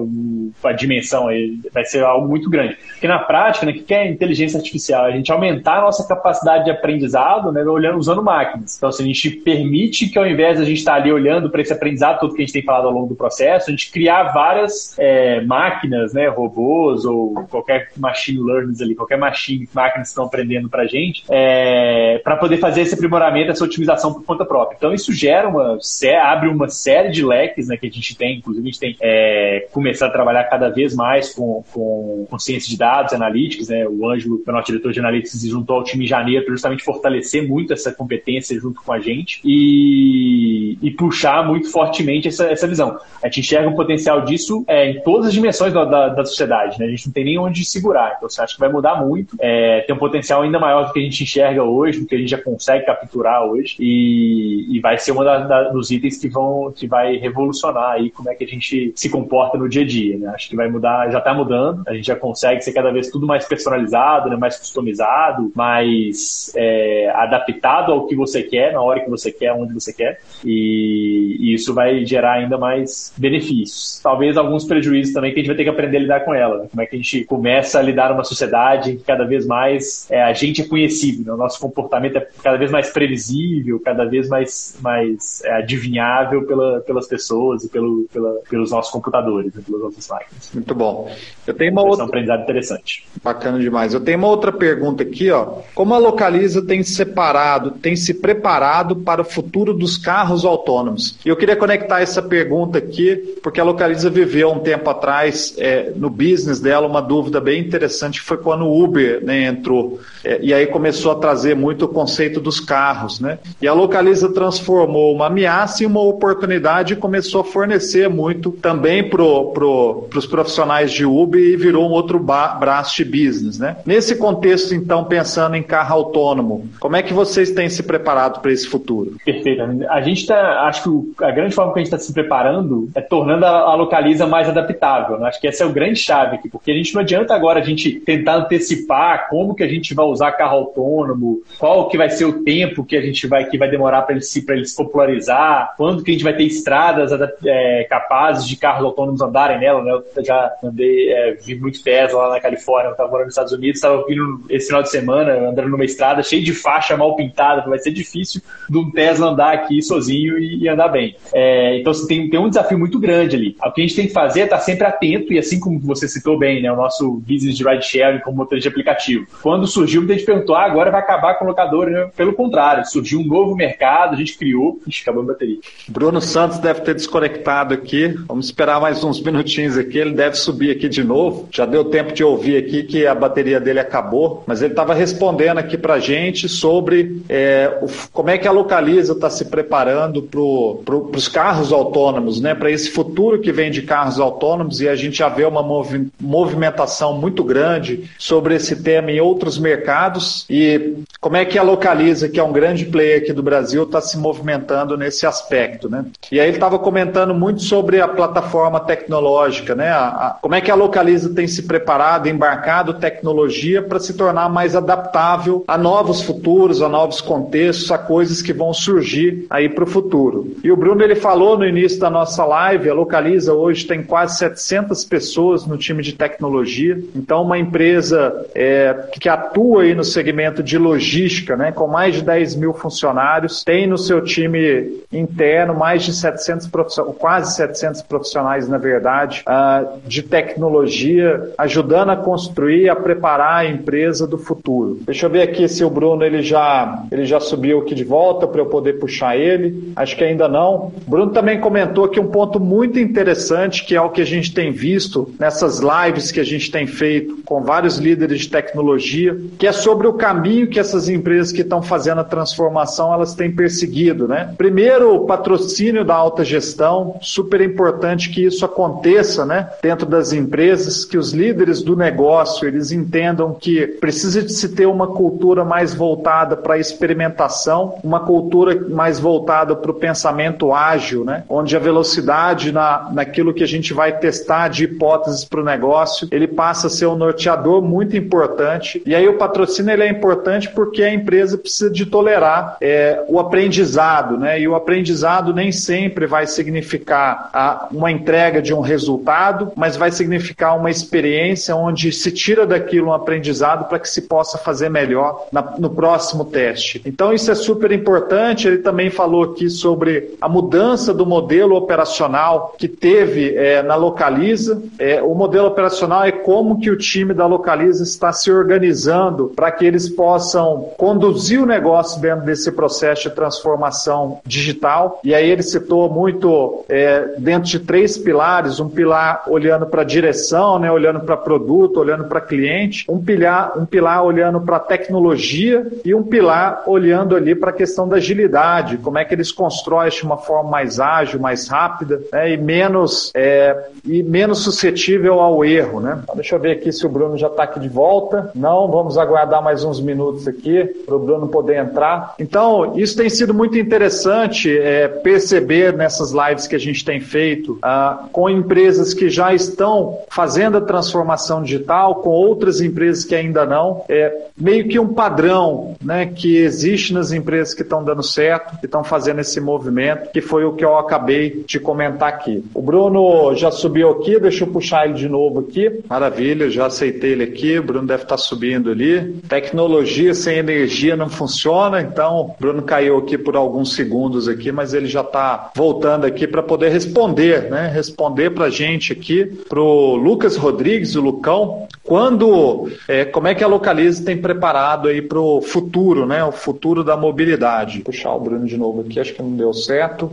a 0.63 0.71
dimensão 0.71 1.27
aí 1.27 1.57
vai 1.73 1.83
ser 1.83 2.03
algo 2.03 2.27
muito 2.27 2.47
grande. 2.47 2.77
Porque 2.91 3.07
na 3.07 3.17
prática, 3.17 3.65
né, 3.65 3.71
o 3.71 3.83
que 3.83 3.91
é 3.91 4.07
inteligência 4.07 4.57
artificial? 4.57 5.05
A 5.05 5.11
gente 5.11 5.31
aumentar 5.31 5.79
a 5.79 5.81
nossa 5.81 6.07
capacidade 6.07 6.65
de 6.65 6.69
aprendizado, 6.69 7.51
né, 7.51 7.63
olhando, 7.63 7.97
usando 7.97 8.23
máquinas. 8.23 8.77
Então, 8.77 8.91
se 8.91 9.01
assim, 9.01 9.09
a 9.09 9.13
gente 9.13 9.31
permite 9.37 10.09
que 10.09 10.19
ao 10.19 10.27
invés 10.27 10.57
de 10.57 10.63
a 10.63 10.65
gente 10.65 10.77
estar 10.77 10.91
tá 10.91 10.97
ali 10.97 11.11
olhando 11.11 11.49
para 11.49 11.61
esse 11.61 11.73
aprendizado 11.73 12.19
todo 12.19 12.35
que 12.35 12.43
a 12.43 12.45
gente 12.45 12.53
tem 12.53 12.63
falado 12.63 12.85
ao 12.85 12.93
longo 12.93 13.07
do 13.07 13.15
processo, 13.15 13.69
a 13.69 13.71
gente 13.71 13.91
criar 13.91 14.31
várias 14.31 14.95
é, 14.99 15.41
máquinas, 15.41 16.13
né, 16.13 16.27
robôs 16.27 17.03
ou 17.03 17.33
qualquer 17.49 17.89
machine 17.97 18.39
learning 18.39 18.75
ali, 18.79 18.93
qualquer 18.93 19.17
machine, 19.17 19.67
máquinas 19.73 20.09
que 20.09 20.11
estão 20.11 20.25
aprendendo 20.25 20.69
para 20.69 20.83
a 20.83 20.87
gente, 20.87 21.23
é, 21.31 22.21
para 22.23 22.37
poder 22.37 22.57
fazer 22.57 22.81
esse 22.81 22.93
aprimoramento, 22.93 23.49
essa 23.49 23.63
otimização 23.63 24.13
por 24.13 24.34
conta 24.35 24.45
própria. 24.45 24.75
Então, 24.77 24.93
isso 24.93 25.13
gera 25.13 25.47
uma, 25.47 25.79
abre 26.23 26.49
uma 26.49 26.67
série 26.67 27.09
de 27.09 27.25
leques 27.25 27.67
né, 27.67 27.77
que 27.77 27.87
a 27.87 27.89
gente 27.89 28.15
tem, 28.15 28.37
inclusive 28.37 28.67
a 28.67 28.71
gente 28.71 28.79
tem 28.79 28.97
é, 29.01 29.67
começar 29.71 30.07
a 30.07 30.09
trabalhar 30.09 30.43
cada 30.45 30.69
vez 30.69 30.95
mais 30.95 31.33
com, 31.33 31.63
com, 31.71 32.27
com 32.29 32.39
ciência 32.39 32.69
de 32.69 32.77
dados, 32.77 33.13
analíticos, 33.13 33.69
né, 33.69 33.87
o 33.87 34.09
Ângelo, 34.09 34.39
que 34.43 34.49
é 34.49 34.53
o 34.53 34.55
nosso 34.55 34.67
diretor 34.67 34.91
de 34.91 34.99
analíticos, 34.99 35.39
se 35.39 35.49
juntou 35.49 35.77
ao 35.77 35.83
time 35.83 36.05
em 36.05 36.07
janeiro 36.07 36.45
para 36.45 36.53
justamente 36.53 36.83
fortalecer 36.83 37.47
muito 37.47 37.73
essa 37.73 37.91
competência 37.91 38.59
junto 38.59 38.81
com 38.83 38.91
a 38.91 38.99
gente 38.99 39.41
e, 39.43 40.77
e 40.81 40.91
puxar 40.91 41.45
muito 41.47 41.71
fortemente 41.71 42.27
essa, 42.27 42.45
essa 42.45 42.67
visão. 42.67 42.99
A 43.23 43.27
gente 43.27 43.39
enxerga 43.39 43.69
um 43.69 43.75
potencial 43.75 44.21
disso 44.21 44.63
é, 44.67 44.91
em 44.91 45.01
todas 45.01 45.27
as 45.27 45.33
dimensões 45.33 45.73
da, 45.73 45.85
da, 45.85 46.09
da 46.09 46.25
sociedade, 46.25 46.79
né? 46.79 46.85
a 46.85 46.89
gente 46.89 47.07
não 47.07 47.13
tem 47.13 47.25
nem 47.25 47.39
onde 47.39 47.63
segurar, 47.63 48.15
então 48.17 48.29
você 48.29 48.41
acha 48.41 48.53
que 48.53 48.59
vai 48.59 48.69
mudar 48.69 49.03
muito, 49.05 49.35
é, 49.39 49.81
tem 49.81 49.95
um 49.95 49.99
potencial 49.99 50.41
ainda 50.41 50.59
maior 50.59 50.85
do 50.85 50.93
que 50.93 50.99
a 50.99 51.03
gente 51.03 51.23
enxerga 51.23 51.63
hoje, 51.63 51.99
do 51.99 52.05
que 52.05 52.15
a 52.15 52.17
gente 52.17 52.29
já 52.29 52.41
consegue 52.41 52.85
capturar 52.85 53.45
hoje 53.45 53.75
e, 53.79 54.24
e 54.69 54.79
vai 54.79 54.97
ser 54.97 55.11
um 55.11 55.73
dos 55.73 55.91
itens 55.91 56.17
que 56.17 56.29
vão 56.29 56.71
que 56.75 56.87
vai 56.87 57.17
revolucionar 57.17 57.91
aí 57.91 58.09
como 58.09 58.29
é 58.29 58.35
que 58.35 58.43
a 58.43 58.47
gente 58.47 58.91
se 58.95 59.09
comporta 59.09 59.57
no 59.57 59.69
dia 59.69 59.83
a 59.83 59.85
dia, 59.85 60.17
né? 60.17 60.27
Acho 60.35 60.49
que 60.49 60.55
vai 60.55 60.69
mudar, 60.69 61.09
já 61.11 61.19
está 61.19 61.33
mudando, 61.33 61.83
a 61.87 61.93
gente 61.93 62.07
já 62.07 62.15
consegue 62.15 62.61
ser 62.61 62.73
cada 62.73 62.91
vez 62.91 63.09
tudo 63.09 63.27
mais 63.27 63.45
personalizado, 63.45 64.29
né? 64.29 64.35
mais 64.35 64.57
customizado, 64.57 65.51
mais 65.55 66.51
é, 66.55 67.09
adaptado 67.15 67.91
ao 67.91 68.07
que 68.07 68.15
você 68.15 68.43
quer, 68.43 68.73
na 68.73 68.81
hora 68.81 69.01
que 69.01 69.09
você 69.09 69.31
quer, 69.31 69.53
onde 69.53 69.73
você 69.73 69.93
quer, 69.93 70.19
e, 70.43 71.37
e, 71.39 71.53
isso 71.53 71.73
vai 71.73 72.05
gerar 72.05 72.33
ainda 72.33 72.57
mais 72.57 73.13
benefícios. 73.17 73.99
Talvez 74.01 74.37
alguns 74.37 74.65
prejuízos 74.65 75.13
também 75.13 75.33
que 75.33 75.39
a 75.39 75.43
gente 75.43 75.47
vai 75.47 75.57
ter 75.57 75.63
que 75.63 75.69
aprender 75.69 75.97
a 75.97 76.01
lidar 76.01 76.19
com 76.21 76.33
ela, 76.33 76.59
né? 76.59 76.67
como 76.69 76.81
é 76.81 76.85
que 76.85 76.95
a 76.95 76.99
gente 76.99 77.23
começa 77.25 77.79
a 77.79 77.81
lidar 77.81 78.09
numa 78.09 78.23
sociedade 78.23 78.91
em 78.91 78.97
que 78.97 79.03
cada 79.03 79.25
vez 79.25 79.45
mais 79.45 80.09
é, 80.09 80.23
a 80.23 80.33
gente 80.33 80.61
é 80.61 80.67
conhecido, 80.67 81.25
né? 81.25 81.33
o 81.33 81.37
nosso 81.37 81.59
comportamento 81.59 82.17
é 82.17 82.27
cada 82.43 82.57
vez 82.57 82.71
mais 82.71 82.89
previsível, 82.89 83.79
cada 83.79 84.05
vez 84.05 84.14
mais, 84.23 84.77
mais 84.81 85.41
é, 85.43 85.53
adivinhável 85.53 86.45
pela, 86.45 86.81
pelas 86.81 87.07
pessoas 87.07 87.63
e 87.63 87.69
pelo, 87.69 88.07
pela, 88.11 88.39
pelos 88.49 88.71
nossos 88.71 88.91
computadores, 88.91 89.53
né? 89.53 89.61
pelas 89.65 89.81
nossas 89.81 90.07
máquinas. 90.07 90.51
Muito 90.53 90.75
bom. 90.75 91.11
Eu 91.45 91.53
tenho 91.53 91.71
uma 91.71 91.83
outra. 91.83 92.03
Um 92.03 92.07
aprendizado 92.07 92.43
interessante. 92.43 93.07
Bacana 93.23 93.59
demais. 93.59 93.93
Eu 93.93 93.99
tenho 94.01 94.17
uma 94.17 94.27
outra 94.27 94.51
pergunta 94.51 95.03
aqui, 95.03 95.29
ó. 95.31 95.59
Como 95.73 95.93
a 95.93 95.97
Localiza 95.97 96.65
tem 96.65 96.83
se 96.83 97.05
separado, 97.05 97.71
tem 97.71 97.95
se 97.95 98.13
preparado 98.13 98.95
para 98.95 99.21
o 99.21 99.25
futuro 99.25 99.73
dos 99.73 99.97
carros 99.97 100.43
autônomos? 100.43 101.17
E 101.25 101.29
eu 101.29 101.35
queria 101.35 101.55
conectar 101.55 102.01
essa 102.01 102.21
pergunta 102.21 102.77
aqui, 102.77 103.37
porque 103.41 103.59
a 103.59 103.63
Localiza 103.63 104.09
viveu 104.09 104.51
um 104.51 104.59
tempo 104.59 104.89
atrás 104.89 105.55
é, 105.57 105.91
no 105.95 106.09
business 106.09 106.59
dela 106.59 106.87
uma 106.87 107.01
dúvida 107.01 107.39
bem 107.39 107.61
interessante, 107.61 108.19
que 108.19 108.25
foi 108.25 108.37
quando 108.37 108.65
o 108.65 108.83
Uber 108.83 109.23
né, 109.23 109.45
entrou. 109.47 109.99
É, 110.23 110.39
e 110.41 110.53
aí 110.53 110.65
começou 110.67 111.11
a 111.11 111.15
trazer 111.15 111.55
muito 111.55 111.85
o 111.85 111.87
conceito 111.87 112.39
dos 112.39 112.59
carros, 112.59 113.19
né? 113.19 113.39
E 113.61 113.67
a 113.67 113.73
Localiza 113.73 114.04
transformou 114.33 115.13
uma 115.13 115.27
ameaça 115.27 115.83
em 115.83 115.87
uma 115.87 116.01
oportunidade 116.01 116.93
e 116.93 116.95
começou 116.95 117.41
a 117.41 117.43
fornecer 117.43 118.09
muito 118.09 118.51
também 118.51 119.09
para 119.09 119.17
pro, 119.17 120.07
os 120.15 120.25
profissionais 120.25 120.91
de 120.91 121.05
Uber 121.05 121.41
e 121.41 121.55
virou 121.55 121.87
um 121.87 121.91
outro 121.91 122.19
braço 122.19 122.95
de 122.95 123.05
business, 123.05 123.59
né? 123.59 123.77
Nesse 123.85 124.15
contexto, 124.15 124.73
então, 124.73 125.03
pensando 125.05 125.55
em 125.55 125.63
carro 125.63 125.95
autônomo, 125.95 126.67
como 126.79 126.95
é 126.95 127.01
que 127.01 127.13
vocês 127.13 127.51
têm 127.51 127.69
se 127.69 127.83
preparado 127.83 128.41
para 128.41 128.51
esse 128.51 128.67
futuro? 128.67 129.15
Perfeito. 129.23 129.61
A 129.89 130.01
gente 130.01 130.21
está, 130.21 130.61
acho 130.67 130.83
que 130.83 131.23
a 131.23 131.31
grande 131.31 131.55
forma 131.55 131.73
que 131.73 131.79
a 131.79 131.83
gente 131.83 131.93
está 131.93 131.99
se 131.99 132.13
preparando 132.13 132.89
é 132.95 133.01
tornando 133.01 133.45
a, 133.45 133.49
a 133.49 133.75
Localiza 133.75 134.27
mais 134.27 134.49
adaptável. 134.49 135.19
Né? 135.19 135.27
Acho 135.27 135.39
que 135.39 135.47
essa 135.47 135.63
é 135.63 135.67
o 135.67 135.73
grande 135.73 135.99
chave 135.99 136.35
aqui, 136.35 136.49
porque 136.49 136.71
a 136.71 136.75
gente 136.75 136.93
não 136.93 137.01
adianta 137.01 137.33
agora 137.33 137.59
a 137.59 137.63
gente 137.63 137.99
tentar 137.99 138.35
antecipar 138.37 139.27
como 139.29 139.55
que 139.55 139.63
a 139.63 139.67
gente 139.67 139.93
vai 139.93 140.05
usar 140.05 140.31
carro 140.33 140.57
autônomo, 140.57 141.41
qual 141.57 141.87
que 141.87 141.97
vai 141.97 142.09
ser 142.09 142.25
o 142.25 142.43
tempo 142.43 142.83
que 142.83 142.95
a 142.95 143.01
gente 143.01 143.27
vai 143.27 143.45
que 143.45 143.57
vai 143.57 143.69
demorar 143.69 143.84
para 143.89 144.15
ele 144.15 144.25
ele 144.49 144.65
se 144.65 144.75
popularizar, 144.75 145.73
quando 145.77 146.03
que 146.03 146.11
a 146.11 146.13
gente 146.13 146.23
vai 146.23 146.35
ter 146.35 146.43
estradas 146.43 147.11
é, 147.45 147.85
capazes 147.89 148.47
de 148.47 148.55
carros 148.55 148.83
autônomos 148.85 149.21
andarem 149.21 149.59
nela, 149.59 149.83
né? 149.83 149.91
Eu 149.91 150.25
já 150.25 150.51
andei, 150.63 151.11
é, 151.11 151.33
vi 151.33 151.55
muito 151.55 151.83
Tesla 151.83 152.27
lá 152.27 152.35
na 152.35 152.39
Califórnia, 152.39 152.89
eu 152.89 152.91
estava 152.91 153.09
morando 153.09 153.25
nos 153.25 153.33
Estados 153.33 153.53
Unidos, 153.53 153.77
estava 153.77 154.05
vindo 154.05 154.41
esse 154.49 154.67
final 154.67 154.81
de 154.81 154.89
semana, 154.89 155.49
andando 155.49 155.69
numa 155.69 155.85
estrada 155.85 156.23
cheia 156.23 156.43
de 156.43 156.53
faixa 156.53 156.97
mal 156.97 157.15
pintada, 157.15 157.67
vai 157.67 157.79
ser 157.79 157.91
difícil 157.91 158.41
de 158.69 158.77
um 158.77 158.91
Tesla 158.91 159.27
andar 159.27 159.53
aqui 159.53 159.81
sozinho 159.81 160.37
e, 160.37 160.63
e 160.63 160.69
andar 160.69 160.89
bem. 160.89 161.15
É, 161.33 161.79
então 161.79 161.91
assim, 161.91 162.07
tem, 162.07 162.29
tem 162.29 162.39
um 162.39 162.49
desafio 162.49 162.79
muito 162.79 162.99
grande 162.99 163.35
ali. 163.35 163.55
O 163.63 163.71
que 163.71 163.81
a 163.81 163.83
gente 163.83 163.95
tem 163.95 164.07
que 164.07 164.13
fazer 164.13 164.41
é 164.41 164.43
estar 164.45 164.59
sempre 164.59 164.85
atento, 164.85 165.33
e 165.33 165.39
assim 165.39 165.59
como 165.59 165.79
você 165.79 166.07
citou 166.07 166.37
bem, 166.37 166.61
né, 166.61 166.71
o 166.71 166.75
nosso 166.75 167.21
business 167.27 167.57
de 167.57 167.63
ride 167.63 167.85
sharing 167.85 168.19
como 168.19 168.37
motorista 168.37 168.69
de 168.69 168.73
aplicativo. 168.73 169.25
Quando 169.41 169.67
surgiu, 169.67 170.03
a 170.03 170.13
gente 170.13 170.25
perguntou, 170.25 170.55
ah, 170.55 170.65
agora 170.65 170.91
vai 170.91 171.01
acabar 171.01 171.35
com 171.35 171.45
o 171.45 171.47
locador, 171.47 171.89
né? 171.89 172.09
Pelo 172.15 172.33
contrário, 172.33 172.85
surgiu 172.85 173.19
um 173.19 173.25
novo 173.25 173.55
mercado, 173.55 173.74
a 173.83 174.15
gente 174.15 174.37
criou, 174.37 174.79
gente 174.85 175.01
acabou 175.01 175.23
a 175.23 175.27
bateria. 175.27 175.57
Bruno 175.87 176.21
Santos 176.21 176.59
deve 176.59 176.81
ter 176.81 176.95
desconectado 176.95 177.73
aqui, 177.73 178.07
vamos 178.27 178.45
esperar 178.45 178.79
mais 178.79 179.03
uns 179.03 179.21
minutinhos 179.21 179.77
aqui, 179.77 179.97
ele 179.97 180.13
deve 180.13 180.35
subir 180.35 180.71
aqui 180.71 180.87
de 180.87 181.03
novo, 181.03 181.47
já 181.51 181.65
deu 181.65 181.85
tempo 181.85 182.13
de 182.13 182.23
ouvir 182.23 182.57
aqui 182.57 182.83
que 182.83 183.05
a 183.05 183.15
bateria 183.15 183.59
dele 183.59 183.79
acabou, 183.79 184.43
mas 184.45 184.61
ele 184.61 184.73
estava 184.73 184.93
respondendo 184.93 185.57
aqui 185.57 185.77
para 185.77 185.99
gente 185.99 186.47
sobre 186.47 187.21
é, 187.27 187.79
o, 187.81 187.87
como 188.11 188.29
é 188.29 188.37
que 188.37 188.47
a 188.47 188.51
Localiza 188.51 189.13
está 189.13 189.29
se 189.29 189.45
preparando 189.45 190.21
para 190.21 190.39
pro, 190.83 191.11
os 191.15 191.27
carros 191.27 191.71
autônomos, 191.71 192.41
né? 192.41 192.53
Para 192.53 192.71
esse 192.71 192.89
futuro 192.89 193.39
que 193.39 193.51
vem 193.51 193.71
de 193.71 193.81
carros 193.81 194.19
autônomos. 194.19 194.81
E 194.81 194.89
a 194.89 194.95
gente 194.95 195.17
já 195.17 195.29
vê 195.29 195.45
uma 195.45 195.63
movi 195.63 196.07
movimentação 196.19 197.17
muito 197.17 197.43
grande 197.43 198.09
sobre 198.17 198.55
esse 198.55 198.81
tema 198.81 199.11
em 199.11 199.19
outros 199.19 199.57
mercados. 199.57 200.45
E 200.49 200.95
como 201.19 201.37
é 201.37 201.45
que 201.45 201.57
a 201.57 201.63
Localiza, 201.63 202.29
que 202.29 202.39
é 202.39 202.43
um 202.43 202.51
grande 202.51 202.85
player 202.85 203.21
aqui 203.21 203.33
do 203.33 203.43
Brasil, 203.43 203.64
está 203.73 204.01
se 204.01 204.17
movimentando 204.17 204.97
nesse 204.97 205.25
aspecto, 205.25 205.89
né? 205.89 206.05
E 206.31 206.39
aí 206.39 206.47
ele 206.47 206.57
estava 206.57 206.79
comentando 206.79 207.33
muito 207.33 207.61
sobre 207.61 208.01
a 208.01 208.07
plataforma 208.07 208.79
tecnológica, 208.79 209.75
né? 209.75 209.89
A, 209.89 210.07
a, 210.07 210.37
como 210.41 210.55
é 210.55 210.61
que 210.61 210.71
a 210.71 210.75
Localiza 210.75 211.33
tem 211.33 211.47
se 211.47 211.63
preparado, 211.63 212.27
embarcado 212.27 212.95
tecnologia 212.95 213.81
para 213.81 213.99
se 213.99 214.13
tornar 214.13 214.49
mais 214.49 214.75
adaptável 214.75 215.63
a 215.67 215.77
novos 215.77 216.21
futuros, 216.21 216.81
a 216.81 216.89
novos 216.89 217.21
contextos, 217.21 217.91
a 217.91 217.97
coisas 217.97 218.41
que 218.41 218.53
vão 218.53 218.73
surgir 218.73 219.45
aí 219.49 219.69
para 219.69 219.83
o 219.83 219.87
futuro. 219.87 220.55
E 220.63 220.71
o 220.71 220.77
Bruno 220.77 221.03
ele 221.03 221.15
falou 221.15 221.57
no 221.57 221.65
início 221.65 221.99
da 221.99 222.09
nossa 222.09 222.45
live, 222.45 222.89
a 222.89 222.93
Localiza 222.93 223.53
hoje 223.53 223.85
tem 223.85 224.03
quase 224.03 224.37
700 224.37 225.05
pessoas 225.05 225.65
no 225.65 225.77
time 225.77 226.01
de 226.01 226.13
tecnologia, 226.13 226.99
então 227.15 227.43
uma 227.43 227.57
empresa 227.57 228.45
é, 228.53 229.09
que 229.19 229.29
atua 229.29 229.83
aí 229.83 229.95
no 229.95 230.03
segmento 230.03 230.61
de 230.61 230.77
logística, 230.77 231.55
né, 231.55 231.71
com 231.71 231.87
mais 231.87 232.15
de 232.15 232.21
10 232.23 232.55
mil 232.55 232.73
funcionários, 232.73 233.54
tem 233.63 233.87
no 233.87 233.97
seu 233.97 234.23
time 234.23 235.01
interno 235.11 235.73
mais 235.73 236.03
de 236.03 236.13
700 236.13 236.67
profissionais, 236.67 237.15
quase 237.17 237.55
700 237.55 238.01
profissionais 238.03 238.67
na 238.67 238.77
verdade, 238.77 239.43
uh, 239.47 239.99
de 240.07 240.21
tecnologia, 240.21 241.51
ajudando 241.57 242.09
a 242.09 242.15
construir, 242.15 242.89
a 242.89 242.95
preparar 242.95 243.57
a 243.57 243.65
empresa 243.65 244.27
do 244.27 244.37
futuro. 244.37 244.99
Deixa 245.05 245.25
eu 245.25 245.29
ver 245.29 245.43
aqui 245.43 245.67
se 245.67 245.83
o 245.83 245.89
Bruno 245.89 246.23
ele 246.23 246.41
já, 246.41 247.03
ele 247.11 247.25
já 247.25 247.39
subiu 247.39 247.79
aqui 247.79 247.95
de 247.95 248.03
volta 248.03 248.47
para 248.47 248.61
eu 248.61 248.65
poder 248.65 248.93
puxar 248.93 249.37
ele. 249.37 249.93
Acho 249.95 250.15
que 250.15 250.23
ainda 250.23 250.47
não. 250.47 250.91
O 251.05 251.09
Bruno 251.09 251.31
também 251.31 251.59
comentou 251.59 252.05
aqui 252.05 252.19
um 252.19 252.27
ponto 252.27 252.59
muito 252.59 252.99
interessante, 252.99 253.85
que 253.85 253.95
é 253.95 254.01
o 254.01 254.09
que 254.09 254.21
a 254.21 254.25
gente 254.25 254.53
tem 254.53 254.71
visto 254.71 255.33
nessas 255.39 255.79
lives 255.79 256.31
que 256.31 256.39
a 256.39 256.43
gente 256.43 256.71
tem 256.71 256.87
feito 256.87 257.37
com 257.45 257.61
vários 257.61 257.97
líderes 257.97 258.41
de 258.41 258.49
tecnologia, 258.49 259.37
que 259.57 259.67
é 259.67 259.71
sobre 259.71 260.07
o 260.07 260.13
caminho 260.13 260.67
que 260.67 260.79
essas 260.79 261.09
empresas 261.09 261.51
que 261.51 261.61
estão 261.61 261.81
fazendo 261.81 262.21
a 262.21 262.23
transformação 262.23 263.13
elas 263.13 263.35
têm 263.35 263.44
perseguido, 263.51 264.27
né? 264.27 264.53
Primeiro, 264.57 265.15
o 265.15 265.25
patrocínio 265.25 266.03
da 266.03 266.15
alta 266.15 266.43
gestão, 266.43 267.17
super 267.21 267.61
importante 267.61 268.29
que 268.29 268.45
isso 268.45 268.65
aconteça, 268.65 269.45
né? 269.45 269.69
Dentro 269.81 270.05
das 270.05 270.33
empresas, 270.33 271.05
que 271.05 271.17
os 271.17 271.33
líderes 271.33 271.81
do 271.81 271.95
negócio 271.95 272.67
eles 272.67 272.91
entendam 272.91 273.53
que 273.53 273.87
precisa 273.87 274.41
de 274.41 274.51
se 274.51 274.69
ter 274.69 274.85
uma 274.85 275.07
cultura 275.07 275.63
mais 275.63 275.93
voltada 275.93 276.55
para 276.55 276.75
a 276.75 276.79
experimentação, 276.79 277.95
uma 278.03 278.19
cultura 278.19 278.87
mais 278.89 279.19
voltada 279.19 279.75
para 279.75 279.91
o 279.91 279.93
pensamento 279.93 280.73
ágil, 280.73 281.23
né? 281.23 281.43
Onde 281.49 281.75
a 281.75 281.79
velocidade 281.79 282.71
na, 282.71 283.09
naquilo 283.13 283.53
que 283.53 283.63
a 283.63 283.67
gente 283.67 283.93
vai 283.93 284.17
testar 284.17 284.67
de 284.67 284.85
hipóteses 284.85 285.45
para 285.45 285.61
o 285.61 285.63
negócio, 285.63 286.27
ele 286.31 286.47
passa 286.47 286.87
a 286.87 286.89
ser 286.89 287.05
um 287.05 287.15
norteador 287.15 287.81
muito 287.81 288.15
importante. 288.15 289.01
E 289.05 289.15
aí 289.15 289.27
o 289.27 289.37
patrocínio 289.37 289.91
ele 289.91 290.03
é 290.03 290.09
importante 290.09 290.69
porque 290.69 291.03
a 291.03 291.13
empresa 291.13 291.57
precisa 291.57 291.89
de 291.89 292.05
tolerar 292.05 292.77
é, 292.81 293.23
o 293.35 293.39
aprendizado, 293.39 294.37
né? 294.37 294.61
E 294.61 294.65
o 294.65 294.75
aprendizado 294.75 295.53
nem 295.53 295.69
sempre 295.69 296.25
vai 296.25 296.47
significar 296.47 297.49
a, 297.53 297.87
uma 297.91 298.09
entrega 298.09 298.61
de 298.61 298.73
um 298.73 298.79
resultado, 298.79 299.73
mas 299.75 299.97
vai 299.97 300.09
significar 300.09 300.77
uma 300.77 300.89
experiência 300.89 301.75
onde 301.75 302.13
se 302.13 302.31
tira 302.31 302.65
daquilo 302.65 303.07
um 303.07 303.13
aprendizado 303.13 303.89
para 303.89 303.99
que 303.99 304.07
se 304.07 304.21
possa 304.21 304.57
fazer 304.57 304.89
melhor 304.89 305.47
na, 305.51 305.61
no 305.77 305.89
próximo 305.89 306.45
teste. 306.45 307.01
Então 307.05 307.33
isso 307.33 307.51
é 307.51 307.55
super 307.55 307.91
importante. 307.91 308.69
Ele 308.69 308.77
também 308.77 309.09
falou 309.09 309.43
aqui 309.43 309.69
sobre 309.69 310.35
a 310.39 310.47
mudança 310.47 311.13
do 311.13 311.25
modelo 311.25 311.75
operacional 311.75 312.73
que 312.77 312.87
teve 312.87 313.53
é, 313.53 313.83
na 313.83 313.95
Localiza. 313.95 314.81
É, 314.97 315.21
o 315.21 315.35
modelo 315.35 315.67
operacional 315.67 316.23
é 316.23 316.31
como 316.31 316.79
que 316.79 316.89
o 316.89 316.97
time 316.97 317.33
da 317.33 317.45
Localiza 317.45 318.03
está 318.03 318.31
se 318.31 318.49
organizando 318.49 319.51
para 319.53 319.71
que 319.73 319.83
eles 319.83 320.07
possam 320.07 320.91
conduzir 320.97 321.61
o 321.61 321.65
negócio 321.65 322.21
dentro 322.21 322.45
desse 322.45 322.71
processo 322.71 323.24
de 323.29 323.35
transformação 323.35 324.39
digital. 324.45 325.19
E 325.23 325.33
aí 325.33 325.49
ele 325.49 325.63
citou 325.63 326.09
muito 326.09 326.85
é, 326.89 327.35
dentro 327.37 327.69
de 327.69 327.79
três 327.79 328.17
pilares: 328.17 328.79
um 328.79 328.89
pilar 328.89 329.43
olhando 329.47 329.85
para 329.85 330.03
direção, 330.03 330.79
né, 330.79 330.91
olhando 330.91 331.21
para 331.21 331.37
produto, 331.37 331.99
olhando 331.99 332.25
para 332.25 332.41
cliente, 332.41 333.05
um 333.09 333.23
pilar, 333.23 333.77
um 333.77 333.85
pilar 333.85 334.23
olhando 334.23 334.61
para 334.61 334.79
tecnologia 334.79 335.85
e 336.03 336.13
um 336.13 336.23
pilar 336.23 336.83
olhando 336.87 337.35
ali 337.35 337.55
para 337.55 337.71
a 337.71 337.73
questão 337.73 338.07
da 338.07 338.17
agilidade, 338.17 338.97
como 338.97 339.17
é 339.17 339.25
que 339.25 339.33
eles 339.33 339.51
constroem 339.51 340.09
de 340.09 340.23
uma 340.23 340.37
forma 340.37 340.69
mais 340.69 340.99
ágil, 340.99 341.39
mais 341.39 341.67
rápida 341.67 342.21
né, 342.31 342.53
e 342.53 342.57
menos 342.57 343.31
é, 343.35 343.89
e 344.05 344.21
menos 344.23 344.59
suscetível 344.59 345.39
ao 345.39 345.63
erro, 345.63 345.99
né? 345.99 346.19
Então, 346.23 346.35
deixa 346.35 346.55
eu 346.55 346.59
ver 346.59 346.71
aqui 346.71 346.91
se 346.91 347.05
o 347.05 347.09
Bruno 347.09 347.37
já 347.37 347.47
está 347.47 347.63
aqui 347.63 347.79
de 347.79 347.89
volta. 347.89 348.51
Não, 348.53 348.87
vamos 348.89 349.17
aguardar 349.17 349.63
mais 349.63 349.83
uns 349.83 349.99
minutos 349.99 350.47
aqui 350.47 350.85
para 351.05 351.15
o 351.15 351.19
Bruno 351.19 351.47
poder 351.47 351.77
entrar. 351.77 352.35
Então, 352.39 352.97
isso 352.97 353.14
tem 353.15 353.29
sido 353.29 353.53
muito 353.53 353.77
interessante 353.77 354.75
é, 354.77 355.07
perceber 355.07 355.93
nessas 355.93 356.31
lives 356.31 356.67
que 356.67 356.75
a 356.75 356.79
gente 356.79 357.03
tem 357.03 357.19
feito 357.19 357.77
ah, 357.81 358.25
com 358.31 358.49
empresas 358.49 359.13
que 359.13 359.29
já 359.29 359.53
estão 359.53 360.19
fazendo 360.29 360.77
a 360.77 360.81
transformação 360.81 361.63
digital, 361.63 362.15
com 362.15 362.29
outras 362.29 362.81
empresas 362.81 363.23
que 363.23 363.35
ainda 363.35 363.65
não. 363.65 364.03
É 364.09 364.45
meio 364.57 364.87
que 364.87 364.99
um 364.99 365.13
padrão 365.13 365.95
né, 366.01 366.25
que 366.25 366.57
existe 366.57 367.13
nas 367.13 367.31
empresas 367.31 367.73
que 367.73 367.81
estão 367.81 368.03
dando 368.03 368.23
certo, 368.23 368.79
que 368.79 368.85
estão 368.85 369.03
fazendo 369.03 369.39
esse 369.41 369.59
movimento, 369.59 370.31
que 370.31 370.41
foi 370.41 370.65
o 370.65 370.73
que 370.73 370.83
eu 370.83 370.97
acabei 370.97 371.63
de 371.65 371.79
comentar 371.79 372.29
aqui. 372.29 372.63
O 372.73 372.81
Bruno 372.81 373.55
já 373.55 373.71
subiu 373.71 374.09
aqui, 374.11 374.39
deixa 374.39 374.63
eu 374.63 374.67
puxar 374.67 375.05
ele 375.05 375.15
de 375.15 375.29
novo 375.29 375.59
aqui. 375.59 376.01
Maravilha, 376.09 376.69
já 376.69 376.85
aceitei 376.85 377.31
ele 377.31 377.43
aqui. 377.43 377.79
O 377.79 377.83
Bruno 377.83 378.07
deve 378.07 378.23
estar 378.23 378.37
subindo 378.37 378.89
ali. 378.89 379.35
Tecnologia 379.47 380.33
sem 380.33 380.57
energia 380.57 381.15
não 381.15 381.29
funciona, 381.29 382.01
então 382.01 382.55
Bruno 382.59 382.81
caiu 382.95 383.17
aqui 383.17 383.37
por 383.37 383.57
alguns 383.57 383.93
segundos 383.93 384.47
aqui, 384.47 384.71
mas 384.71 384.93
ele 384.93 385.07
já 385.07 385.19
está 385.19 385.69
voltando 385.75 386.25
aqui 386.25 386.47
para 386.47 386.63
poder 386.63 386.89
responder, 386.89 387.69
né? 387.69 387.91
Responder 387.93 388.51
para 388.51 388.65
a 388.65 388.69
gente 388.69 389.11
aqui, 389.11 389.45
para 389.45 389.81
o 389.81 390.15
Lucas 390.15 390.55
Rodrigues, 390.55 391.15
o 391.15 391.21
Lucão, 391.21 391.87
quando, 392.05 392.87
é, 393.07 393.25
como 393.25 393.47
é 393.47 393.55
que 393.55 393.63
a 393.63 393.67
Localize 393.67 394.23
tem 394.23 394.37
preparado 394.37 395.07
aí 395.07 395.21
para 395.21 395.39
o 395.39 395.59
futuro, 395.61 396.25
né? 396.25 396.43
O 396.43 396.51
futuro 396.51 397.03
da 397.03 397.17
mobilidade. 397.17 397.95
Vou 397.95 398.05
puxar 398.05 398.33
o 398.33 398.39
Bruno 398.39 398.65
de 398.65 398.77
novo 398.77 399.01
aqui, 399.01 399.19
acho 399.19 399.33
que 399.33 399.41
não 399.41 399.55
deu 399.55 399.73
certo. 399.73 400.31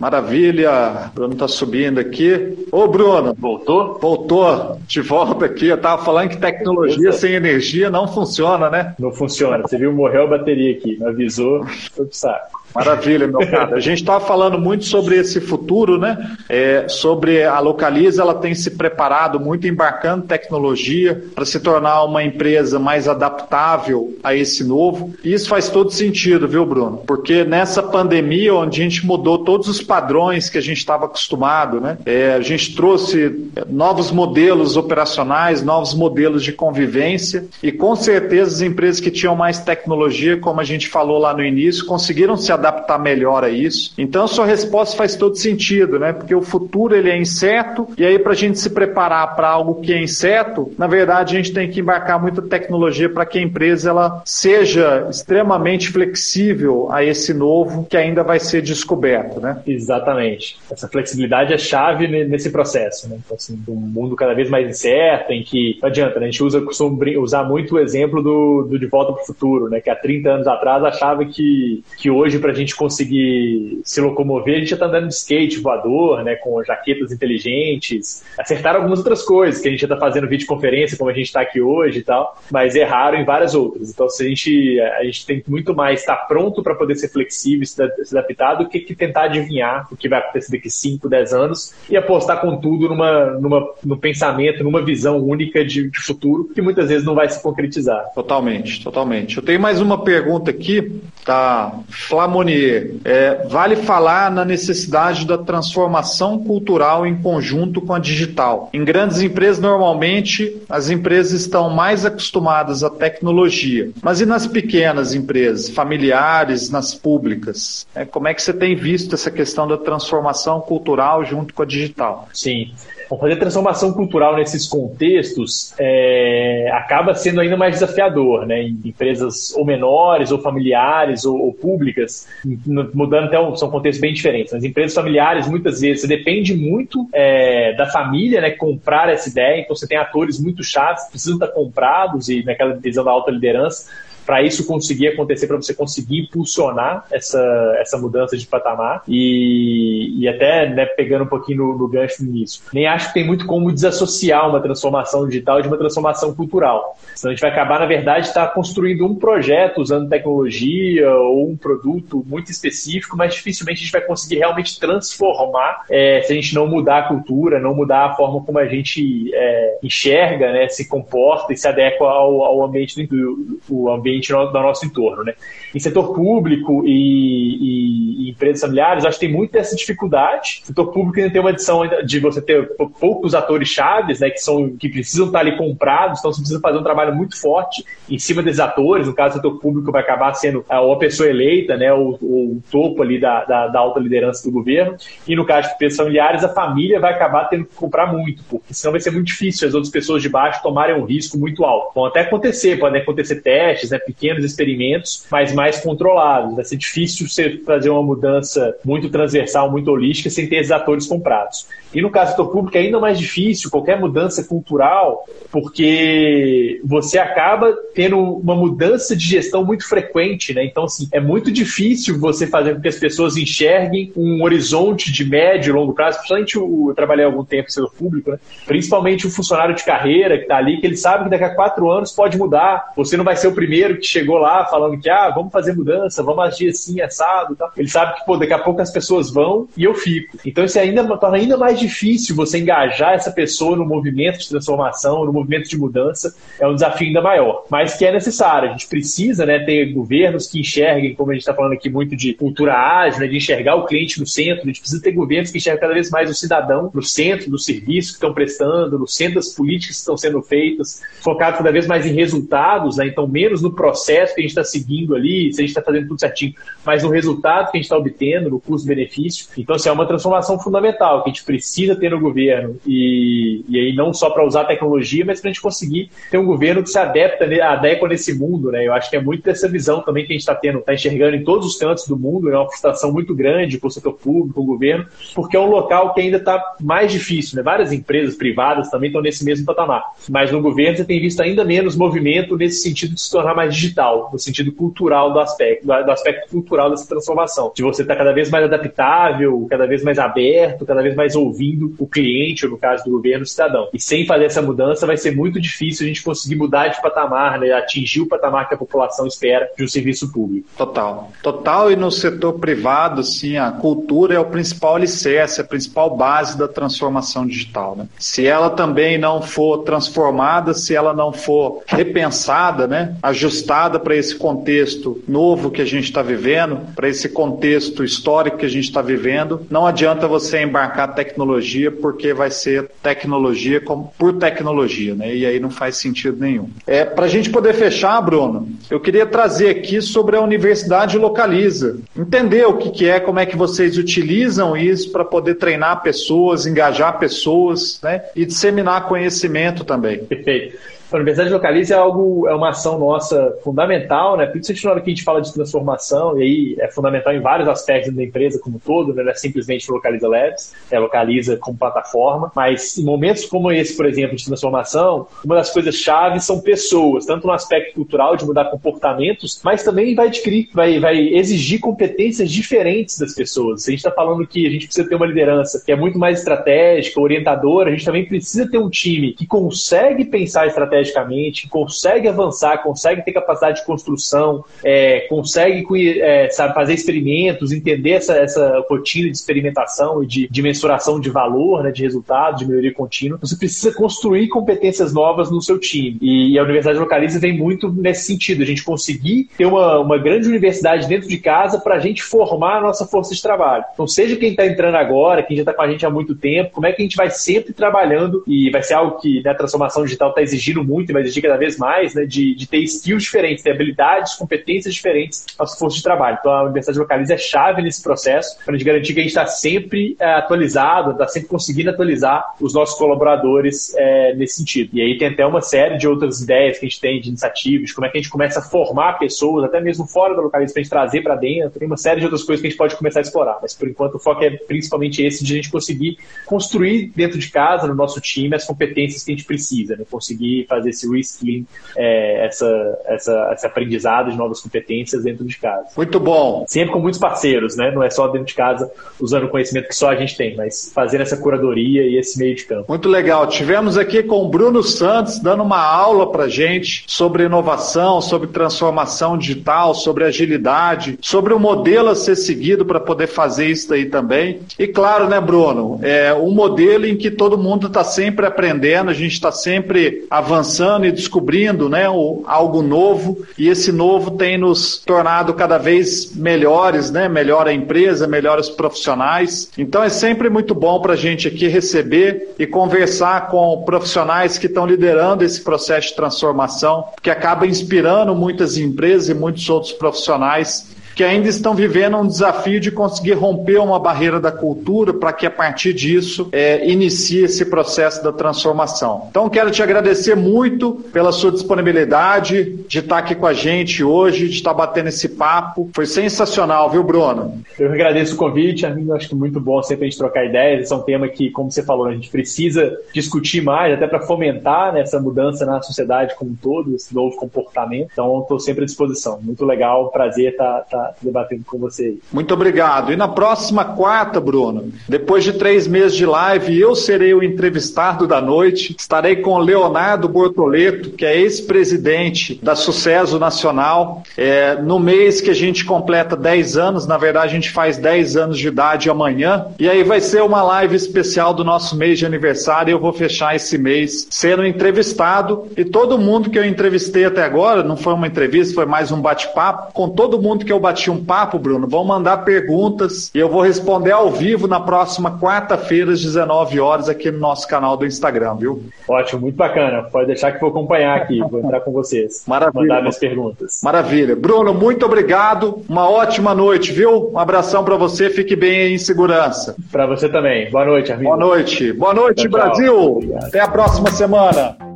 Maravilha, 0.00 1.10
o 1.10 1.14
Bruno 1.14 1.34
está 1.34 1.46
subindo 1.46 2.00
aqui. 2.00 2.66
Ô 2.72 2.88
Bruno, 2.88 3.34
voltou? 3.38 3.98
Voltou, 4.00 4.78
de 4.86 5.00
volta 5.00 5.46
aqui. 5.46 5.68
Eu 5.68 5.76
estava 5.76 6.04
falando 6.04 6.30
que 6.30 6.38
tecnologia 6.38 7.12
sem 7.12 7.34
energia 7.34 7.88
não 7.88 8.08
funciona, 8.08 8.68
né? 8.68 8.94
Não 8.98 9.12
funciona. 9.12 9.62
Você 9.62 9.78
viu, 9.78 9.92
morreu 9.92 10.24
a 10.24 10.38
bateria 10.38 10.76
aqui, 10.76 10.98
não 10.98 11.08
avisou, 11.08 11.64
foi 11.94 12.06
pro 12.06 12.16
saco. 12.16 12.61
Maravilha, 12.74 13.26
meu 13.26 13.46
cara. 13.46 13.76
A 13.76 13.80
gente 13.80 13.98
estava 13.98 14.24
falando 14.24 14.58
muito 14.58 14.84
sobre 14.84 15.16
esse 15.16 15.40
futuro, 15.40 15.98
né? 15.98 16.36
É, 16.48 16.86
sobre 16.88 17.44
a 17.44 17.58
Localiza, 17.58 18.22
ela 18.22 18.34
tem 18.34 18.54
se 18.54 18.72
preparado 18.72 19.38
muito 19.38 19.66
embarcando 19.66 20.26
tecnologia 20.26 21.22
para 21.34 21.44
se 21.44 21.60
tornar 21.60 22.04
uma 22.04 22.24
empresa 22.24 22.78
mais 22.78 23.08
adaptável 23.08 24.16
a 24.22 24.34
esse 24.34 24.64
novo. 24.64 25.14
E 25.22 25.32
isso 25.32 25.48
faz 25.48 25.68
todo 25.68 25.90
sentido, 25.90 26.48
viu, 26.48 26.64
Bruno? 26.64 27.02
Porque 27.06 27.44
nessa 27.44 27.82
pandemia, 27.82 28.54
onde 28.54 28.80
a 28.80 28.84
gente 28.84 29.06
mudou 29.06 29.38
todos 29.38 29.68
os 29.68 29.82
padrões 29.82 30.48
que 30.48 30.58
a 30.58 30.62
gente 30.62 30.78
estava 30.78 31.06
acostumado, 31.06 31.80
né? 31.80 31.98
É, 32.06 32.32
a 32.32 32.40
gente 32.40 32.74
trouxe 32.74 33.50
novos 33.68 34.10
modelos 34.10 34.76
operacionais, 34.76 35.62
novos 35.62 35.94
modelos 35.94 36.42
de 36.42 36.52
convivência 36.52 37.44
e 37.62 37.70
com 37.70 37.94
certeza 37.94 38.56
as 38.56 38.60
empresas 38.60 39.00
que 39.00 39.10
tinham 39.10 39.36
mais 39.36 39.60
tecnologia, 39.60 40.38
como 40.38 40.60
a 40.60 40.64
gente 40.64 40.88
falou 40.88 41.18
lá 41.18 41.34
no 41.34 41.44
início, 41.44 41.84
conseguiram 41.86 42.36
se 42.36 42.52
adaptar 42.52 42.61
melhor 42.98 43.44
a 43.44 43.48
isso. 43.48 43.92
Então, 43.98 44.26
sua 44.26 44.46
resposta 44.46 44.96
faz 44.96 45.16
todo 45.16 45.36
sentido, 45.36 45.98
né? 45.98 46.12
Porque 46.12 46.34
o 46.34 46.42
futuro 46.42 46.94
ele 46.94 47.10
é 47.10 47.16
incerto 47.16 47.88
e 47.96 48.04
aí 48.04 48.18
para 48.18 48.32
a 48.32 48.36
gente 48.36 48.58
se 48.58 48.70
preparar 48.70 49.34
para 49.34 49.48
algo 49.48 49.80
que 49.80 49.92
é 49.92 50.02
incerto, 50.02 50.72
na 50.78 50.86
verdade 50.86 51.34
a 51.34 51.36
gente 51.38 51.52
tem 51.52 51.70
que 51.70 51.80
embarcar 51.80 52.20
muita 52.20 52.42
tecnologia 52.42 53.08
para 53.08 53.26
que 53.26 53.38
a 53.38 53.42
empresa 53.42 53.90
ela 53.90 54.22
seja 54.24 55.06
extremamente 55.10 55.90
flexível 55.90 56.88
a 56.90 57.04
esse 57.04 57.32
novo 57.34 57.86
que 57.88 57.96
ainda 57.96 58.22
vai 58.22 58.38
ser 58.38 58.62
descoberto, 58.62 59.40
né? 59.40 59.60
Exatamente. 59.66 60.58
Essa 60.70 60.88
flexibilidade 60.88 61.52
é 61.52 61.58
chave 61.58 62.06
nesse 62.06 62.50
processo, 62.50 63.08
né? 63.08 63.16
Então, 63.24 63.36
assim, 63.36 63.60
um 63.68 63.74
mundo 63.74 64.16
cada 64.16 64.34
vez 64.34 64.48
mais 64.50 64.68
incerto, 64.68 65.32
em 65.32 65.42
que 65.42 65.78
não 65.80 65.88
adianta, 65.88 66.20
né? 66.20 66.26
a 66.26 66.30
gente 66.30 66.42
usa, 66.42 66.60
costuma 66.60 66.92
usar 67.18 67.44
muito 67.44 67.74
o 67.74 67.78
exemplo 67.78 68.22
do, 68.22 68.66
do 68.68 68.78
De 68.78 68.86
Volta 68.86 69.12
para 69.12 69.22
o 69.22 69.26
Futuro, 69.26 69.68
né? 69.68 69.80
Que 69.80 69.90
há 69.90 69.96
30 69.96 70.30
anos 70.30 70.46
atrás 70.46 70.84
achava 70.84 71.24
que, 71.24 71.82
que 71.98 72.10
hoje 72.10 72.38
para 72.38 72.51
a 72.52 72.54
gente 72.54 72.76
conseguir 72.76 73.80
se 73.84 74.00
locomover, 74.00 74.56
a 74.56 74.58
gente 74.58 74.70
já 74.70 74.76
está 74.76 74.86
andando 74.86 75.08
de 75.08 75.14
skate 75.14 75.60
voador, 75.60 76.22
né, 76.22 76.36
com 76.36 76.62
jaquetas 76.62 77.12
inteligentes. 77.12 78.22
Acertaram 78.38 78.78
algumas 78.78 78.98
outras 78.98 79.22
coisas, 79.22 79.60
que 79.60 79.68
a 79.68 79.70
gente 79.70 79.80
já 79.80 79.86
está 79.86 79.98
fazendo 79.98 80.28
videoconferência, 80.28 80.96
como 80.96 81.10
a 81.10 81.14
gente 81.14 81.26
está 81.26 81.40
aqui 81.40 81.60
hoje 81.60 82.00
e 82.00 82.02
tal, 82.02 82.36
mas 82.50 82.74
erraram 82.74 83.18
em 83.18 83.24
várias 83.24 83.54
outras. 83.54 83.90
Então, 83.90 84.08
se 84.08 84.24
a 84.24 84.28
gente, 84.28 84.80
a 84.80 85.04
gente 85.04 85.26
tem 85.26 85.42
muito 85.46 85.74
mais 85.74 86.00
estar 86.00 86.16
pronto 86.28 86.62
para 86.62 86.74
poder 86.74 86.94
ser 86.96 87.08
flexível 87.08 87.62
e 87.62 87.66
se 87.66 88.16
adaptar 88.16 88.54
do 88.54 88.68
que, 88.68 88.80
que 88.80 88.94
tentar 88.94 89.24
adivinhar 89.24 89.88
o 89.90 89.96
que 89.96 90.08
vai 90.08 90.20
acontecer 90.20 90.52
daqui 90.52 90.70
5, 90.70 91.08
10 91.08 91.32
anos 91.32 91.74
e 91.88 91.96
apostar 91.96 92.40
com 92.40 92.56
tudo 92.56 92.88
numa, 92.88 93.32
numa, 93.38 93.68
no 93.84 93.96
pensamento, 93.96 94.62
numa 94.62 94.82
visão 94.82 95.18
única 95.18 95.64
de, 95.64 95.90
de 95.90 95.98
futuro, 96.00 96.50
que 96.54 96.62
muitas 96.62 96.88
vezes 96.88 97.04
não 97.04 97.14
vai 97.14 97.28
se 97.28 97.42
concretizar. 97.42 98.10
Totalmente, 98.14 98.82
totalmente. 98.82 99.36
Eu 99.36 99.42
tenho 99.42 99.60
mais 99.60 99.80
uma 99.80 100.02
pergunta 100.02 100.50
aqui, 100.50 101.00
tá? 101.24 101.78
Flamor 101.88 102.41
Monier, 102.42 102.96
é, 103.04 103.46
vale 103.48 103.76
falar 103.76 104.30
na 104.30 104.44
necessidade 104.44 105.26
da 105.26 105.38
transformação 105.38 106.42
cultural 106.42 107.06
em 107.06 107.20
conjunto 107.20 107.80
com 107.80 107.94
a 107.94 107.98
digital. 107.98 108.68
Em 108.72 108.84
grandes 108.84 109.22
empresas, 109.22 109.60
normalmente, 109.60 110.60
as 110.68 110.90
empresas 110.90 111.40
estão 111.40 111.70
mais 111.70 112.04
acostumadas 112.04 112.82
à 112.82 112.90
tecnologia. 112.90 113.90
Mas 114.02 114.20
e 114.20 114.26
nas 114.26 114.46
pequenas 114.46 115.14
empresas, 115.14 115.70
familiares, 115.70 116.70
nas 116.70 116.94
públicas? 116.94 117.86
É, 117.94 118.04
como 118.04 118.28
é 118.28 118.34
que 118.34 118.42
você 118.42 118.52
tem 118.52 118.74
visto 118.74 119.14
essa 119.14 119.30
questão 119.30 119.66
da 119.66 119.76
transformação 119.76 120.60
cultural 120.60 121.24
junto 121.24 121.54
com 121.54 121.62
a 121.62 121.66
digital? 121.66 122.28
Sim. 122.32 122.72
Fazer 123.18 123.36
transformação 123.36 123.92
cultural 123.92 124.36
nesses 124.36 124.66
contextos 124.66 125.74
é, 125.78 126.70
acaba 126.72 127.14
sendo 127.14 127.40
ainda 127.40 127.56
mais 127.56 127.74
desafiador, 127.74 128.46
né? 128.46 128.62
Em 128.62 128.80
empresas 128.84 129.54
ou 129.54 129.64
menores, 129.64 130.30
ou 130.30 130.38
familiares, 130.38 131.24
ou, 131.24 131.38
ou 131.38 131.52
públicas, 131.52 132.26
mudando 132.44 133.26
até 133.26 133.38
um, 133.38 133.54
são 133.56 133.70
contextos 133.70 134.00
bem 134.00 134.12
diferentes. 134.12 134.52
Nas 134.52 134.64
empresas 134.64 134.94
familiares, 134.94 135.48
muitas 135.48 135.80
vezes, 135.80 136.02
você 136.02 136.06
depende 136.06 136.54
muito 136.54 137.08
é, 137.12 137.74
da 137.74 137.86
família, 137.86 138.40
né? 138.40 138.50
Comprar 138.50 139.08
essa 139.08 139.28
ideia, 139.28 139.60
então 139.60 139.74
você 139.76 139.86
tem 139.86 139.98
atores 139.98 140.40
muito 140.40 140.62
chaves, 140.62 141.04
precisam 141.08 141.34
estar 141.34 141.48
comprados 141.48 142.28
e 142.28 142.42
naquela 142.44 142.74
visão 142.74 143.04
da 143.04 143.10
alta 143.10 143.30
liderança 143.30 143.90
para 144.24 144.42
isso 144.42 144.66
conseguir 144.66 145.08
acontecer, 145.08 145.46
para 145.46 145.56
você 145.56 145.74
conseguir 145.74 146.20
impulsionar 146.20 147.06
essa, 147.10 147.76
essa 147.78 147.98
mudança 147.98 148.36
de 148.36 148.46
patamar 148.46 149.02
e, 149.08 150.20
e 150.20 150.28
até 150.28 150.68
né, 150.68 150.86
pegando 150.86 151.24
um 151.24 151.28
pouquinho 151.28 151.58
no, 151.58 151.78
no 151.78 151.88
gancho 151.88 152.24
nisso. 152.24 152.62
Nem 152.72 152.86
acho 152.86 153.08
que 153.08 153.14
tem 153.14 153.26
muito 153.26 153.46
como 153.46 153.72
desassociar 153.72 154.48
uma 154.48 154.60
transformação 154.60 155.26
digital 155.26 155.60
de 155.60 155.68
uma 155.68 155.76
transformação 155.76 156.34
cultural. 156.34 156.96
Então 157.16 157.30
a 157.30 157.34
gente 157.34 157.40
vai 157.40 157.50
acabar, 157.50 157.80
na 157.80 157.86
verdade, 157.86 158.28
estar 158.28 158.46
tá 158.46 158.52
construindo 158.52 159.04
um 159.04 159.14
projeto 159.14 159.80
usando 159.80 160.08
tecnologia 160.08 161.10
ou 161.10 161.50
um 161.50 161.56
produto 161.56 162.24
muito 162.26 162.50
específico, 162.50 163.16
mas 163.16 163.34
dificilmente 163.34 163.80
a 163.80 163.82
gente 163.82 163.92
vai 163.92 164.02
conseguir 164.02 164.38
realmente 164.38 164.78
transformar 164.78 165.84
é, 165.90 166.20
se 166.22 166.32
a 166.32 166.34
gente 166.34 166.54
não 166.54 166.66
mudar 166.66 166.98
a 166.98 167.08
cultura, 167.08 167.60
não 167.60 167.74
mudar 167.74 168.06
a 168.06 168.14
forma 168.14 168.42
como 168.42 168.58
a 168.58 168.66
gente 168.66 169.30
é, 169.34 169.78
enxerga, 169.82 170.52
né, 170.52 170.68
se 170.68 170.88
comporta 170.88 171.52
e 171.52 171.56
se 171.56 171.66
adequa 171.66 172.04
ao, 172.04 172.42
ao 172.42 172.64
ambiente 172.64 173.06
do, 173.06 173.60
o 173.68 173.90
ambiente 173.90 174.11
ambiente 174.12 174.32
do 174.32 174.52
nosso 174.52 174.84
entorno. 174.84 175.24
Né? 175.24 175.34
Em 175.74 175.80
setor 175.80 176.14
público 176.14 176.82
e, 176.86 178.26
e, 178.26 178.26
e 178.26 178.30
empresas 178.30 178.60
familiares, 178.60 179.04
acho 179.04 179.18
que 179.18 179.26
tem 179.26 179.34
muito 179.34 179.52
dessa 179.52 179.74
dificuldade. 179.74 180.60
O 180.64 180.66
setor 180.66 180.92
público 180.92 181.18
ainda 181.18 181.32
tem 181.32 181.40
uma 181.40 181.50
adição 181.50 181.82
de 182.04 182.20
você 182.20 182.42
ter 182.42 182.76
poucos 183.00 183.34
atores 183.34 183.68
chaves, 183.68 184.20
né, 184.20 184.30
que, 184.30 184.38
são, 184.38 184.76
que 184.76 184.88
precisam 184.88 185.26
estar 185.26 185.40
ali 185.40 185.56
comprados, 185.56 186.18
então 186.18 186.32
você 186.32 186.40
precisa 186.40 186.60
fazer 186.60 186.78
um 186.78 186.82
trabalho 186.82 187.14
muito 187.14 187.40
forte 187.40 187.84
em 188.08 188.18
cima 188.18 188.42
desses 188.42 188.60
atores. 188.60 189.06
No 189.06 189.14
caso, 189.14 189.34
o 189.34 189.36
setor 189.36 189.58
público 189.58 189.90
vai 189.90 190.02
acabar 190.02 190.34
sendo 190.34 190.64
a, 190.68 190.78
a 190.78 190.96
pessoa 190.96 191.28
eleita, 191.28 191.76
né, 191.76 191.92
o, 191.92 192.18
o 192.20 192.62
topo 192.70 193.02
ali 193.02 193.18
da, 193.18 193.44
da, 193.44 193.68
da, 193.68 193.78
alta 193.78 194.00
liderança 194.00 194.44
do 194.44 194.52
governo. 194.52 194.96
E 195.26 195.34
no 195.34 195.44
caso 195.44 195.68
de 195.68 195.74
empresas 195.74 195.96
familiares, 195.96 196.44
a 196.44 196.48
família 196.48 197.00
vai 197.00 197.12
acabar 197.12 197.44
tendo 197.44 197.64
que 197.64 197.74
comprar 197.74 198.12
muito, 198.12 198.42
porque 198.44 198.74
senão 198.74 198.92
vai 198.92 199.00
ser 199.00 199.10
muito 199.10 199.26
difícil 199.26 199.68
as 199.68 199.74
outras 199.74 199.92
pessoas 199.92 200.22
de 200.22 200.28
baixo 200.28 200.62
tomarem 200.62 200.96
um 200.96 201.04
risco 201.04 201.38
muito 201.38 201.64
alto. 201.64 201.94
Vão 201.94 202.06
até 202.06 202.20
acontecer, 202.20 202.78
podem 202.78 203.00
acontecer 203.00 203.36
testes, 203.42 203.90
né, 203.90 203.98
pequenos 204.04 204.44
experimentos, 204.44 205.26
mas 205.30 205.52
mais 205.52 205.80
controlados. 205.80 206.54
Vai 206.54 206.64
ser 206.64 206.76
difícil 206.76 207.28
você 207.28 207.58
fazer 207.64 207.90
uma 207.90 208.02
mudança 208.02 208.76
muito 208.84 209.08
transversal, 209.08 209.70
muito 209.70 209.90
holística, 209.90 210.30
sem 210.30 210.48
ter 210.48 210.56
esses 210.56 210.72
atores 210.72 211.06
comprados. 211.06 211.66
E 211.94 212.00
no 212.00 212.10
caso 212.10 212.28
do 212.28 212.30
setor 212.30 212.50
público 212.50 212.76
é 212.76 212.80
ainda 212.80 212.98
mais 212.98 213.18
difícil 213.18 213.70
qualquer 213.70 214.00
mudança 214.00 214.42
cultural, 214.44 215.26
porque 215.50 216.80
você 216.84 217.18
acaba 217.18 217.76
tendo 217.94 218.18
uma 218.18 218.54
mudança 218.54 219.14
de 219.14 219.26
gestão 219.26 219.64
muito 219.64 219.86
frequente, 219.86 220.54
né? 220.54 220.64
Então, 220.64 220.84
assim, 220.84 221.08
é 221.12 221.20
muito 221.20 221.52
difícil 221.52 222.18
você 222.18 222.46
fazer 222.46 222.74
com 222.74 222.80
que 222.80 222.88
as 222.88 222.98
pessoas 222.98 223.36
enxerguem 223.36 224.10
um 224.16 224.42
horizonte 224.42 225.12
de 225.12 225.24
médio 225.24 225.70
e 225.70 225.72
longo 225.72 225.92
prazo, 225.92 226.18
principalmente 226.18 226.58
o, 226.58 226.90
eu 226.90 226.94
trabalhei 226.94 227.24
algum 227.24 227.44
tempo 227.44 227.64
no 227.64 227.72
setor 227.72 227.92
público, 227.92 228.30
né? 228.30 228.38
principalmente 228.66 229.26
o 229.26 229.30
funcionário 229.30 229.74
de 229.74 229.84
carreira 229.84 230.36
que 230.38 230.44
está 230.44 230.56
ali, 230.56 230.80
que 230.80 230.86
ele 230.86 230.96
sabe 230.96 231.24
que 231.24 231.30
daqui 231.30 231.44
a 231.44 231.54
quatro 231.54 231.90
anos 231.90 232.12
pode 232.12 232.38
mudar. 232.38 232.92
Você 232.96 233.16
não 233.16 233.24
vai 233.24 233.36
ser 233.36 233.48
o 233.48 233.52
primeiro 233.52 233.91
que 233.98 234.06
chegou 234.06 234.38
lá 234.38 234.64
falando 234.66 234.98
que, 234.98 235.08
ah, 235.08 235.30
vamos 235.30 235.52
fazer 235.52 235.74
mudança, 235.74 236.22
vamos 236.22 236.44
agir 236.44 236.70
assim, 236.70 237.00
assado. 237.00 237.56
Ele 237.76 237.88
sabe 237.88 238.16
que, 238.16 238.26
pô, 238.26 238.36
daqui 238.36 238.52
a 238.52 238.58
pouco 238.58 238.80
as 238.80 238.90
pessoas 238.90 239.30
vão 239.30 239.68
e 239.76 239.84
eu 239.84 239.94
fico. 239.94 240.38
Então, 240.44 240.64
isso 240.64 240.78
ainda 240.78 241.04
torna 241.16 241.36
ainda 241.36 241.56
mais 241.56 241.78
difícil 241.78 242.34
você 242.34 242.58
engajar 242.58 243.14
essa 243.14 243.30
pessoa 243.30 243.76
no 243.76 243.84
movimento 243.84 244.38
de 244.38 244.48
transformação, 244.48 245.24
no 245.24 245.32
movimento 245.32 245.68
de 245.68 245.78
mudança, 245.78 246.34
é 246.60 246.66
um 246.66 246.74
desafio 246.74 247.08
ainda 247.08 247.20
maior, 247.20 247.64
mas 247.70 247.96
que 247.96 248.04
é 248.04 248.12
necessário. 248.12 248.68
A 248.68 248.72
gente 248.72 248.86
precisa 248.86 249.44
né, 249.46 249.58
ter 249.60 249.92
governos 249.92 250.46
que 250.46 250.60
enxerguem, 250.60 251.14
como 251.14 251.30
a 251.30 251.34
gente 251.34 251.42
está 251.42 251.54
falando 251.54 251.72
aqui 251.72 251.88
muito 251.88 252.16
de 252.16 252.34
cultura 252.34 252.74
ágil, 252.74 253.20
né, 253.20 253.26
de 253.26 253.36
enxergar 253.36 253.76
o 253.76 253.86
cliente 253.86 254.20
no 254.20 254.26
centro, 254.26 254.62
a 254.64 254.66
gente 254.66 254.80
precisa 254.80 255.02
ter 255.02 255.12
governos 255.12 255.50
que 255.50 255.58
enxergam 255.58 255.80
cada 255.80 255.94
vez 255.94 256.10
mais 256.10 256.30
o 256.30 256.34
cidadão 256.34 256.90
no 256.92 257.02
centro 257.02 257.50
do 257.50 257.58
serviço 257.58 258.10
que 258.10 258.14
estão 258.14 258.32
prestando, 258.32 258.98
no 258.98 259.06
centro 259.06 259.36
das 259.36 259.48
políticas 259.48 259.96
que 259.96 260.00
estão 260.00 260.16
sendo 260.16 260.42
feitas, 260.42 261.02
focado 261.20 261.58
cada 261.58 261.72
vez 261.72 261.86
mais 261.86 262.06
em 262.06 262.14
resultados, 262.14 262.96
né, 262.96 263.06
então 263.06 263.26
menos 263.26 263.62
no 263.62 263.72
processo 263.82 264.32
que 264.32 264.40
a 264.40 264.42
gente 264.42 264.52
está 264.52 264.62
seguindo 264.62 265.16
ali, 265.16 265.52
se 265.52 265.60
a 265.60 265.62
gente 265.62 265.70
está 265.70 265.82
fazendo 265.82 266.06
tudo 266.06 266.20
certinho, 266.20 266.54
mas 266.86 267.02
no 267.02 267.10
resultado 267.10 267.72
que 267.72 267.76
a 267.76 267.80
gente 267.80 267.86
está 267.86 267.96
obtendo, 267.96 268.48
no 268.48 268.60
custo-benefício. 268.60 269.48
Então, 269.58 269.74
assim, 269.74 269.88
é 269.88 269.92
uma 269.92 270.06
transformação 270.06 270.56
fundamental 270.56 271.24
que 271.24 271.30
a 271.30 271.32
gente 271.32 271.44
precisa 271.44 271.96
ter 271.96 272.10
no 272.10 272.20
governo, 272.20 272.76
e, 272.86 273.64
e 273.68 273.76
aí 273.76 273.92
não 273.92 274.14
só 274.14 274.30
para 274.30 274.46
usar 274.46 274.66
tecnologia, 274.66 275.24
mas 275.24 275.40
para 275.40 275.50
a 275.50 275.52
gente 275.52 275.60
conseguir 275.60 276.10
ter 276.30 276.38
um 276.38 276.46
governo 276.46 276.80
que 276.80 276.90
se 276.90 276.98
adapta, 276.98 277.44
adequa 277.64 278.06
nesse 278.06 278.38
mundo, 278.38 278.70
né? 278.70 278.86
Eu 278.86 278.92
acho 278.92 279.10
que 279.10 279.16
é 279.16 279.20
muito 279.20 279.42
dessa 279.42 279.68
visão 279.68 280.00
também 280.00 280.24
que 280.24 280.32
a 280.32 280.34
gente 280.34 280.42
está 280.42 280.54
tendo, 280.54 280.78
está 280.78 280.94
enxergando 280.94 281.34
em 281.34 281.42
todos 281.42 281.66
os 281.66 281.76
cantos 281.76 282.06
do 282.06 282.16
mundo, 282.16 282.48
é 282.48 282.52
né? 282.52 282.58
uma 282.58 282.68
frustração 282.68 283.12
muito 283.12 283.34
grande 283.34 283.80
com 283.80 283.88
o 283.88 283.90
setor 283.90 284.12
público, 284.12 284.54
com 284.54 284.60
o 284.60 284.66
governo, 284.66 285.06
porque 285.34 285.56
é 285.56 285.60
um 285.60 285.68
local 285.68 286.14
que 286.14 286.20
ainda 286.20 286.36
está 286.36 286.62
mais 286.80 287.10
difícil, 287.10 287.56
né? 287.56 287.62
Várias 287.62 287.92
empresas 287.92 288.36
privadas 288.36 288.90
também 288.90 289.08
estão 289.08 289.20
nesse 289.20 289.44
mesmo 289.44 289.66
patamar, 289.66 290.04
mas 290.30 290.52
no 290.52 290.62
governo 290.62 290.98
você 290.98 291.04
tem 291.04 291.20
visto 291.20 291.40
ainda 291.40 291.64
menos 291.64 291.96
movimento 291.96 292.56
nesse 292.56 292.82
sentido 292.82 293.14
de 293.14 293.20
se 293.20 293.30
tornar 293.30 293.54
mais 293.54 293.71
digital, 293.72 294.30
no 294.32 294.38
sentido 294.38 294.72
cultural 294.72 295.32
do 295.32 295.40
aspecto, 295.40 295.86
do 295.86 296.10
aspecto 296.10 296.48
cultural 296.50 296.90
dessa 296.90 297.08
transformação, 297.08 297.72
de 297.74 297.82
você 297.82 298.02
estar 298.02 298.14
tá 298.14 298.18
cada 298.18 298.32
vez 298.32 298.50
mais 298.50 298.64
adaptável, 298.64 299.66
cada 299.68 299.86
vez 299.86 300.02
mais 300.02 300.18
aberto, 300.18 300.84
cada 300.84 301.02
vez 301.02 301.14
mais 301.14 301.34
ouvindo 301.34 301.94
o 301.98 302.06
cliente, 302.06 302.64
ou 302.64 302.72
no 302.72 302.78
caso 302.78 303.04
do 303.04 303.10
governo, 303.10 303.44
o 303.44 303.46
cidadão. 303.46 303.88
E 303.92 304.00
sem 304.00 304.26
fazer 304.26 304.44
essa 304.44 304.62
mudança, 304.62 305.06
vai 305.06 305.16
ser 305.16 305.34
muito 305.34 305.60
difícil 305.60 306.04
a 306.04 306.08
gente 306.08 306.22
conseguir 306.22 306.56
mudar 306.56 306.88
de 306.88 307.00
patamar, 307.00 307.58
né, 307.58 307.72
atingir 307.72 308.20
o 308.20 308.28
patamar 308.28 308.68
que 308.68 308.74
a 308.74 308.78
população 308.78 309.26
espera 309.26 309.70
de 309.76 309.84
um 309.84 309.88
serviço 309.88 310.32
público. 310.32 310.68
Total. 310.76 311.30
Total, 311.42 311.90
e 311.90 311.96
no 311.96 312.10
setor 312.10 312.54
privado, 312.54 313.22
sim, 313.22 313.56
a 313.56 313.70
cultura 313.70 314.34
é 314.34 314.40
o 314.40 314.44
principal 314.44 314.96
alicerce, 314.96 315.60
a 315.60 315.64
principal 315.64 316.16
base 316.16 316.56
da 316.58 316.68
transformação 316.68 317.46
digital. 317.46 317.96
Né? 317.96 318.06
Se 318.18 318.46
ela 318.46 318.70
também 318.70 319.18
não 319.18 319.42
for 319.42 319.78
transformada, 319.78 320.74
se 320.74 320.94
ela 320.94 321.12
não 321.12 321.32
for 321.32 321.82
repensada, 321.86 322.86
né, 322.86 323.16
ajustada 323.22 323.61
para 323.62 324.16
esse 324.16 324.34
contexto 324.36 325.22
novo 325.26 325.70
que 325.70 325.80
a 325.80 325.84
gente 325.84 326.04
está 326.04 326.22
vivendo, 326.22 326.80
para 326.94 327.08
esse 327.08 327.28
contexto 327.28 328.04
histórico 328.04 328.58
que 328.58 328.66
a 328.66 328.70
gente 328.70 328.84
está 328.84 329.00
vivendo, 329.00 329.66
não 329.70 329.86
adianta 329.86 330.26
você 330.26 330.62
embarcar 330.62 331.14
tecnologia 331.14 331.90
porque 331.90 332.32
vai 332.32 332.50
ser 332.50 332.90
tecnologia 333.02 333.82
por 334.18 334.34
tecnologia, 334.34 335.14
né? 335.14 335.34
E 335.34 335.46
aí 335.46 335.60
não 335.60 335.70
faz 335.70 335.96
sentido 335.96 336.38
nenhum. 336.40 336.68
É, 336.86 337.04
Para 337.04 337.26
a 337.26 337.28
gente 337.28 337.50
poder 337.50 337.74
fechar, 337.74 338.20
Bruno, 338.20 338.68
eu 338.90 339.00
queria 339.00 339.26
trazer 339.26 339.70
aqui 339.70 340.00
sobre 340.00 340.36
a 340.36 340.40
Universidade 340.40 341.18
Localiza. 341.18 341.98
Entender 342.16 342.66
o 342.66 342.76
que, 342.76 342.90
que 342.90 343.08
é, 343.08 343.20
como 343.20 343.38
é 343.38 343.46
que 343.46 343.56
vocês 343.56 343.96
utilizam 343.96 344.76
isso 344.76 345.10
para 345.10 345.24
poder 345.24 345.54
treinar 345.54 346.02
pessoas, 346.02 346.66
engajar 346.66 347.18
pessoas, 347.18 348.00
né? 348.02 348.22
E 348.34 348.44
disseminar 348.44 349.08
conhecimento 349.08 349.84
também. 349.84 350.18
Perfeito. 350.24 350.78
A 351.12 351.16
Universidade 351.16 351.50
Localiza 351.50 351.94
é 351.94 351.98
algo, 351.98 352.48
é 352.48 352.54
uma 352.54 352.70
ação 352.70 352.98
nossa 352.98 353.58
fundamental, 353.62 354.36
né? 354.36 354.46
Principalmente 354.46 354.84
na 354.84 354.90
hora 354.92 355.00
que 355.00 355.10
a 355.10 355.14
gente 355.14 355.24
fala 355.24 355.42
de 355.42 355.52
transformação, 355.52 356.38
e 356.38 356.42
aí 356.42 356.76
é 356.80 356.90
fundamental 356.90 357.34
em 357.34 357.40
vários 357.40 357.68
aspectos 357.68 358.14
da 358.14 358.22
empresa 358.22 358.58
como 358.58 358.76
um 358.76 358.78
todo, 358.78 359.12
né? 359.12 359.22
Não 359.22 359.30
é 359.30 359.34
simplesmente 359.34 359.90
Localiza 359.90 360.26
Labs, 360.26 360.74
é 360.90 360.98
Localiza 360.98 361.56
como 361.58 361.76
plataforma, 361.76 362.50
mas 362.56 362.96
em 362.96 363.04
momentos 363.04 363.44
como 363.44 363.70
esse, 363.70 363.94
por 363.94 364.06
exemplo, 364.06 364.36
de 364.36 364.44
transformação, 364.44 365.26
uma 365.44 365.56
das 365.56 365.70
coisas 365.70 365.96
chaves 365.96 366.44
são 366.44 366.60
pessoas, 366.60 367.26
tanto 367.26 367.46
no 367.46 367.52
aspecto 367.52 367.94
cultural 367.94 368.34
de 368.34 368.46
mudar 368.46 368.66
comportamentos, 368.66 369.60
mas 369.62 369.82
também 369.84 370.14
vai 370.14 370.28
adquirir, 370.28 370.70
vai, 370.72 370.98
vai 370.98 371.18
exigir 371.18 371.78
competências 371.78 372.50
diferentes 372.50 373.18
das 373.18 373.34
pessoas. 373.34 373.82
Se 373.82 373.90
a 373.90 373.92
gente 373.92 374.00
está 374.00 374.10
falando 374.10 374.46
que 374.46 374.66
a 374.66 374.70
gente 374.70 374.86
precisa 374.86 375.06
ter 375.06 375.14
uma 375.14 375.26
liderança 375.26 375.82
que 375.84 375.92
é 375.92 375.96
muito 375.96 376.18
mais 376.18 376.38
estratégica, 376.38 377.20
orientadora, 377.20 377.90
a 377.90 377.92
gente 377.92 378.04
também 378.04 378.24
precisa 378.24 378.70
ter 378.70 378.78
um 378.78 378.88
time 378.88 379.34
que 379.34 379.46
consegue 379.46 380.24
pensar 380.24 380.66
estratégia 380.66 381.01
estrategicamente, 381.02 381.68
consegue 381.68 382.28
avançar, 382.28 382.82
consegue 382.82 383.22
ter 383.22 383.32
capacidade 383.32 383.80
de 383.80 383.86
construção, 383.86 384.64
é, 384.84 385.20
consegue 385.28 386.20
é, 386.20 386.48
sabe, 386.50 386.74
fazer 386.74 386.94
experimentos, 386.94 387.72
entender 387.72 388.12
essa, 388.12 388.34
essa 388.36 388.84
rotina 388.88 389.30
de 389.30 389.36
experimentação 389.36 390.22
e 390.22 390.26
de, 390.26 390.48
de 390.48 390.62
mensuração 390.62 391.20
de 391.20 391.30
valor, 391.30 391.82
né, 391.82 391.90
de 391.90 392.02
resultado, 392.02 392.58
de 392.58 392.66
melhoria 392.66 392.92
contínua, 392.92 393.38
você 393.40 393.56
precisa 393.56 393.92
construir 393.94 394.48
competências 394.48 395.12
novas 395.12 395.50
no 395.50 395.60
seu 395.60 395.78
time. 395.78 396.18
E, 396.20 396.52
e 396.52 396.58
a 396.58 396.62
Universidade 396.62 396.98
Localiza 396.98 397.38
vem 397.38 397.56
muito 397.56 397.90
nesse 397.92 398.26
sentido, 398.26 398.62
a 398.62 398.66
gente 398.66 398.84
conseguir 398.84 399.48
ter 399.56 399.66
uma, 399.66 399.98
uma 399.98 400.18
grande 400.18 400.48
universidade 400.48 401.06
dentro 401.06 401.28
de 401.28 401.38
casa 401.38 401.78
para 401.78 401.96
a 401.96 401.98
gente 401.98 402.22
formar 402.22 402.78
a 402.78 402.80
nossa 402.80 403.06
força 403.06 403.34
de 403.34 403.42
trabalho. 403.42 403.84
Então, 403.92 404.06
seja 404.06 404.36
quem 404.36 404.50
está 404.50 404.66
entrando 404.66 404.96
agora, 404.96 405.42
quem 405.42 405.56
já 405.56 405.62
está 405.62 405.74
com 405.74 405.82
a 405.82 405.90
gente 405.90 406.06
há 406.06 406.10
muito 406.10 406.34
tempo, 406.34 406.70
como 406.72 406.86
é 406.86 406.92
que 406.92 407.02
a 407.02 407.04
gente 407.04 407.16
vai 407.16 407.30
sempre 407.30 407.72
trabalhando 407.72 408.42
e 408.46 408.70
vai 408.70 408.82
ser 408.82 408.94
algo 408.94 409.18
que 409.18 409.42
né, 409.42 409.50
a 409.50 409.54
transformação 409.54 410.04
digital 410.04 410.30
está 410.30 410.42
exigindo 410.42 410.84
muito 410.84 410.91
e 411.00 411.12
vai 411.12 411.22
exigir 411.22 411.42
cada 411.42 411.56
vez 411.56 411.76
mais, 411.76 412.14
né, 412.14 412.24
de, 412.24 412.54
de 412.54 412.66
ter 412.66 412.78
skills 412.78 413.24
diferentes, 413.24 413.62
ter 413.62 413.70
habilidades, 413.70 414.34
competências 414.34 414.94
diferentes 414.94 415.46
aos 415.58 415.78
força 415.78 415.96
de 415.96 416.02
trabalho. 416.02 416.36
Então, 416.40 416.52
a 416.52 416.62
Universidade 416.64 416.98
Localiza 416.98 417.34
é 417.34 417.38
chave 417.38 417.82
nesse 417.82 418.02
processo 418.02 418.56
para 418.64 418.74
gente 418.74 418.84
garantir 418.84 419.14
que 419.14 419.20
a 419.20 419.22
gente 419.22 419.30
está 419.30 419.46
sempre 419.46 420.16
é, 420.18 420.34
atualizado, 420.34 421.12
está 421.12 421.26
sempre 421.26 421.48
conseguindo 421.48 421.90
atualizar 421.90 422.54
os 422.60 422.74
nossos 422.74 422.98
colaboradores 422.98 423.94
é, 423.96 424.34
nesse 424.34 424.56
sentido. 424.56 424.90
E 424.92 425.00
aí 425.00 425.18
tem 425.18 425.28
até 425.28 425.46
uma 425.46 425.60
série 425.60 425.96
de 425.96 426.06
outras 426.06 426.40
ideias 426.40 426.78
que 426.78 426.86
a 426.86 426.88
gente 426.88 427.00
tem 427.00 427.20
de 427.20 427.28
iniciativas, 427.28 427.92
como 427.92 428.06
é 428.06 428.10
que 428.10 428.18
a 428.18 428.20
gente 428.20 428.30
começa 428.30 428.60
a 428.60 428.62
formar 428.62 429.18
pessoas, 429.18 429.64
até 429.64 429.80
mesmo 429.80 430.06
fora 430.06 430.34
da 430.34 430.42
Localiza, 430.42 430.72
para 430.72 430.80
a 430.80 430.82
gente 430.82 430.90
trazer 430.90 431.22
para 431.22 431.36
dentro. 431.36 431.78
Tem 431.78 431.86
uma 431.86 431.96
série 431.96 432.20
de 432.20 432.26
outras 432.26 432.42
coisas 432.42 432.60
que 432.60 432.66
a 432.66 432.70
gente 432.70 432.78
pode 432.78 432.96
começar 432.96 433.20
a 433.20 433.22
explorar, 433.22 433.58
mas 433.60 433.74
por 433.74 433.88
enquanto 433.88 434.16
o 434.16 434.18
foco 434.18 434.42
é 434.44 434.50
principalmente 434.50 435.22
esse 435.22 435.44
de 435.44 435.52
a 435.52 435.56
gente 435.56 435.70
conseguir 435.70 436.18
construir 436.46 437.12
dentro 437.14 437.38
de 437.38 437.50
casa, 437.50 437.86
no 437.86 437.94
nosso 437.94 438.20
time, 438.20 438.54
as 438.54 438.64
competências 438.64 439.24
que 439.24 439.32
a 439.32 439.34
gente 439.34 439.46
precisa, 439.46 439.96
né? 439.96 440.04
conseguir 440.10 440.66
fazer 440.68 440.81
esse 440.88 441.08
reskilling, 441.08 441.66
é, 441.96 442.46
essa, 442.46 442.98
essa, 443.06 443.52
esse 443.54 443.66
aprendizado 443.66 444.30
de 444.30 444.36
novas 444.36 444.60
competências 444.60 445.22
dentro 445.22 445.44
de 445.44 445.58
casa. 445.58 445.86
Muito 445.96 446.18
bom. 446.18 446.64
Sempre 446.68 446.92
com 446.92 447.00
muitos 447.00 447.20
parceiros, 447.20 447.76
né? 447.76 447.90
Não 447.90 448.02
é 448.02 448.10
só 448.10 448.28
dentro 448.28 448.46
de 448.46 448.54
casa 448.54 448.90
usando 449.20 449.44
o 449.44 449.48
conhecimento 449.48 449.88
que 449.88 449.94
só 449.94 450.10
a 450.10 450.16
gente 450.16 450.36
tem, 450.36 450.56
mas 450.56 450.90
fazendo 450.94 451.22
essa 451.22 451.36
curadoria 451.36 452.02
e 452.02 452.16
esse 452.18 452.38
meio 452.38 452.54
de 452.54 452.64
campo. 452.64 452.86
Muito 452.88 453.08
legal. 453.08 453.46
Tivemos 453.46 453.96
aqui 453.96 454.22
com 454.22 454.44
o 454.44 454.48
Bruno 454.48 454.82
Santos 454.82 455.38
dando 455.38 455.62
uma 455.62 455.80
aula 455.80 456.30
para 456.30 456.48
gente 456.48 457.04
sobre 457.06 457.44
inovação, 457.44 458.20
sobre 458.20 458.48
transformação 458.48 459.36
digital, 459.38 459.94
sobre 459.94 460.24
agilidade, 460.24 461.18
sobre 461.20 461.54
o 461.54 461.58
modelo 461.58 462.08
a 462.08 462.14
ser 462.14 462.36
seguido 462.36 462.84
para 462.84 463.00
poder 463.00 463.26
fazer 463.26 463.66
isso 463.66 463.88
daí 463.88 464.06
também. 464.06 464.60
E 464.78 464.86
claro, 464.86 465.28
né, 465.28 465.40
Bruno, 465.40 466.00
é 466.02 466.34
um 466.34 466.50
modelo 466.50 467.06
em 467.06 467.16
que 467.16 467.30
todo 467.30 467.58
mundo 467.58 467.86
está 467.86 468.04
sempre 468.04 468.46
aprendendo, 468.46 469.10
a 469.10 469.14
gente 469.14 469.32
está 469.32 469.52
sempre 469.52 470.26
avançando 470.30 470.71
e 471.06 471.12
descobrindo 471.12 471.88
né, 471.88 472.08
o, 472.08 472.42
algo 472.46 472.82
novo 472.82 473.12
novo 473.12 473.46
e 473.58 473.68
esse 473.68 473.92
novo 473.92 474.32
tem 474.32 474.58
nos 474.58 474.98
tornado 474.98 475.54
cada 475.54 475.78
vez 475.78 476.34
melhores, 476.34 477.10
né? 477.10 477.28
Melhor 477.28 477.66
a 477.66 477.72
empresa, 477.72 478.26
melhores 478.26 478.68
profissionais. 478.68 479.70
Então 479.76 480.02
é 480.02 480.08
sempre 480.08 480.48
muito 480.48 480.74
bom 480.74 481.00
para 481.00 481.14
a 481.14 481.16
gente 481.16 481.48
aqui 481.48 481.68
receber 481.68 482.54
e 482.58 482.66
conversar 482.66 483.48
com 483.48 483.82
profissionais 483.84 484.58
que 484.58 484.66
estão 484.66 484.86
liderando 484.86 485.44
esse 485.44 485.60
processo 485.60 486.08
de 486.08 486.16
transformação, 486.16 487.04
que 487.22 487.30
acaba 487.30 487.66
inspirando 487.66 488.34
muitas 488.34 488.76
empresas 488.76 489.28
e 489.28 489.34
muitos 489.34 489.68
outros 489.68 489.92
profissionais 489.92 490.92
que 491.14 491.24
ainda 491.24 491.48
estão 491.48 491.74
vivendo 491.74 492.16
um 492.16 492.26
desafio 492.26 492.80
de 492.80 492.90
conseguir 492.90 493.32
romper 493.32 493.78
uma 493.78 493.98
barreira 493.98 494.40
da 494.40 494.50
cultura 494.50 495.12
para 495.12 495.32
que 495.32 495.46
a 495.46 495.50
partir 495.50 495.92
disso 495.92 496.48
é, 496.52 496.88
inicie 496.88 497.44
esse 497.44 497.64
processo 497.64 498.22
da 498.22 498.32
transformação. 498.32 499.26
Então 499.30 499.48
quero 499.48 499.70
te 499.70 499.82
agradecer 499.82 500.34
muito 500.34 500.92
pela 501.12 501.32
sua 501.32 501.52
disponibilidade 501.52 502.84
de 502.88 502.98
estar 502.98 503.18
aqui 503.18 503.34
com 503.34 503.46
a 503.46 503.52
gente 503.52 504.02
hoje, 504.02 504.48
de 504.48 504.56
estar 504.56 504.74
batendo 504.74 505.08
esse 505.08 505.28
papo. 505.28 505.90
Foi 505.94 506.06
sensacional, 506.06 506.90
viu, 506.90 507.02
Bruno? 507.02 507.60
Eu 507.78 507.92
agradeço 507.92 508.34
o 508.34 508.38
convite. 508.38 508.86
Acho 508.86 509.28
que 509.28 509.34
muito 509.34 509.60
bom 509.60 509.82
sempre 509.82 510.06
a 510.06 510.10
gente 510.10 510.18
trocar 510.18 510.44
ideias. 510.44 510.82
Esse 510.82 510.92
é 510.92 510.96
um 510.96 511.02
tema 511.02 511.28
que, 511.28 511.50
como 511.50 511.70
você 511.70 511.82
falou, 511.82 512.06
a 512.06 512.14
gente 512.14 512.30
precisa 512.30 512.96
discutir 513.12 513.62
mais, 513.62 513.94
até 513.94 514.06
para 514.06 514.20
fomentar 514.20 514.92
né, 514.92 515.00
essa 515.00 515.20
mudança 515.20 515.64
na 515.66 515.80
sociedade 515.82 516.34
como 516.36 516.52
um 516.52 516.56
todo, 516.56 516.94
esse 516.94 517.14
novo 517.14 517.36
comportamento. 517.36 518.08
Então, 518.12 518.40
estou 518.40 518.58
sempre 518.58 518.82
à 518.82 518.86
disposição. 518.86 519.40
Muito 519.42 519.64
legal, 519.64 520.10
prazer 520.10 520.52
estar. 520.52 520.80
Tá, 520.80 520.86
tá 520.90 521.01
debatendo 521.20 521.62
com 521.66 521.78
você. 521.78 522.16
Muito 522.32 522.52
obrigado. 522.54 523.12
E 523.12 523.16
na 523.16 523.28
próxima 523.28 523.84
quarta, 523.84 524.40
Bruno, 524.40 524.92
depois 525.08 525.44
de 525.44 525.52
três 525.52 525.86
meses 525.86 526.14
de 526.14 526.26
live, 526.26 526.78
eu 526.78 526.94
serei 526.94 527.34
o 527.34 527.42
entrevistado 527.42 528.26
da 528.26 528.40
noite. 528.40 528.94
Estarei 528.98 529.36
com 529.36 529.58
Leonardo 529.58 530.28
Bortoleto, 530.28 531.10
que 531.10 531.24
é 531.24 531.38
ex-presidente 531.38 532.58
da 532.62 532.74
Sucesso 532.74 533.38
Nacional. 533.38 534.22
É, 534.36 534.80
no 534.80 534.98
mês 534.98 535.40
que 535.40 535.50
a 535.50 535.54
gente 535.54 535.84
completa 535.84 536.36
10 536.36 536.76
anos, 536.76 537.06
na 537.06 537.18
verdade 537.18 537.52
a 537.52 537.54
gente 537.54 537.70
faz 537.70 537.96
10 537.98 538.36
anos 538.36 538.58
de 538.58 538.68
idade 538.68 539.10
amanhã. 539.10 539.66
E 539.78 539.88
aí 539.88 540.02
vai 540.02 540.20
ser 540.20 540.42
uma 540.42 540.62
live 540.62 540.96
especial 540.96 541.52
do 541.54 541.64
nosso 541.64 541.96
mês 541.96 542.18
de 542.18 542.26
aniversário. 542.26 542.92
Eu 542.92 543.00
vou 543.00 543.12
fechar 543.12 543.54
esse 543.54 543.76
mês 543.76 544.26
sendo 544.30 544.64
entrevistado. 544.64 545.66
E 545.76 545.84
todo 545.84 546.18
mundo 546.18 546.50
que 546.50 546.58
eu 546.58 546.64
entrevistei 546.64 547.24
até 547.24 547.42
agora, 547.42 547.82
não 547.82 547.96
foi 547.96 548.12
uma 548.12 548.26
entrevista, 548.26 548.74
foi 548.74 548.86
mais 548.86 549.10
um 549.10 549.20
bate-papo, 549.20 549.92
com 549.92 550.08
todo 550.08 550.40
mundo 550.40 550.64
que 550.64 550.72
eu 550.72 550.80
bati 550.80 550.91
bati 550.92 551.10
um 551.10 551.24
papo, 551.24 551.58
Bruno, 551.58 551.88
vão 551.88 552.04
mandar 552.04 552.38
perguntas 552.38 553.30
e 553.34 553.38
eu 553.38 553.48
vou 553.48 553.62
responder 553.62 554.12
ao 554.12 554.30
vivo 554.30 554.68
na 554.68 554.78
próxima 554.78 555.38
quarta-feira, 555.38 556.12
às 556.12 556.20
19 556.20 556.78
horas, 556.78 557.08
aqui 557.08 557.30
no 557.30 557.38
nosso 557.38 557.66
canal 557.66 557.96
do 557.96 558.04
Instagram, 558.04 558.56
viu? 558.56 558.82
Ótimo, 559.08 559.40
muito 559.40 559.56
bacana. 559.56 560.02
Pode 560.02 560.26
deixar 560.26 560.52
que 560.52 560.60
vou 560.60 560.68
acompanhar 560.68 561.16
aqui, 561.16 561.40
vou 561.40 561.60
entrar 561.60 561.80
com 561.80 561.90
vocês. 561.92 562.44
Maravilha. 562.46 562.82
Mandar 562.82 563.00
minhas 563.00 563.18
perguntas. 563.18 563.80
Maravilha. 563.82 564.36
Bruno, 564.36 564.74
muito 564.74 565.06
obrigado. 565.06 565.82
Uma 565.88 566.08
ótima 566.08 566.54
noite, 566.54 566.92
viu? 566.92 567.30
Um 567.32 567.38
abração 567.38 567.82
para 567.84 567.96
você, 567.96 568.28
fique 568.28 568.54
bem 568.54 568.94
em 568.94 568.98
segurança. 568.98 569.74
Para 569.90 570.06
você 570.06 570.28
também. 570.28 570.70
Boa 570.70 570.84
noite, 570.84 571.12
amigo. 571.12 571.30
Boa 571.30 571.36
noite. 571.36 571.92
Boa 571.92 572.14
noite, 572.14 572.42
tchau, 572.42 572.50
Brasil. 572.50 573.20
Tchau. 573.22 573.38
Até 573.46 573.60
a 573.60 573.68
próxima 573.68 574.10
semana. 574.10 574.91